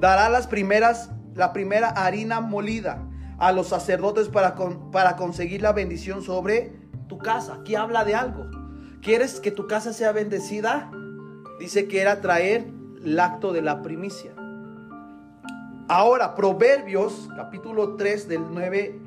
Dará 0.00 0.30
las 0.30 0.46
primeras, 0.46 1.10
la 1.34 1.52
primera 1.52 1.90
harina 1.90 2.40
molida 2.40 3.06
a 3.38 3.52
los 3.52 3.68
sacerdotes 3.68 4.28
para, 4.28 4.56
para 4.90 5.16
conseguir 5.16 5.60
la 5.60 5.72
bendición 5.72 6.22
sobre 6.22 6.72
tu 7.06 7.18
casa. 7.18 7.58
Aquí 7.60 7.74
habla 7.74 8.04
de 8.04 8.14
algo. 8.14 8.46
¿Quieres 9.02 9.40
que 9.40 9.50
tu 9.50 9.66
casa 9.66 9.92
sea 9.92 10.12
bendecida? 10.12 10.90
Dice 11.58 11.86
que 11.86 12.00
era 12.00 12.20
traer 12.20 12.66
el 13.04 13.20
acto 13.20 13.52
de 13.52 13.60
la 13.60 13.82
primicia. 13.82 14.32
Ahora, 15.94 16.34
Proverbios, 16.34 17.28
capítulo 17.36 17.96
3, 17.96 18.26
del 18.26 18.46
9 18.50 18.98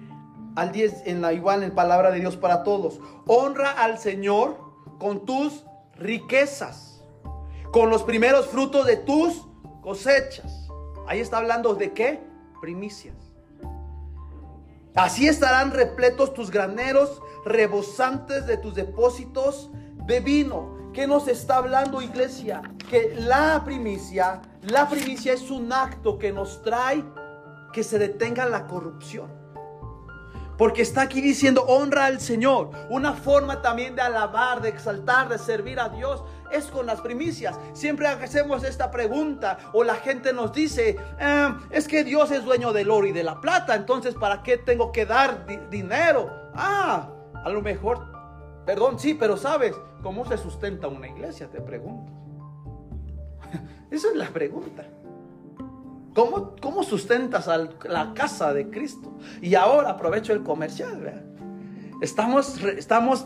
al 0.55 0.71
10, 0.71 1.07
en 1.07 1.19
la 1.19 1.33
igual 1.33 1.63
en 1.63 1.73
palabra 1.73 2.11
de 2.11 2.19
Dios 2.19 2.37
para 2.37 2.61
todos. 2.61 2.99
Honra 3.25 3.71
al 3.71 3.97
Señor 3.97 4.59
con 4.99 5.25
tus 5.25 5.65
riquezas, 5.95 7.03
con 7.71 7.89
los 7.89 8.03
primeros 8.03 8.45
frutos 8.45 8.85
de 8.85 8.97
tus 8.97 9.47
cosechas. 9.81 10.69
Ahí 11.07 11.21
está 11.21 11.39
hablando 11.39 11.73
de 11.73 11.91
qué? 11.91 12.21
Primicias. 12.61 13.15
Así 14.93 15.27
estarán 15.27 15.71
repletos 15.71 16.35
tus 16.35 16.51
graneros, 16.51 17.19
rebosantes 17.45 18.45
de 18.45 18.57
tus 18.57 18.75
depósitos 18.75 19.71
de 20.05 20.19
vino. 20.19 20.77
¿Qué 20.95 21.07
nos 21.07 21.27
está 21.27 21.57
hablando 21.57 22.01
iglesia? 22.01 22.61
Que 22.89 23.13
la 23.19 23.61
primicia, 23.65 24.41
la 24.61 24.87
primicia 24.87 25.33
es 25.33 25.51
un 25.51 25.73
acto 25.73 26.17
que 26.17 26.31
nos 26.31 26.61
trae 26.61 27.03
que 27.73 27.83
se 27.83 27.99
detenga 27.99 28.45
la 28.45 28.65
corrupción. 28.65 29.29
Porque 30.57 30.83
está 30.83 31.01
aquí 31.01 31.19
diciendo 31.19 31.65
honra 31.67 32.05
al 32.05 32.21
Señor. 32.21 32.69
Una 32.89 33.11
forma 33.11 33.61
también 33.61 33.97
de 33.97 34.03
alabar, 34.03 34.61
de 34.61 34.69
exaltar, 34.69 35.27
de 35.27 35.37
servir 35.37 35.81
a 35.81 35.89
Dios 35.89 36.23
es 36.49 36.67
con 36.67 36.85
las 36.85 37.01
primicias. 37.01 37.59
Siempre 37.73 38.07
hacemos 38.07 38.63
esta 38.63 38.89
pregunta 38.89 39.57
o 39.73 39.83
la 39.83 39.95
gente 39.95 40.31
nos 40.31 40.53
dice, 40.53 40.95
em, 41.19 41.59
es 41.71 41.89
que 41.89 42.05
Dios 42.05 42.31
es 42.31 42.45
dueño 42.45 42.71
del 42.71 42.89
oro 42.89 43.05
y 43.05 43.11
de 43.11 43.23
la 43.23 43.41
plata, 43.41 43.75
entonces 43.75 44.15
¿para 44.15 44.43
qué 44.43 44.57
tengo 44.57 44.93
que 44.93 45.05
dar 45.05 45.45
dinero? 45.69 46.31
Ah, 46.55 47.09
a 47.43 47.49
lo 47.49 47.61
mejor, 47.61 48.07
perdón, 48.65 48.97
sí, 48.97 49.13
pero 49.13 49.35
sabes, 49.35 49.75
¿Cómo 50.05 50.23
se 50.23 50.37
sustenta 50.37 50.87
una 50.87 51.07
iglesia? 51.07 51.47
Te 51.47 51.59
pregunto. 51.59 52.13
Esa 53.89 54.09
es 54.09 54.15
la 54.15 54.27
pregunta. 54.27 54.85
¿Cómo, 56.13 56.55
cómo 56.61 56.83
sustentas 56.83 57.47
a 57.47 57.57
la 57.85 58.13
casa 58.13 58.53
de 58.53 58.69
Cristo? 58.69 59.17
Y 59.41 59.55
ahora 59.55 59.89
aprovecho 59.89 60.31
el 60.33 60.43
comercial. 60.43 61.25
Estamos, 62.03 62.61
estamos 62.77 63.25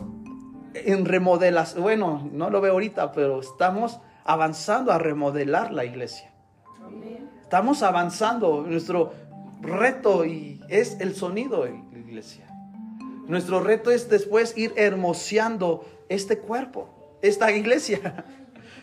en 0.73 1.03
remodelas. 1.03 1.77
Bueno, 1.77 2.25
no 2.31 2.49
lo 2.49 2.61
veo 2.61 2.71
ahorita, 2.71 3.11
pero 3.11 3.41
estamos 3.41 3.99
avanzando 4.23 4.93
a 4.93 4.99
remodelar 4.99 5.73
la 5.73 5.83
iglesia. 5.83 6.31
Estamos 7.41 7.83
avanzando. 7.83 8.63
Nuestro 8.65 9.11
reto 9.59 10.23
y 10.23 10.61
es 10.69 11.01
el 11.01 11.13
sonido 11.13 11.65
de 11.65 11.71
la 11.91 11.99
iglesia. 11.99 12.47
Nuestro 13.27 13.59
reto 13.59 13.91
es 13.91 14.09
después 14.09 14.57
ir 14.57 14.71
hermoseando 14.77 15.98
este 16.09 16.39
cuerpo, 16.39 17.17
esta 17.21 17.51
iglesia. 17.51 18.25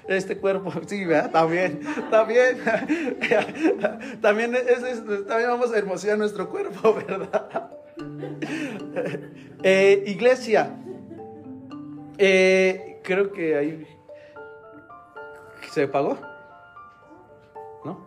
Este 0.08 0.38
cuerpo, 0.38 0.72
sí, 0.86 1.04
¿verdad? 1.04 1.32
También, 1.32 1.80
también, 2.12 2.58
también, 4.22 4.52
también 5.26 5.50
vamos 5.50 5.72
a 5.72 5.78
hermosear 5.78 6.16
nuestro 6.16 6.48
cuerpo, 6.48 6.94
¿verdad? 7.06 7.70
Eh, 9.62 10.04
iglesia, 10.06 10.70
eh, 12.18 13.00
creo 13.02 13.32
que 13.32 13.56
ahí 13.56 13.86
se 15.72 15.88
pagó, 15.88 16.18
¿no? 17.84 18.06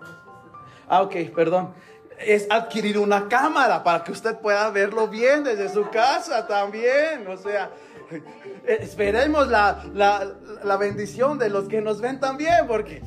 Ah, 0.88 1.01
ok, 1.01 1.15
perdón 1.36 1.74
es 2.20 2.47
adquirir 2.49 2.97
una 2.97 3.28
cámara 3.28 3.84
para 3.84 4.03
que 4.03 4.11
usted 4.11 4.38
pueda 4.38 4.70
verlo 4.70 5.07
bien 5.07 5.43
desde 5.43 5.70
su 5.70 5.89
casa 5.89 6.45
también. 6.45 7.26
O 7.28 7.38
sea, 7.38 7.72
esperemos 8.68 9.47
la, 9.47 9.84
la, 10.64 10.78
bendición 10.78 11.38
de 11.38 11.49
los 11.49 11.68
que 11.68 11.82
nos 11.82 12.01
ven 12.01 12.20
también, 12.20 12.68
porque 12.68 13.01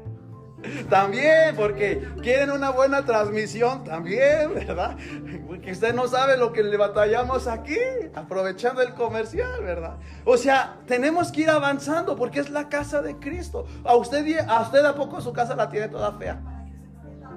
también, 0.90 1.54
porque 1.56 2.06
quieren 2.22 2.50
una 2.50 2.70
buena 2.70 3.04
transmisión 3.04 3.84
también, 3.84 4.54
¿verdad? 4.54 4.96
Porque 5.46 5.72
usted 5.72 5.94
no 5.94 6.08
sabe 6.08 6.36
lo 6.36 6.52
que 6.52 6.62
le 6.62 6.76
batallamos 6.76 7.46
aquí, 7.46 7.78
aprovechando 8.14 8.82
el 8.82 8.94
comercial, 8.94 9.62
¿verdad? 9.62 9.96
O 10.24 10.36
sea, 10.36 10.78
tenemos 10.86 11.30
que 11.30 11.42
ir 11.42 11.50
avanzando 11.50 12.16
porque 12.16 12.40
es 12.40 12.50
la 12.50 12.68
casa 12.68 13.00
de 13.00 13.16
Cristo. 13.16 13.66
¿A 13.84 13.94
usted, 13.96 14.38
a 14.46 14.62
usted 14.62 14.84
a 14.84 14.94
poco 14.94 15.20
su 15.20 15.32
casa 15.32 15.54
la 15.54 15.68
tiene 15.68 15.88
toda 15.88 16.12
fea? 16.12 16.55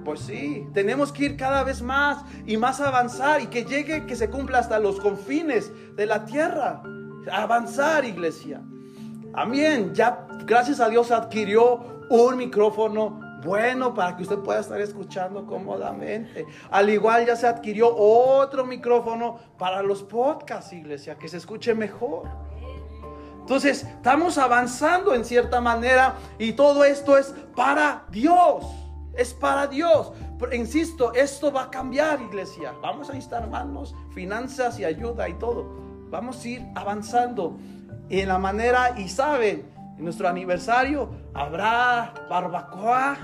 Pues 0.04 0.22
sí, 0.22 0.68
tenemos 0.74 1.12
que 1.12 1.26
ir 1.26 1.38
cada 1.38 1.64
vez 1.64 1.82
más 1.82 2.24
y 2.46 2.58
más 2.58 2.80
avanzar 2.80 3.42
y 3.42 3.48
que 3.48 3.66
llegue, 3.66 4.06
que 4.06 4.16
se 4.16 4.30
cumpla 4.30 4.60
hasta 4.60 4.80
los 4.80 5.00
confines 5.00 5.72
de 5.96 6.06
la 6.06 6.26
tierra. 6.26 6.82
Avanzar, 7.32 8.06
iglesia. 8.06 8.62
Amén. 9.34 9.94
Ya, 9.94 10.28
gracias 10.46 10.80
a 10.80 10.90
Dios, 10.90 11.12
adquirió 11.12 12.06
un 12.10 12.38
micrófono 12.38 13.20
bueno 13.44 13.94
para 13.94 14.16
que 14.16 14.24
usted 14.24 14.40
pueda 14.40 14.60
estar 14.60 14.82
escuchando 14.82 15.46
cómodamente. 15.46 16.46
Al 16.72 16.90
igual 16.90 17.26
ya 17.26 17.36
se 17.36 17.48
adquirió 17.48 17.96
otro 17.96 18.66
micrófono 18.66 19.38
para 19.58 19.82
los 19.82 20.04
podcasts, 20.04 20.74
iglesia, 20.74 21.16
que 21.16 21.28
se 21.28 21.38
escuche 21.38 21.74
mejor. 21.76 22.28
Entonces, 23.40 23.84
estamos 23.84 24.38
avanzando 24.38 25.14
en 25.14 25.26
cierta 25.26 25.60
manera 25.60 26.16
y 26.38 26.54
todo 26.54 26.84
esto 26.84 27.18
es 27.18 27.34
para 27.56 28.06
Dios 28.12 28.64
es 29.20 29.34
para 29.34 29.68
Dios. 29.68 30.12
Pero, 30.38 30.56
insisto, 30.56 31.14
esto 31.14 31.52
va 31.52 31.64
a 31.64 31.70
cambiar, 31.70 32.22
iglesia. 32.22 32.74
Vamos 32.82 33.10
a 33.10 33.16
instar 33.16 33.48
manos, 33.50 33.96
finanzas 34.14 34.80
y 34.80 34.86
ayuda 34.86 35.28
y 35.28 35.34
todo. 35.34 35.66
Vamos 36.10 36.44
a 36.44 36.48
ir 36.48 36.66
avanzando 36.76 37.58
en 38.10 38.28
la 38.28 38.40
manera, 38.40 38.96
y 38.98 39.08
saben, 39.08 39.70
en 39.98 40.04
nuestro 40.04 40.28
aniversario 40.28 41.10
habrá 41.34 42.14
barbacoa. 42.30 43.18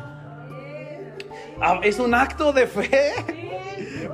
Ah, 1.62 1.80
es 1.82 2.00
un 2.00 2.14
acto 2.14 2.54
de 2.54 2.68
fe. 2.68 3.12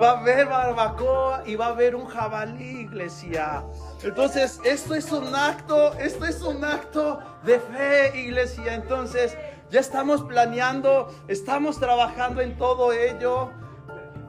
Va 0.02 0.12
a 0.12 0.20
haber 0.20 0.48
barbacoa 0.48 1.44
y 1.46 1.56
va 1.56 1.68
a 1.68 1.70
haber 1.70 1.96
un 1.96 2.06
jabalí, 2.06 2.82
iglesia. 2.82 3.64
Entonces, 4.04 4.60
esto 4.64 4.96
es 4.96 5.12
un 5.12 5.36
acto, 5.36 5.94
esto 5.96 6.26
es 6.26 6.42
un 6.42 6.64
acto 6.64 7.20
de 7.44 7.60
fe, 7.60 8.20
iglesia. 8.20 8.76
Entonces, 8.76 9.38
ya 9.72 9.80
estamos 9.80 10.22
planeando, 10.24 11.08
estamos 11.28 11.80
trabajando 11.80 12.42
en 12.42 12.58
todo 12.58 12.92
ello. 12.92 13.52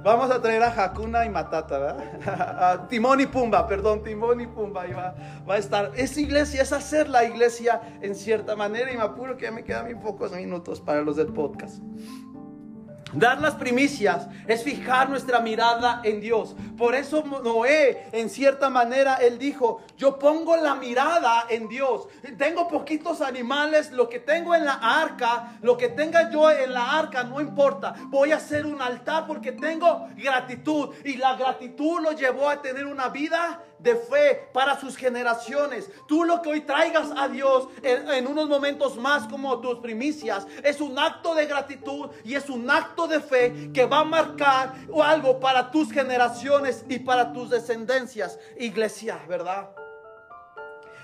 Vamos 0.05 0.31
a 0.31 0.41
traer 0.41 0.63
a 0.63 0.85
Hakuna 0.85 1.25
y 1.25 1.31
Matata, 1.31 1.79
¿verdad? 1.79 2.87
Timón 2.89 3.21
y 3.21 3.27
Pumba, 3.27 3.67
perdón, 3.67 4.03
Timón 4.03 4.41
y 4.41 4.47
Pumba. 4.47 4.85
va, 4.87 5.15
va, 5.49 5.55
a 5.55 5.59
estar. 5.59 5.93
Es 5.97 6.17
iglesia, 6.17 6.63
es 6.63 6.73
hacer 6.73 7.09
la 7.09 7.25
iglesia 7.25 7.81
en 8.01 8.15
cierta 8.15 8.57
manera. 8.57 8.93
Y 8.93 8.97
me 8.97 9.03
apuro 9.03 9.37
que 9.37 9.45
ya 9.45 9.53
me 9.53 9.63
quedan 9.65 9.87
bien 9.87 10.01
pocos 10.01 10.33
minutos 10.33 10.81
para 10.81 11.03
los 11.03 11.17
del 11.17 11.29
podcast. 11.29 11.83
Dar 13.13 13.41
las 13.41 13.55
primicias 13.55 14.27
es 14.47 14.63
fijar 14.63 15.11
nuestra 15.11 15.41
mirada 15.41 16.01
en 16.03 16.21
Dios. 16.21 16.55
Por 16.79 16.95
eso 16.95 17.23
Noé, 17.23 18.09
en 18.13 18.31
cierta 18.31 18.71
manera, 18.71 19.17
él 19.17 19.39
dijo, 19.39 19.83
yo 19.99 20.19
pongo 20.19 20.57
la 20.57 20.75
mirada 20.75 21.45
en 21.49 21.69
Dios. 21.69 22.09
Tengo 22.39 22.69
poquitos 22.69 23.21
animales, 23.21 23.93
lo 23.93 24.09
que 24.09 24.19
tengo 24.19 24.55
en 24.55 24.65
la 24.65 24.75
arca, 24.75 25.59
lo 25.61 25.77
que 25.77 25.89
tenga 25.89 26.31
yo 26.31 26.51
en 26.51 26.73
la 26.73 26.99
arca, 26.99 27.23
no 27.25 27.41
importa. 27.41 27.95
Voy 28.07 28.33
a 28.33 28.37
hacer 28.37 28.65
un 28.65 28.81
altar 28.81 29.27
porque 29.27 29.53
tengo 29.53 30.09
gratitud. 30.17 30.91
Y 31.05 31.17
la 31.17 31.37
gratitud 31.37 32.01
lo 32.01 32.13
llevó 32.13 32.49
a 32.49 32.63
tener 32.63 32.87
una 32.87 33.09
vida 33.09 33.63
de 33.83 33.97
fe 33.97 34.49
para 34.53 34.79
sus 34.79 34.97
generaciones. 34.97 35.91
Tú 36.07 36.25
lo 36.25 36.41
que 36.41 36.51
hoy 36.51 36.61
traigas 36.61 37.11
a 37.17 37.29
Dios 37.29 37.69
en, 37.83 38.09
en, 38.11 38.27
unos 38.27 38.49
momentos 38.49 38.97
más 38.97 39.27
como 39.27 39.61
tus 39.61 39.81
primicias 39.81 40.47
es 40.63 40.81
un 40.81 40.99
acto 40.99 41.35
de 41.35 41.47
gratitud 41.47 42.11
y 42.25 42.35
es 42.35 42.49
un 42.49 42.71
acto 42.71 43.02
de 43.07 43.21
fe 43.21 43.71
que 43.73 43.85
va 43.85 44.01
a 44.01 44.05
marcar 44.05 44.75
algo 45.03 45.41
para 45.41 45.71
tus 45.71 45.93
generaciones 45.93 46.85
y 46.89 46.99
para 46.99 47.33
tus 47.33 47.51
descendencias, 47.51 48.39
iglesia, 48.59 49.21
¿verdad? 49.29 49.71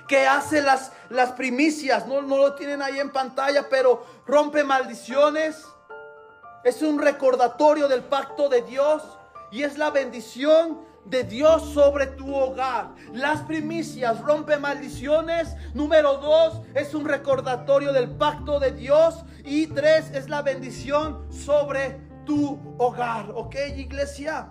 que 0.08 0.26
hace 0.26 0.62
las, 0.62 0.90
las 1.10 1.32
primicias. 1.32 2.06
No, 2.06 2.22
no 2.22 2.38
lo 2.38 2.54
tienen 2.54 2.82
ahí 2.82 2.98
en 2.98 3.12
pantalla, 3.12 3.68
pero 3.68 4.04
rompe 4.26 4.64
maldiciones. 4.64 5.64
Es 6.64 6.82
un 6.82 6.98
recordatorio 6.98 7.86
del 7.86 8.02
pacto 8.02 8.48
de 8.48 8.62
Dios 8.62 9.02
y 9.52 9.62
es 9.62 9.78
la 9.78 9.90
bendición 9.90 10.87
de 11.10 11.24
Dios 11.24 11.62
sobre 11.72 12.06
tu 12.06 12.34
hogar. 12.34 12.94
Las 13.12 13.42
primicias 13.42 14.20
rompe 14.20 14.58
maldiciones. 14.58 15.54
Número 15.74 16.18
dos 16.18 16.60
es 16.74 16.94
un 16.94 17.06
recordatorio 17.06 17.92
del 17.92 18.10
pacto 18.10 18.60
de 18.60 18.72
Dios. 18.72 19.24
Y 19.44 19.68
tres 19.68 20.10
es 20.12 20.28
la 20.28 20.42
bendición 20.42 21.26
sobre 21.30 22.00
tu 22.24 22.58
hogar. 22.78 23.30
¿Ok, 23.34 23.56
iglesia? 23.76 24.50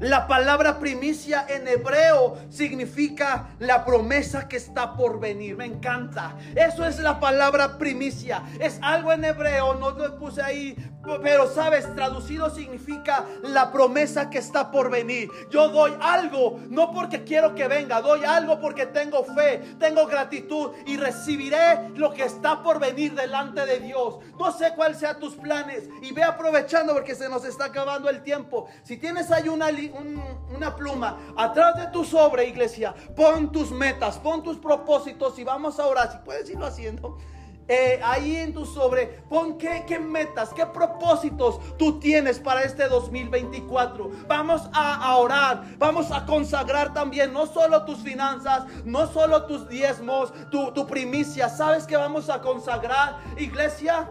La 0.00 0.26
palabra 0.26 0.78
primicia 0.78 1.46
en 1.48 1.66
hebreo 1.68 2.36
significa 2.50 3.48
la 3.58 3.84
promesa 3.84 4.48
que 4.48 4.56
está 4.56 4.96
por 4.96 5.20
venir. 5.20 5.56
Me 5.56 5.64
encanta. 5.64 6.36
Eso 6.54 6.84
es 6.86 6.98
la 7.00 7.20
palabra 7.20 7.78
primicia. 7.78 8.42
Es 8.60 8.78
algo 8.82 9.12
en 9.12 9.24
hebreo, 9.24 9.74
no 9.74 9.90
lo 9.90 10.18
puse 10.18 10.42
ahí 10.42 10.76
pero 11.22 11.48
sabes, 11.48 11.94
traducido 11.94 12.50
significa 12.50 13.24
la 13.42 13.70
promesa 13.70 14.28
que 14.28 14.38
está 14.38 14.70
por 14.70 14.90
venir. 14.90 15.30
Yo 15.50 15.68
doy 15.68 15.92
algo, 16.00 16.60
no 16.68 16.92
porque 16.92 17.22
quiero 17.22 17.54
que 17.54 17.68
venga, 17.68 18.00
doy 18.00 18.24
algo 18.24 18.60
porque 18.60 18.86
tengo 18.86 19.24
fe, 19.24 19.58
tengo 19.78 20.06
gratitud 20.06 20.72
y 20.86 20.96
recibiré 20.96 21.90
lo 21.94 22.12
que 22.12 22.24
está 22.24 22.62
por 22.62 22.80
venir 22.80 23.14
delante 23.14 23.64
de 23.66 23.80
Dios. 23.80 24.18
No 24.38 24.50
sé 24.52 24.72
cuáles 24.74 24.98
sean 24.98 25.20
tus 25.20 25.36
planes 25.36 25.88
y 26.02 26.12
ve 26.12 26.24
aprovechando 26.24 26.92
porque 26.92 27.14
se 27.14 27.28
nos 27.28 27.44
está 27.44 27.66
acabando 27.66 28.08
el 28.10 28.22
tiempo. 28.22 28.68
Si 28.82 28.96
tienes 28.96 29.30
ahí 29.30 29.48
una, 29.48 29.70
una 29.90 30.74
pluma 30.74 31.18
atrás 31.36 31.76
de 31.76 31.86
tu 31.88 32.04
sobre, 32.04 32.46
iglesia, 32.46 32.94
pon 33.14 33.50
tus 33.52 33.70
metas, 33.70 34.18
pon 34.18 34.42
tus 34.42 34.58
propósitos 34.58 35.38
y 35.38 35.44
vamos 35.44 35.78
a 35.78 35.86
orar. 35.86 36.12
Si 36.12 36.18
puedes 36.18 36.48
irlo 36.50 36.66
haciendo. 36.66 37.18
Eh, 37.68 38.00
ahí 38.04 38.36
en 38.36 38.54
tu 38.54 38.64
sobre, 38.64 39.06
pon 39.28 39.58
qué, 39.58 39.84
qué, 39.88 39.98
metas, 39.98 40.50
qué 40.54 40.64
propósitos 40.66 41.58
tú 41.76 41.98
tienes 41.98 42.38
para 42.38 42.62
este 42.62 42.88
2024. 42.88 44.08
Vamos 44.28 44.62
a, 44.72 45.16
orar, 45.16 45.64
vamos 45.76 46.12
a 46.12 46.24
consagrar 46.26 46.94
también 46.94 47.32
no 47.32 47.46
solo 47.46 47.84
tus 47.84 47.98
finanzas, 47.98 48.66
no 48.84 49.08
solo 49.08 49.46
tus 49.46 49.68
diezmos, 49.68 50.32
tu, 50.50 50.70
tu 50.72 50.86
primicia. 50.86 51.48
¿Sabes 51.48 51.86
que 51.86 51.96
vamos 51.96 52.30
a 52.30 52.40
consagrar, 52.40 53.18
iglesia? 53.36 54.08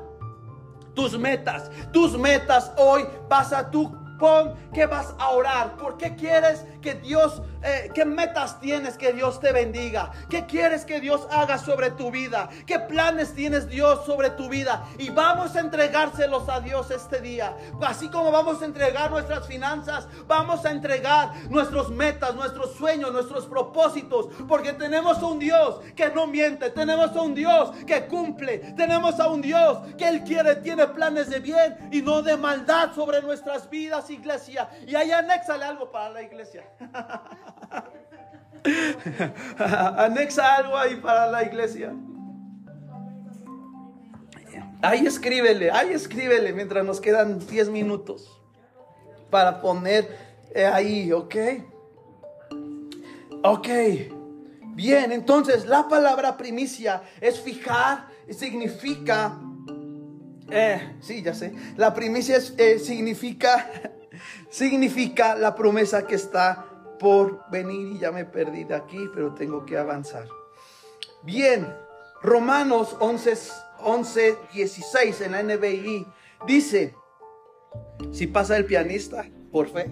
Tus 0.93 1.17
metas, 1.17 1.71
tus 1.91 2.17
metas 2.17 2.71
hoy 2.77 3.05
vas 3.29 3.51
a 3.53 3.69
tú 3.69 4.04
Pon 4.19 4.55
que 4.73 4.85
vas 4.85 5.13
a 5.19 5.29
orar. 5.29 5.77
¿Por 5.77 5.97
qué 5.97 6.15
quieres 6.15 6.65
que 6.81 6.95
Dios, 6.95 7.41
eh, 7.63 7.89
qué 7.93 8.05
metas 8.05 8.59
tienes 8.59 8.97
que 8.97 9.13
Dios 9.13 9.39
te 9.39 9.51
bendiga? 9.51 10.11
¿Qué 10.29 10.45
quieres 10.45 10.85
que 10.85 10.99
Dios 10.99 11.27
haga 11.31 11.57
sobre 11.57 11.91
tu 11.91 12.11
vida? 12.11 12.49
¿Qué 12.65 12.79
planes 12.79 13.33
tienes 13.33 13.67
Dios 13.67 14.05
sobre 14.05 14.29
tu 14.31 14.49
vida? 14.49 14.85
Y 14.97 15.09
vamos 15.09 15.55
a 15.55 15.59
entregárselos 15.59 16.47
a 16.49 16.59
Dios 16.59 16.91
este 16.91 17.21
día. 17.21 17.55
Así 17.81 18.09
como 18.09 18.31
vamos 18.31 18.61
a 18.61 18.65
entregar 18.65 19.11
nuestras 19.11 19.47
finanzas, 19.47 20.07
vamos 20.27 20.65
a 20.65 20.71
entregar 20.71 21.33
nuestros 21.49 21.89
metas, 21.89 22.35
nuestros 22.35 22.73
sueños, 22.75 23.11
nuestros 23.11 23.45
propósitos. 23.45 24.27
Porque 24.47 24.73
tenemos 24.73 25.17
a 25.17 25.25
un 25.25 25.39
Dios 25.39 25.81
que 25.95 26.09
no 26.09 26.27
miente. 26.27 26.69
Tenemos 26.69 27.15
a 27.15 27.21
un 27.21 27.35
Dios 27.35 27.71
que 27.85 28.05
cumple. 28.05 28.59
Tenemos 28.75 29.19
a 29.19 29.27
un 29.27 29.41
Dios 29.41 29.79
que 29.97 30.07
Él 30.07 30.23
quiere, 30.23 30.55
tiene 30.57 30.87
planes 30.87 31.29
de 31.29 31.39
bien 31.39 31.89
y 31.91 32.01
no 32.01 32.21
de 32.21 32.37
maldad 32.37 32.93
sobre 32.93 33.21
nuestras 33.21 33.69
vidas 33.69 34.04
iglesia. 34.09 34.69
Y 34.87 34.95
ahí 34.95 35.11
anéxale 35.11 35.65
algo 35.65 35.91
para 35.91 36.09
la 36.09 36.21
iglesia. 36.21 36.63
Anexa 39.97 40.55
algo 40.55 40.77
ahí 40.77 40.95
para 40.95 41.27
la 41.27 41.43
iglesia. 41.43 41.93
Ahí 44.81 45.05
escríbele, 45.05 45.71
ahí 45.71 45.93
escríbele 45.93 46.53
mientras 46.53 46.85
nos 46.85 47.01
quedan 47.01 47.39
10 47.39 47.69
minutos 47.69 48.41
para 49.29 49.61
poner 49.61 50.07
eh, 50.53 50.65
ahí, 50.65 51.11
¿ok? 51.11 51.35
Ok. 53.43 53.67
Bien, 54.75 55.11
entonces 55.11 55.65
la 55.65 55.87
palabra 55.87 56.37
primicia 56.37 57.01
es 57.21 57.39
fijar, 57.39 58.07
significa, 58.29 59.39
eh, 60.49 60.97
sí, 61.01 61.21
ya 61.21 61.33
sé, 61.33 61.53
la 61.77 61.93
primicia 61.93 62.37
eh, 62.57 62.79
significa 62.79 63.69
significa 64.49 65.35
la 65.35 65.55
promesa 65.55 66.05
que 66.05 66.15
está 66.15 66.65
por 66.99 67.49
venir. 67.49 67.95
Y 67.95 67.99
ya 67.99 68.11
me 68.11 68.25
perdí 68.25 68.63
de 68.63 68.75
aquí, 68.75 69.09
pero 69.13 69.33
tengo 69.33 69.65
que 69.65 69.77
avanzar. 69.77 70.27
Bien, 71.23 71.67
Romanos 72.21 72.95
11, 72.99 73.33
11 73.79 74.37
16 74.53 75.21
en 75.21 75.31
la 75.31 75.43
NBI 75.43 76.07
dice, 76.47 76.95
si 78.11 78.27
pasa 78.27 78.57
el 78.57 78.65
pianista, 78.65 79.25
por 79.51 79.69
fe, 79.69 79.91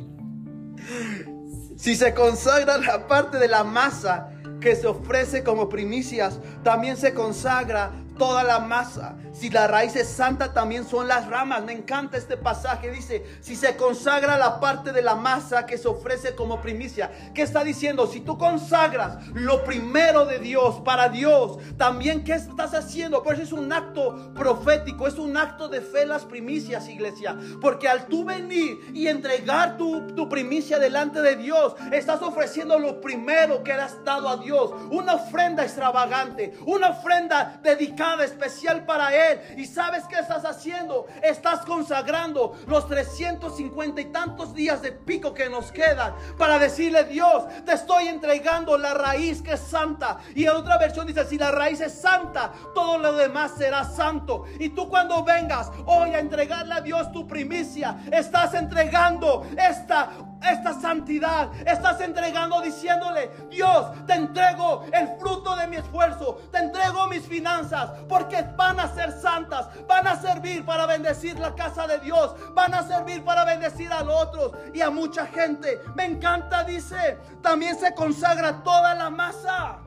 si 1.78 1.96
se 1.96 2.14
consagra 2.14 2.78
la 2.78 3.08
parte 3.08 3.38
de 3.38 3.48
la 3.48 3.64
masa 3.64 4.30
que 4.62 4.76
se 4.76 4.88
ofrece 4.88 5.44
como 5.44 5.68
primicias, 5.68 6.40
también 6.64 6.96
se 6.96 7.14
consagra 7.14 7.92
toda 8.18 8.44
la 8.44 8.60
masa. 8.60 9.16
Si 9.32 9.50
la 9.50 9.68
raíz 9.68 9.96
es 9.96 10.08
santa, 10.08 10.54
también 10.54 10.86
son 10.86 11.08
las 11.08 11.28
ramas. 11.28 11.64
Me 11.64 11.74
encanta 11.74 12.18
este 12.18 12.38
pasaje. 12.38 12.92
Dice, 12.92 13.26
si 13.42 13.56
se 13.56 13.76
consagra 13.76 14.38
la 14.38 14.60
parte 14.60 14.92
de 14.92 15.02
la 15.02 15.16
masa 15.16 15.66
que 15.66 15.78
se 15.78 15.88
ofrece 15.88 16.36
como 16.36 16.62
primicia. 16.62 17.12
¿Qué 17.34 17.42
está 17.42 17.64
diciendo? 17.64 18.08
Si 18.08 18.22
tú 18.22 18.38
consagras 18.38 19.28
lo 19.34 19.64
primero 19.64 20.26
de 20.26 20.40
Dios 20.40 20.82
para 20.86 21.10
Dios, 21.10 21.58
también 21.78 22.24
¿qué 22.24 22.34
estás 22.34 22.74
haciendo? 22.74 23.24
Pues 23.24 23.40
es 23.40 23.52
un 23.52 23.72
acto 23.74 24.34
profético, 24.34 25.08
es 25.08 25.16
un 25.16 25.36
acto 25.38 25.68
de 25.68 25.82
fe 25.82 26.06
las 26.06 26.26
primicias, 26.26 26.88
iglesia. 26.88 27.36
Porque 27.62 27.88
al 27.88 28.08
tú 28.08 28.24
venir 28.24 28.78
y 28.94 29.08
entregar 29.08 29.78
tu, 29.78 30.08
tu 30.16 30.30
primicia 30.30 30.78
delante 30.78 31.22
de 31.22 31.36
Dios, 31.36 31.76
estás 31.92 32.22
ofreciendo 32.22 32.78
lo 32.78 33.02
primero 33.02 33.64
que 33.64 33.74
le 33.74 33.82
has 33.82 34.04
dado 34.04 34.30
a 34.30 34.38
Dios. 34.38 34.72
Una 34.92 35.16
ofrenda 35.16 35.64
extravagante, 35.64 36.54
una 36.66 36.90
ofrenda 36.90 37.60
dedicada 37.64 38.03
especial 38.22 38.86
para 38.86 39.14
Él 39.14 39.42
¿Y 39.58 39.66
sabes 39.66 40.06
qué 40.06 40.20
estás 40.20 40.46
haciendo? 40.46 41.08
Estás 41.22 41.62
consagrando 41.66 42.56
los 42.68 42.88
350 42.88 44.02
y 44.02 44.06
tantos 44.06 44.54
días 44.54 44.82
de 44.82 44.92
pico 44.92 45.34
que 45.34 45.50
nos 45.50 45.72
quedan 45.72 46.14
para 46.38 46.60
decirle, 46.60 47.04
Dios, 47.06 47.44
te 47.66 47.74
estoy 47.74 48.08
entregando 48.08 48.78
la 48.78 48.94
raíz 48.94 49.42
que 49.42 49.54
es 49.54 49.60
santa. 49.60 50.18
Y 50.36 50.44
en 50.44 50.52
otra 50.52 50.78
versión 50.78 51.08
dice, 51.08 51.26
si 51.26 51.38
la 51.38 51.52
raíz 51.52 51.82
es 51.82 51.94
santa, 51.94 52.52
todo 52.74 52.98
lo 52.98 53.14
demás 53.14 53.54
será 53.58 53.84
santo. 53.84 54.46
Y 54.60 54.70
tú 54.70 54.90
cuando 54.90 55.24
vengas 55.24 55.72
hoy 55.86 56.12
a 56.12 56.20
entregarle 56.20 56.74
a 56.74 56.82
Dios 56.82 57.12
tu 57.12 57.28
primicia, 57.28 57.98
estás 58.12 58.54
entregando 58.54 59.46
esta 59.58 60.10
esta 60.44 60.80
santidad. 60.80 61.50
Estás 61.66 62.02
entregando 62.02 62.62
diciéndole, 62.62 63.32
Dios, 63.50 63.88
te 64.06 64.14
entrego 64.14 64.86
el 64.92 65.08
fruto 65.20 65.56
de 65.56 65.68
mi 65.68 65.78
esfuerzo, 65.78 66.42
te 66.52 66.60
entrego 66.60 67.08
mis 67.08 67.26
finanzas, 67.26 67.92
porque 68.08 68.44
van 68.56 68.80
a 68.80 68.88
ser 68.94 69.12
santas, 69.12 69.68
van 69.88 70.08
a 70.08 70.16
servir 70.16 70.66
para 70.66 70.86
bendecir 70.86 71.40
la 71.40 71.56
casa 71.56 71.88
de 71.88 72.00
Dios, 72.00 72.36
van 72.54 72.74
a 72.74 72.84
servir 72.84 73.24
para 73.24 73.46
bendecir 73.46 73.92
a 73.92 74.04
los 74.04 74.22
otros 74.22 74.52
y 74.74 74.82
a 74.82 74.90
mucha 74.90 75.26
gente. 75.28 75.82
Me 75.96 76.06
encanta, 76.06 76.64
dice, 76.64 77.18
también 77.42 77.78
se 77.78 77.94
consagra 77.94 78.64
toda 78.64 78.94
la 78.96 79.10
masa. 79.10 79.80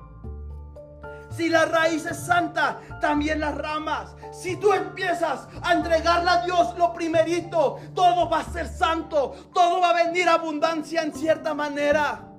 Si 1.31 1.49
la 1.49 1.67
raíz 1.67 2.07
es 2.07 2.19
santa, 2.19 2.81
también 3.01 3.41
las 3.41 3.55
ramas. 3.57 4.15
Si 4.33 4.57
tú 4.57 4.73
empiezas 4.73 5.49
a 5.63 5.75
entregarle 5.75 6.31
a 6.31 6.45
Dios 6.45 6.77
lo 6.79 6.93
primerito, 6.93 7.79
todo 7.95 8.29
va 8.29 8.41
a 8.41 8.45
ser 8.45 8.69
santo. 8.69 9.35
Todo 9.53 9.81
va 9.81 9.91
a 9.91 10.05
venir 10.05 10.29
abundancia 10.29 11.03
en 11.03 11.13
cierta 11.13 11.55
manera. 11.55 12.33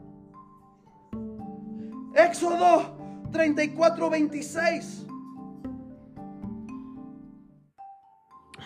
Éxodo 2.15 3.27
34, 3.31 4.09
26. 4.09 5.05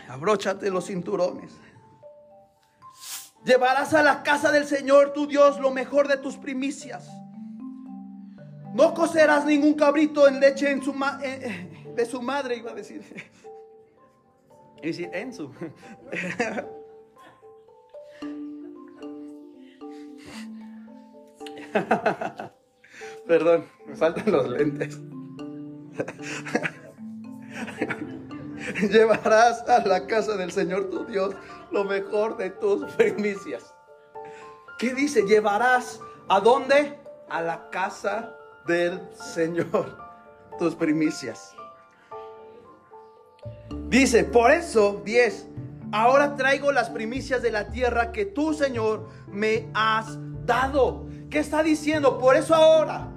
Abróchate 0.08 0.70
los 0.70 0.88
cinturones. 0.88 1.54
Llevarás 3.44 3.94
a 3.94 4.04
la 4.04 4.24
casa 4.24 4.52
del 4.52 4.66
Señor 4.68 5.14
tu 5.14 5.26
Dios 5.26 5.60
lo 5.60 5.72
mejor 5.72 6.08
de 6.08 6.18
tus 6.18 6.38
primicias 6.38 7.10
no 8.74 8.94
cocerás 8.94 9.46
ningún 9.46 9.74
cabrito 9.74 10.28
en 10.28 10.40
leche 10.40 10.70
en 10.70 10.82
su 10.84 10.94
de 11.96 12.06
su 12.06 12.22
madre, 12.22 12.56
iba 12.58 12.72
a 12.72 12.76
decir. 12.76 13.04
Y 14.82 14.88
decir, 14.88 15.10
en 15.14 15.34
su. 15.34 15.52
Perdón, 23.28 23.66
me 23.86 23.96
faltan 23.96 24.32
los 24.32 24.50
lentes. 24.50 25.00
Llevarás 28.90 29.62
a 29.70 29.86
la 29.86 30.08
casa 30.08 30.36
del 30.38 30.52
Señor 30.52 30.90
tu 30.90 31.06
Dios 31.06 31.36
lo 31.72 31.84
mejor 31.84 32.38
de 32.38 32.50
tus 32.50 32.92
primicias. 32.94 33.74
¿Qué 34.80 34.94
dice? 34.94 35.22
Llevarás 35.24 36.00
a 36.28 36.40
dónde? 36.40 37.00
A 37.30 37.42
la 37.42 37.70
casa 37.70 38.36
del 38.68 39.00
Señor 39.14 39.98
tus 40.58 40.76
primicias. 40.76 41.56
Dice, 43.90 44.24
por 44.24 44.52
eso, 44.52 45.02
10, 45.04 45.48
ahora 45.92 46.36
traigo 46.36 46.72
las 46.72 46.90
primicias 46.90 47.42
de 47.42 47.52
la 47.52 47.70
tierra 47.70 48.12
que 48.12 48.26
tú, 48.26 48.54
Señor, 48.54 49.10
me 49.28 49.70
has 49.74 50.18
dado. 50.46 51.08
¿Qué 51.30 51.40
está 51.40 51.64
diciendo? 51.64 52.20
Por 52.20 52.36
eso 52.36 52.54
ahora 52.56 53.10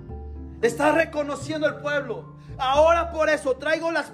está 0.62 0.92
reconociendo 0.92 1.66
el 1.66 1.76
pueblo. 1.76 2.34
Ahora 2.58 3.10
por 3.10 3.28
eso 3.28 3.56
traigo 3.56 3.90
las, 3.90 4.12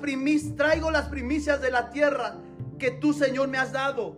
traigo 0.57 0.91
las 0.91 1.09
primicias 1.09 1.61
de 1.61 1.71
la 1.71 1.91
tierra 1.91 2.37
que 2.79 2.91
tú, 2.91 3.13
Señor, 3.13 3.49
me 3.49 3.59
has 3.59 3.73
dado. 3.73 4.17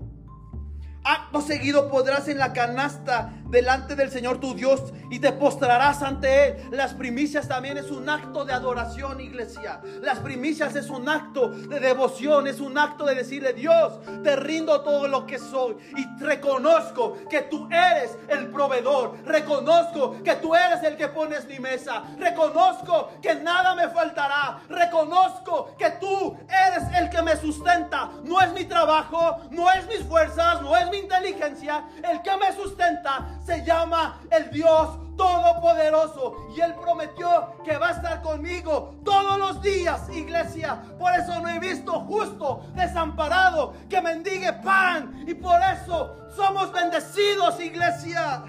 Acto 1.04 1.40
seguido 1.40 1.90
podrás 1.90 2.28
en 2.28 2.38
la 2.38 2.52
canasta 2.52 3.32
delante 3.48 3.96
del 3.96 4.10
Señor 4.10 4.38
tu 4.38 4.54
Dios 4.54 4.92
y 5.10 5.18
te 5.18 5.32
postrarás 5.32 6.00
ante 6.02 6.46
Él. 6.46 6.68
Las 6.70 6.94
primicias 6.94 7.48
también 7.48 7.76
es 7.76 7.90
un 7.90 8.08
acto 8.08 8.44
de 8.44 8.52
adoración, 8.52 9.20
iglesia. 9.20 9.80
Las 10.00 10.20
primicias 10.20 10.76
es 10.76 10.88
un 10.88 11.08
acto 11.08 11.48
de 11.48 11.80
devoción, 11.80 12.46
es 12.46 12.60
un 12.60 12.78
acto 12.78 13.04
de 13.04 13.16
decirle, 13.16 13.52
Dios, 13.52 13.98
te 14.22 14.36
rindo 14.36 14.80
todo 14.82 15.08
lo 15.08 15.26
que 15.26 15.40
soy 15.40 15.76
y 15.96 16.22
reconozco 16.22 17.18
que 17.28 17.42
tú 17.42 17.68
eres 17.70 18.16
el 18.28 18.50
proveedor. 18.52 19.16
Reconozco 19.24 20.22
que 20.22 20.36
tú 20.36 20.54
eres 20.54 20.84
el 20.84 20.96
que 20.96 21.08
pones 21.08 21.46
mi 21.46 21.58
mesa. 21.58 22.04
Reconozco 22.16 23.10
que 23.20 23.34
nada 23.34 23.74
me 23.74 23.88
faltará. 23.88 24.60
Reconozco 24.68 25.74
que 25.76 25.90
tú 26.00 26.36
eres 26.48 26.84
el 26.96 27.10
que 27.10 27.22
me 27.22 27.36
sustenta. 27.36 28.08
No 28.22 28.40
es 28.40 28.52
mi 28.52 28.64
trabajo, 28.64 29.40
no 29.50 29.70
es 29.72 29.86
mis 29.88 30.04
fuerzas, 30.04 30.62
no 30.62 30.76
es 30.76 30.91
inteligencia. 30.98 31.84
El 32.02 32.22
que 32.22 32.36
me 32.36 32.52
sustenta 32.52 33.38
se 33.44 33.64
llama 33.64 34.20
el 34.30 34.50
Dios 34.50 34.98
Todopoderoso. 35.16 36.48
Y 36.56 36.60
Él 36.60 36.74
prometió 36.74 37.54
que 37.64 37.76
va 37.76 37.88
a 37.88 37.92
estar 37.92 38.22
conmigo 38.22 38.94
todos 39.04 39.38
los 39.38 39.62
días, 39.62 40.08
iglesia. 40.10 40.82
Por 40.98 41.12
eso 41.14 41.40
no 41.40 41.48
he 41.48 41.58
visto 41.58 41.92
justo 42.00 42.66
desamparado 42.74 43.74
que 43.88 44.00
mendigue 44.00 44.52
pan. 44.54 45.24
Y 45.26 45.34
por 45.34 45.60
eso 45.62 46.16
somos 46.34 46.72
bendecidos, 46.72 47.60
iglesia. 47.60 48.44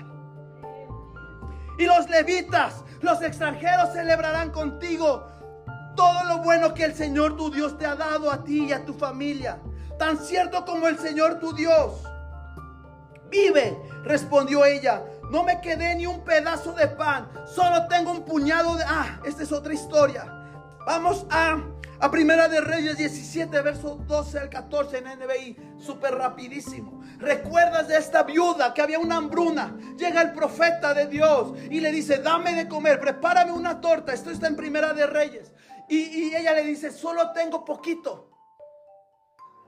Y 1.78 1.86
los 1.86 2.10
levitas, 2.10 2.84
los 3.02 3.22
extranjeros 3.22 3.94
celebrarán 3.94 4.52
contigo 4.52 5.28
todo 5.96 6.24
lo 6.26 6.40
bueno 6.40 6.74
que 6.74 6.86
el 6.86 6.96
Señor 6.96 7.36
tu 7.36 7.52
Dios 7.52 7.78
te 7.78 7.86
ha 7.86 7.96
dado 7.96 8.32
a 8.32 8.44
ti 8.44 8.66
y 8.66 8.74
a 8.74 8.86
tu 8.86 8.94
familia. 8.94 9.60
Tan 9.98 10.18
cierto 10.18 10.66
como 10.66 10.88
el 10.88 10.98
Señor 10.98 11.40
tu 11.40 11.54
Dios 11.54 12.04
vive, 13.34 13.76
respondió 14.04 14.64
ella. 14.64 15.04
No 15.32 15.44
me 15.44 15.60
quedé 15.60 15.96
ni 15.96 16.06
un 16.06 16.24
pedazo 16.24 16.74
de 16.74 16.88
pan, 16.88 17.30
solo 17.46 17.88
tengo 17.88 18.12
un 18.12 18.24
puñado 18.24 18.76
de... 18.76 18.84
Ah, 18.88 19.20
esta 19.26 19.44
es 19.44 19.52
otra 19.52 19.74
historia. 19.74 20.26
Vamos 20.86 21.26
a, 21.32 21.58
a 22.00 22.12
Primera 22.12 22.48
de 22.48 22.62
Reyes 22.62 22.98
17, 22.98 23.62
verso 23.62 23.96
12 24.06 24.40
al 24.40 24.50
14 24.50 25.00
en 25.00 25.06
NBI, 25.06 25.58
súper 25.80 26.16
rapidísimo. 26.16 27.02
¿Recuerdas 27.18 27.88
de 27.88 27.98
esta 27.98 28.24
viuda 28.24 28.74
que 28.74 28.82
había 28.82 29.00
una 29.00 29.16
hambruna? 29.16 29.76
Llega 29.98 30.22
el 30.22 30.34
profeta 30.34 30.94
de 30.94 31.08
Dios 31.08 31.54
y 31.72 31.80
le 31.80 31.92
dice, 31.92 32.20
dame 32.20 32.54
de 32.54 32.68
comer, 32.68 33.00
prepárame 33.00 33.52
una 33.52 33.82
torta. 33.82 34.14
Esto 34.14 34.30
está 34.30 34.48
en 34.48 34.56
Primera 34.56 34.94
de 34.94 35.08
Reyes. 35.08 35.52
Y, 35.90 35.98
y 35.98 36.36
ella 36.36 36.54
le 36.54 36.64
dice, 36.64 36.92
solo 36.92 37.32
tengo 37.32 37.66
poquito. 37.66 38.30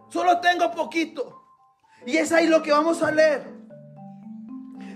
Solo 0.10 0.40
tengo 0.40 0.70
poquito. 0.72 1.45
Y 2.06 2.18
es 2.18 2.32
ahí 2.32 2.48
lo 2.48 2.62
que 2.62 2.72
vamos 2.72 3.02
a 3.02 3.12
leer. 3.12 3.56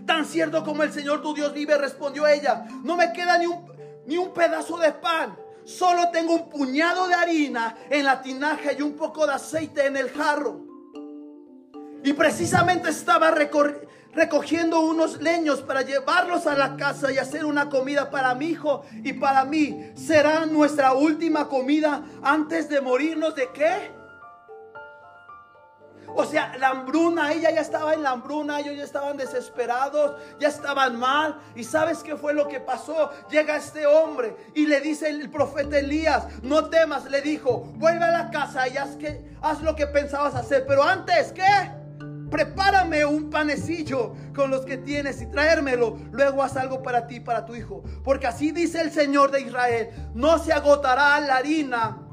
Tan 0.06 0.26
cierto 0.26 0.64
como 0.64 0.84
el 0.84 0.92
Señor 0.92 1.22
tu 1.22 1.34
Dios 1.34 1.54
vive, 1.54 1.78
respondió 1.78 2.28
ella. 2.28 2.66
No 2.84 2.96
me 2.96 3.12
queda 3.14 3.38
ni 3.38 3.46
un, 3.46 3.66
ni 4.06 4.18
un 4.18 4.34
pedazo 4.34 4.78
de 4.78 4.92
pan. 4.92 5.38
Solo 5.66 6.10
tengo 6.10 6.34
un 6.34 6.50
puñado 6.50 7.08
de 7.08 7.14
harina 7.14 7.78
en 7.90 8.06
la 8.06 8.22
tinaja 8.22 8.74
y 8.74 8.82
un 8.82 8.94
poco 8.94 9.28
de 9.28 9.34
aceite 9.34 9.86
en 9.86 9.98
el 9.98 10.10
jarro. 10.10 10.62
Y 12.04 12.14
precisamente 12.14 12.90
estaba 12.90 13.30
recogiendo 13.32 14.80
unos 14.80 15.22
leños 15.22 15.62
para 15.62 15.82
llevarlos 15.82 16.48
a 16.48 16.56
la 16.56 16.76
casa 16.76 17.12
y 17.12 17.18
hacer 17.18 17.46
una 17.46 17.70
comida 17.70 18.10
para 18.10 18.34
mi 18.34 18.48
hijo 18.48 18.84
y 19.04 19.14
para 19.14 19.46
mí. 19.46 19.92
Será 19.96 20.46
nuestra 20.46 20.94
última 20.94 21.48
comida 21.48 22.04
antes 22.24 22.70
de 22.70 22.82
morirnos 22.82 23.36
de 23.36 23.50
qué? 23.54 23.99
O 26.16 26.26
sea, 26.26 26.56
la 26.58 26.70
hambruna, 26.70 27.32
ella 27.34 27.52
ya 27.52 27.62
estaba 27.62 27.94
en 27.94 28.04
la 28.04 28.12
hambruna, 28.12 28.60
ellos 28.60 28.76
ya 28.76 28.84
estaban 28.84 29.18
desesperados, 29.18 30.16
ya 30.40 30.50
estaban 30.50 30.98
mal. 30.98 31.40
¿Y 31.56 31.64
sabes 31.64 32.00
qué 32.00 32.16
fue 32.16 32.34
lo 32.34 32.48
que 32.48 32.60
pasó? 32.60 33.12
Llega 33.30 33.56
este 33.56 33.86
hombre 33.86 34.36
y 34.54 34.66
le 34.66 34.82
dice 34.82 35.10
el 35.10 35.30
profeta 35.30 35.80
Elías, 35.80 36.28
no 36.42 36.70
temas, 36.70 37.10
le 37.10 37.22
dijo, 37.22 37.62
vuelve 37.76 38.06
a 38.06 38.12
la 38.12 38.32
casa 38.32 38.68
y 38.68 38.78
haz, 38.78 38.96
que, 38.96 39.24
haz 39.42 39.62
lo 39.62 39.76
que 39.76 39.88
pensabas 39.88 40.36
hacer. 40.36 40.66
Pero 40.68 40.84
antes, 40.84 41.32
¿qué? 41.32 41.72
Prepárame 42.30 43.06
un 43.06 43.30
panecillo 43.30 44.14
con 44.36 44.52
los 44.52 44.66
que 44.66 44.78
tienes 44.78 45.22
y 45.22 45.26
traérmelo. 45.26 45.98
Luego 46.12 46.44
haz 46.44 46.58
algo 46.58 46.84
para 46.84 47.08
ti 47.08 47.16
y 47.16 47.20
para 47.22 47.46
tu 47.46 47.56
hijo. 47.56 47.84
Porque 48.04 48.28
así 48.28 48.52
dice 48.52 48.82
el 48.82 48.92
Señor 48.92 49.32
de 49.32 49.42
Israel, 49.42 49.90
no 50.14 50.38
se 50.38 50.54
agotará 50.54 51.20
la 51.22 51.38
harina 51.38 52.09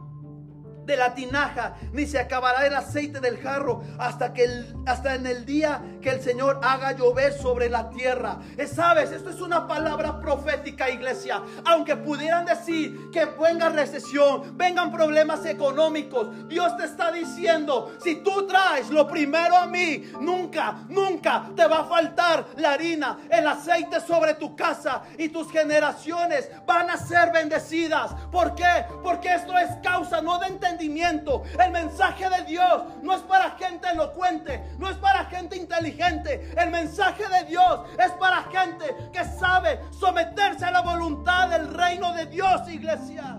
de 0.87 0.97
la 0.97 1.14
tinaja, 1.14 1.74
ni 1.93 2.07
se 2.07 2.18
acabará 2.18 2.64
el 2.66 2.74
aceite 2.74 3.20
del 3.20 3.39
jarro 3.39 3.82
hasta 3.99 4.32
que 4.32 4.45
el, 4.45 4.76
hasta 4.87 5.16
en 5.16 5.26
el 5.26 5.45
día 5.45 5.82
que 6.01 6.11
el 6.11 6.22
Señor 6.22 6.61
haga 6.62 6.93
llover 6.93 7.32
sobre 7.32 7.68
la 7.68 7.91
tierra. 7.91 8.39
Eh, 8.57 8.66
Sabes, 8.66 9.11
esto 9.11 9.30
es 9.30 9.41
una 9.41 9.66
palabra 9.66 10.20
profética, 10.20 10.89
iglesia. 10.89 11.43
Aunque 11.64 11.97
pudieran 11.97 12.45
decir 12.45 13.11
que 13.11 13.24
venga 13.24 13.68
recesión, 13.68 14.57
vengan 14.57 14.93
problemas 14.93 15.45
económicos, 15.47 16.49
Dios 16.49 16.76
te 16.76 16.84
está 16.84 17.11
diciendo, 17.11 17.97
si 18.03 18.16
tú 18.16 18.47
traes 18.47 18.91
lo 18.91 19.09
primero 19.09 19.57
a 19.57 19.66
mí, 19.66 20.05
nunca, 20.20 20.84
nunca 20.89 21.51
te 21.57 21.66
va 21.66 21.80
a 21.80 21.84
faltar 21.84 22.47
la 22.57 22.72
harina, 22.72 23.18
el 23.28 23.47
aceite 23.47 24.01
sobre 24.01 24.34
tu 24.34 24.55
casa 24.55 25.03
y 25.18 25.30
tus 25.30 25.51
generaciones 25.51 26.49
van 26.64 26.91
a 26.91 26.97
ser 26.97 27.32
bendecidas. 27.32 28.12
¿Por 28.30 28.55
qué? 28.55 28.84
Porque 29.03 29.34
esto 29.34 29.57
es 29.59 29.70
causa 29.82 30.20
no 30.20 30.39
de 30.39 30.47
el 30.81 31.70
mensaje 31.72 32.29
de 32.29 32.45
Dios 32.45 32.83
no 33.03 33.14
es 33.14 33.22
para 33.22 33.51
gente 33.53 33.89
elocuente, 33.89 34.62
no 34.79 34.89
es 34.89 34.97
para 34.97 35.24
gente 35.27 35.57
inteligente. 35.57 36.53
El 36.57 36.70
mensaje 36.70 37.24
de 37.29 37.45
Dios 37.49 37.81
es 37.99 38.12
para 38.12 38.43
gente 38.45 38.85
que 39.12 39.24
sabe 39.24 39.81
someterse 39.91 40.64
a 40.64 40.70
la 40.70 40.83
voluntad 40.83 41.49
del 41.49 41.72
reino 41.72 42.12
de 42.12 42.27
Dios, 42.27 42.68
iglesia. 42.68 43.39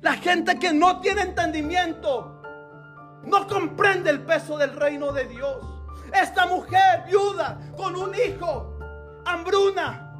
La 0.00 0.12
gente 0.14 0.58
que 0.58 0.72
no 0.72 1.00
tiene 1.00 1.22
entendimiento 1.22 2.40
no 3.24 3.46
comprende 3.48 4.10
el 4.10 4.22
peso 4.22 4.56
del 4.56 4.74
reino 4.76 5.12
de 5.12 5.24
Dios. 5.26 5.56
Esta 6.12 6.46
mujer 6.46 7.04
viuda 7.06 7.58
con 7.76 7.96
un 7.96 8.14
hijo, 8.14 8.78
hambruna, 9.26 10.14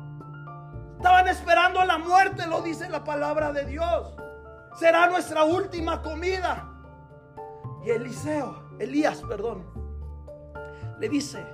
estaban 0.96 1.28
esperando 1.28 1.84
la 1.84 1.98
muerte, 1.98 2.46
lo 2.46 2.60
dice 2.60 2.88
la 2.88 3.04
palabra 3.04 3.52
de 3.52 3.64
Dios 3.64 4.12
será 4.78 5.08
nuestra 5.08 5.44
última 5.44 6.02
comida. 6.02 6.68
Y 7.84 7.90
Eliseo, 7.90 8.76
Elías, 8.78 9.22
perdón, 9.28 9.64
le 11.00 11.08
dice, 11.08 11.44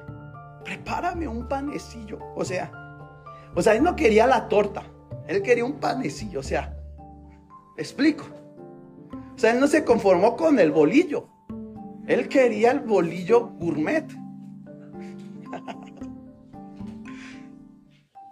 prepárame 0.64 1.28
un 1.28 1.48
panecillo. 1.48 2.18
O 2.34 2.44
sea, 2.44 2.70
o 3.54 3.62
sea, 3.62 3.74
él 3.74 3.82
no 3.82 3.94
quería 3.96 4.26
la 4.26 4.48
torta, 4.48 4.82
él 5.26 5.42
quería 5.42 5.64
un 5.64 5.80
panecillo. 5.80 6.40
O 6.40 6.42
sea, 6.42 6.76
explico. 7.76 8.24
O 9.34 9.38
sea, 9.38 9.52
él 9.52 9.60
no 9.60 9.66
se 9.66 9.84
conformó 9.84 10.36
con 10.36 10.58
el 10.58 10.70
bolillo. 10.70 11.28
Él 12.06 12.28
quería 12.28 12.70
el 12.72 12.80
bolillo 12.80 13.48
gourmet. 13.48 14.06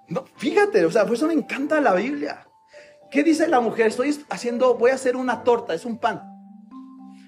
No, 0.09 0.27
fíjate, 0.37 0.85
o 0.85 0.91
sea, 0.91 1.07
por 1.07 1.15
eso 1.15 1.27
me 1.27 1.33
encanta 1.33 1.81
la 1.81 1.95
Biblia. 1.95 2.47
¿Qué 3.13 3.23
dice 3.23 3.47
la 3.47 3.61
mujer? 3.61 3.89
Estoy 3.89 4.19
haciendo, 4.31 4.75
voy 4.75 4.91
a 4.91 4.95
hacer 4.95 5.17
una 5.17 5.45
torta, 5.45 5.75
es 5.75 5.85
un 5.85 5.99
pan. 5.99 6.23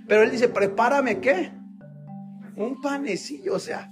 Pero 0.09 0.23
él 0.23 0.31
dice, 0.31 0.49
prepárame 0.49 1.21
qué? 1.21 1.53
Un 2.57 2.81
panecillo, 2.81 3.55
o 3.55 3.59
sea. 3.59 3.91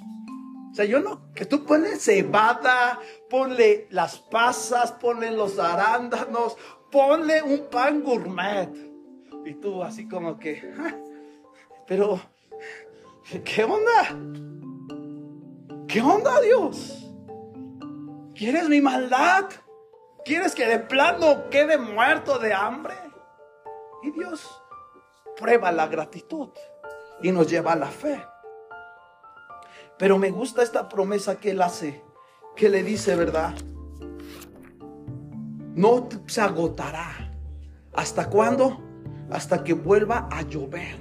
O 0.71 0.75
sea, 0.75 0.87
yo 0.87 1.01
no, 1.01 1.31
que 1.35 1.45
tú 1.45 1.67
pones 1.67 2.03
cebada, 2.03 2.99
ponle 3.29 3.89
las 3.91 4.19
pasas, 4.19 4.93
ponle 4.93 5.33
los 5.33 5.59
arándanos, 5.59 6.57
ponle 6.91 7.43
un 7.43 7.69
pan 7.71 8.03
gourmet. 8.03 8.71
Y 9.45 9.53
tú 9.55 9.83
así 9.83 10.09
como 10.09 10.39
que, 10.39 10.73
ah, 10.79 10.97
pero, 11.87 12.19
¿qué 13.45 13.65
onda? 13.65 14.17
¿Qué 15.87 16.01
onda 16.01 16.41
Dios? 16.41 17.13
¿Quieres 18.35 18.67
mi 18.71 18.81
maldad? 18.81 19.45
¿Quieres 20.25 20.55
que 20.55 20.67
de 20.67 20.79
plano 20.79 21.51
quede 21.51 21.79
muerto 21.79 22.39
de 22.39 22.55
hambre? 22.55 22.95
Y 24.03 24.11
Dios 24.13 24.63
prueba 25.37 25.73
la 25.73 25.89
gratitud 25.89 26.51
y 27.23 27.33
nos 27.33 27.49
lleva 27.49 27.73
a 27.73 27.77
la 27.77 27.89
fe. 27.89 28.25
Pero 29.99 30.19
me 30.19 30.31
gusta 30.31 30.63
esta 30.63 30.89
promesa 30.89 31.39
que 31.39 31.51
Él 31.51 31.63
hace, 31.63 32.03
que 32.57 32.69
le 32.69 32.83
dice, 32.83 33.17
¿verdad? 33.17 33.55
No 35.75 36.09
se 36.27 36.41
agotará. 36.41 37.33
¿Hasta 37.95 38.29
cuándo? 38.29 38.81
Hasta 39.31 39.65
que 39.65 39.73
vuelva 39.75 40.29
a 40.31 40.43
llover. 40.43 40.97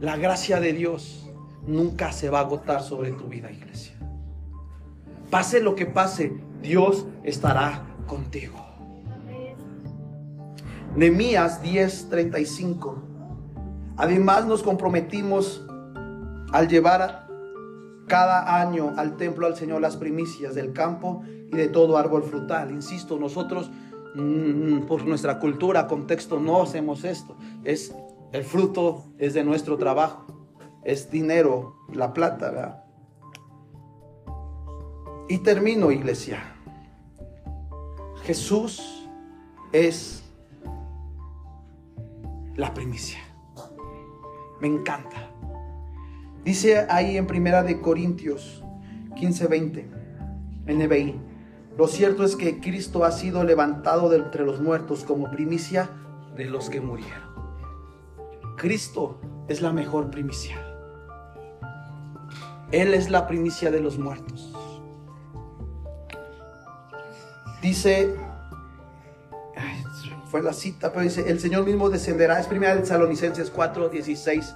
La 0.00 0.16
gracia 0.16 0.60
de 0.60 0.72
Dios 0.72 1.30
nunca 1.66 2.12
se 2.12 2.30
va 2.30 2.38
a 2.38 2.42
agotar 2.42 2.82
sobre 2.82 3.12
tu 3.12 3.24
vida, 3.24 3.50
iglesia. 3.50 3.94
Pase 5.30 5.60
lo 5.60 5.74
que 5.74 5.86
pase, 5.86 6.32
Dios 6.62 7.06
estará 7.22 7.84
contigo. 8.06 8.56
Nemías 10.96 11.62
10:35. 11.62 12.96
Además 13.96 14.46
nos 14.46 14.62
comprometimos 14.62 15.64
al 16.52 16.68
llevar 16.68 17.28
cada 18.06 18.60
año 18.60 18.94
al 18.96 19.16
templo 19.16 19.46
al 19.46 19.56
Señor 19.56 19.82
las 19.82 19.96
primicias 19.96 20.54
del 20.54 20.72
campo 20.72 21.22
y 21.52 21.56
de 21.56 21.68
todo 21.68 21.98
árbol 21.98 22.22
frutal. 22.22 22.70
Insisto, 22.70 23.18
nosotros 23.18 23.70
mm, 24.14 24.80
por 24.86 25.04
nuestra 25.04 25.38
cultura, 25.38 25.86
contexto, 25.86 26.40
no 26.40 26.62
hacemos 26.62 27.04
esto. 27.04 27.36
Es 27.64 27.94
el 28.32 28.44
fruto 28.44 29.04
es 29.18 29.34
de 29.34 29.44
nuestro 29.44 29.76
trabajo. 29.76 30.26
Es 30.84 31.10
dinero, 31.10 31.76
la 31.92 32.12
plata, 32.12 32.50
¿verdad? 32.50 32.87
Y 35.28 35.38
termino, 35.38 35.90
iglesia. 35.90 36.42
Jesús 38.24 39.08
es 39.72 40.24
la 42.56 42.72
primicia. 42.72 43.18
Me 44.60 44.68
encanta. 44.68 45.30
Dice 46.44 46.86
ahí 46.88 47.18
en 47.18 47.26
Primera 47.26 47.62
de 47.62 47.80
Corintios 47.80 48.64
15:20, 49.16 49.86
NBI. 50.66 51.20
Lo 51.76 51.86
cierto 51.86 52.24
es 52.24 52.34
que 52.34 52.58
Cristo 52.58 53.04
ha 53.04 53.12
sido 53.12 53.44
levantado 53.44 54.08
de 54.08 54.16
entre 54.16 54.44
los 54.44 54.60
muertos 54.60 55.04
como 55.04 55.30
primicia 55.30 55.90
de 56.36 56.46
los 56.46 56.70
que 56.70 56.80
murieron. 56.80 57.28
Cristo 58.56 59.20
es 59.46 59.60
la 59.60 59.72
mejor 59.72 60.10
primicia. 60.10 60.56
Él 62.72 62.94
es 62.94 63.10
la 63.10 63.26
primicia 63.26 63.70
de 63.70 63.80
los 63.80 63.98
muertos. 63.98 64.57
Dice, 67.68 68.14
fue 70.30 70.40
la 70.40 70.54
cita, 70.54 70.90
pero 70.90 71.02
dice, 71.02 71.28
el 71.28 71.38
Señor 71.38 71.66
mismo 71.66 71.90
descenderá, 71.90 72.40
es 72.40 72.46
primera 72.46 72.74
de 72.74 72.86
Salonicenses 72.86 73.50
4, 73.50 73.90
16. 73.90 74.54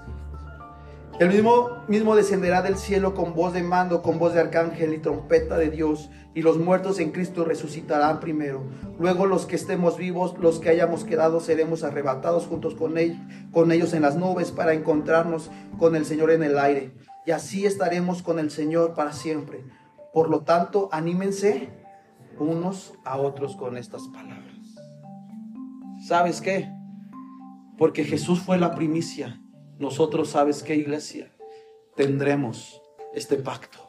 El 1.20 1.28
mismo, 1.28 1.84
mismo 1.88 2.16
descenderá 2.16 2.62
del 2.62 2.78
cielo 2.78 3.12
con 3.12 3.34
voz 3.34 3.52
de 3.52 3.62
mando, 3.62 4.00
con 4.00 4.18
voz 4.18 4.32
de 4.32 4.40
arcángel 4.40 4.94
y 4.94 4.98
trompeta 4.98 5.58
de 5.58 5.68
Dios, 5.68 6.08
y 6.34 6.40
los 6.40 6.56
muertos 6.56 7.00
en 7.00 7.12
Cristo 7.12 7.44
resucitarán 7.44 8.18
primero. 8.18 8.62
Luego 8.98 9.26
los 9.26 9.44
que 9.44 9.56
estemos 9.56 9.98
vivos, 9.98 10.34
los 10.38 10.58
que 10.58 10.70
hayamos 10.70 11.04
quedado, 11.04 11.40
seremos 11.40 11.84
arrebatados 11.84 12.46
juntos 12.46 12.74
con 12.74 12.96
ellos, 12.96 13.18
con 13.52 13.72
ellos 13.72 13.92
en 13.92 14.00
las 14.00 14.16
nubes 14.16 14.52
para 14.52 14.72
encontrarnos 14.72 15.50
con 15.78 15.96
el 15.96 16.06
Señor 16.06 16.30
en 16.30 16.44
el 16.44 16.58
aire. 16.58 16.94
Y 17.26 17.32
así 17.32 17.66
estaremos 17.66 18.22
con 18.22 18.38
el 18.38 18.50
Señor 18.50 18.94
para 18.94 19.12
siempre. 19.12 19.66
Por 20.14 20.30
lo 20.30 20.44
tanto, 20.44 20.88
anímense 20.92 21.81
unos 22.38 22.94
a 23.04 23.18
otros 23.18 23.56
con 23.56 23.76
estas 23.76 24.08
palabras. 24.08 24.74
¿Sabes 26.06 26.40
qué? 26.40 26.68
Porque 27.78 28.04
Jesús 28.04 28.40
fue 28.40 28.58
la 28.58 28.74
primicia. 28.74 29.40
Nosotros, 29.78 30.30
¿sabes 30.30 30.62
qué, 30.62 30.76
iglesia? 30.76 31.32
Tendremos 31.96 32.80
este 33.14 33.36
pacto. 33.36 33.81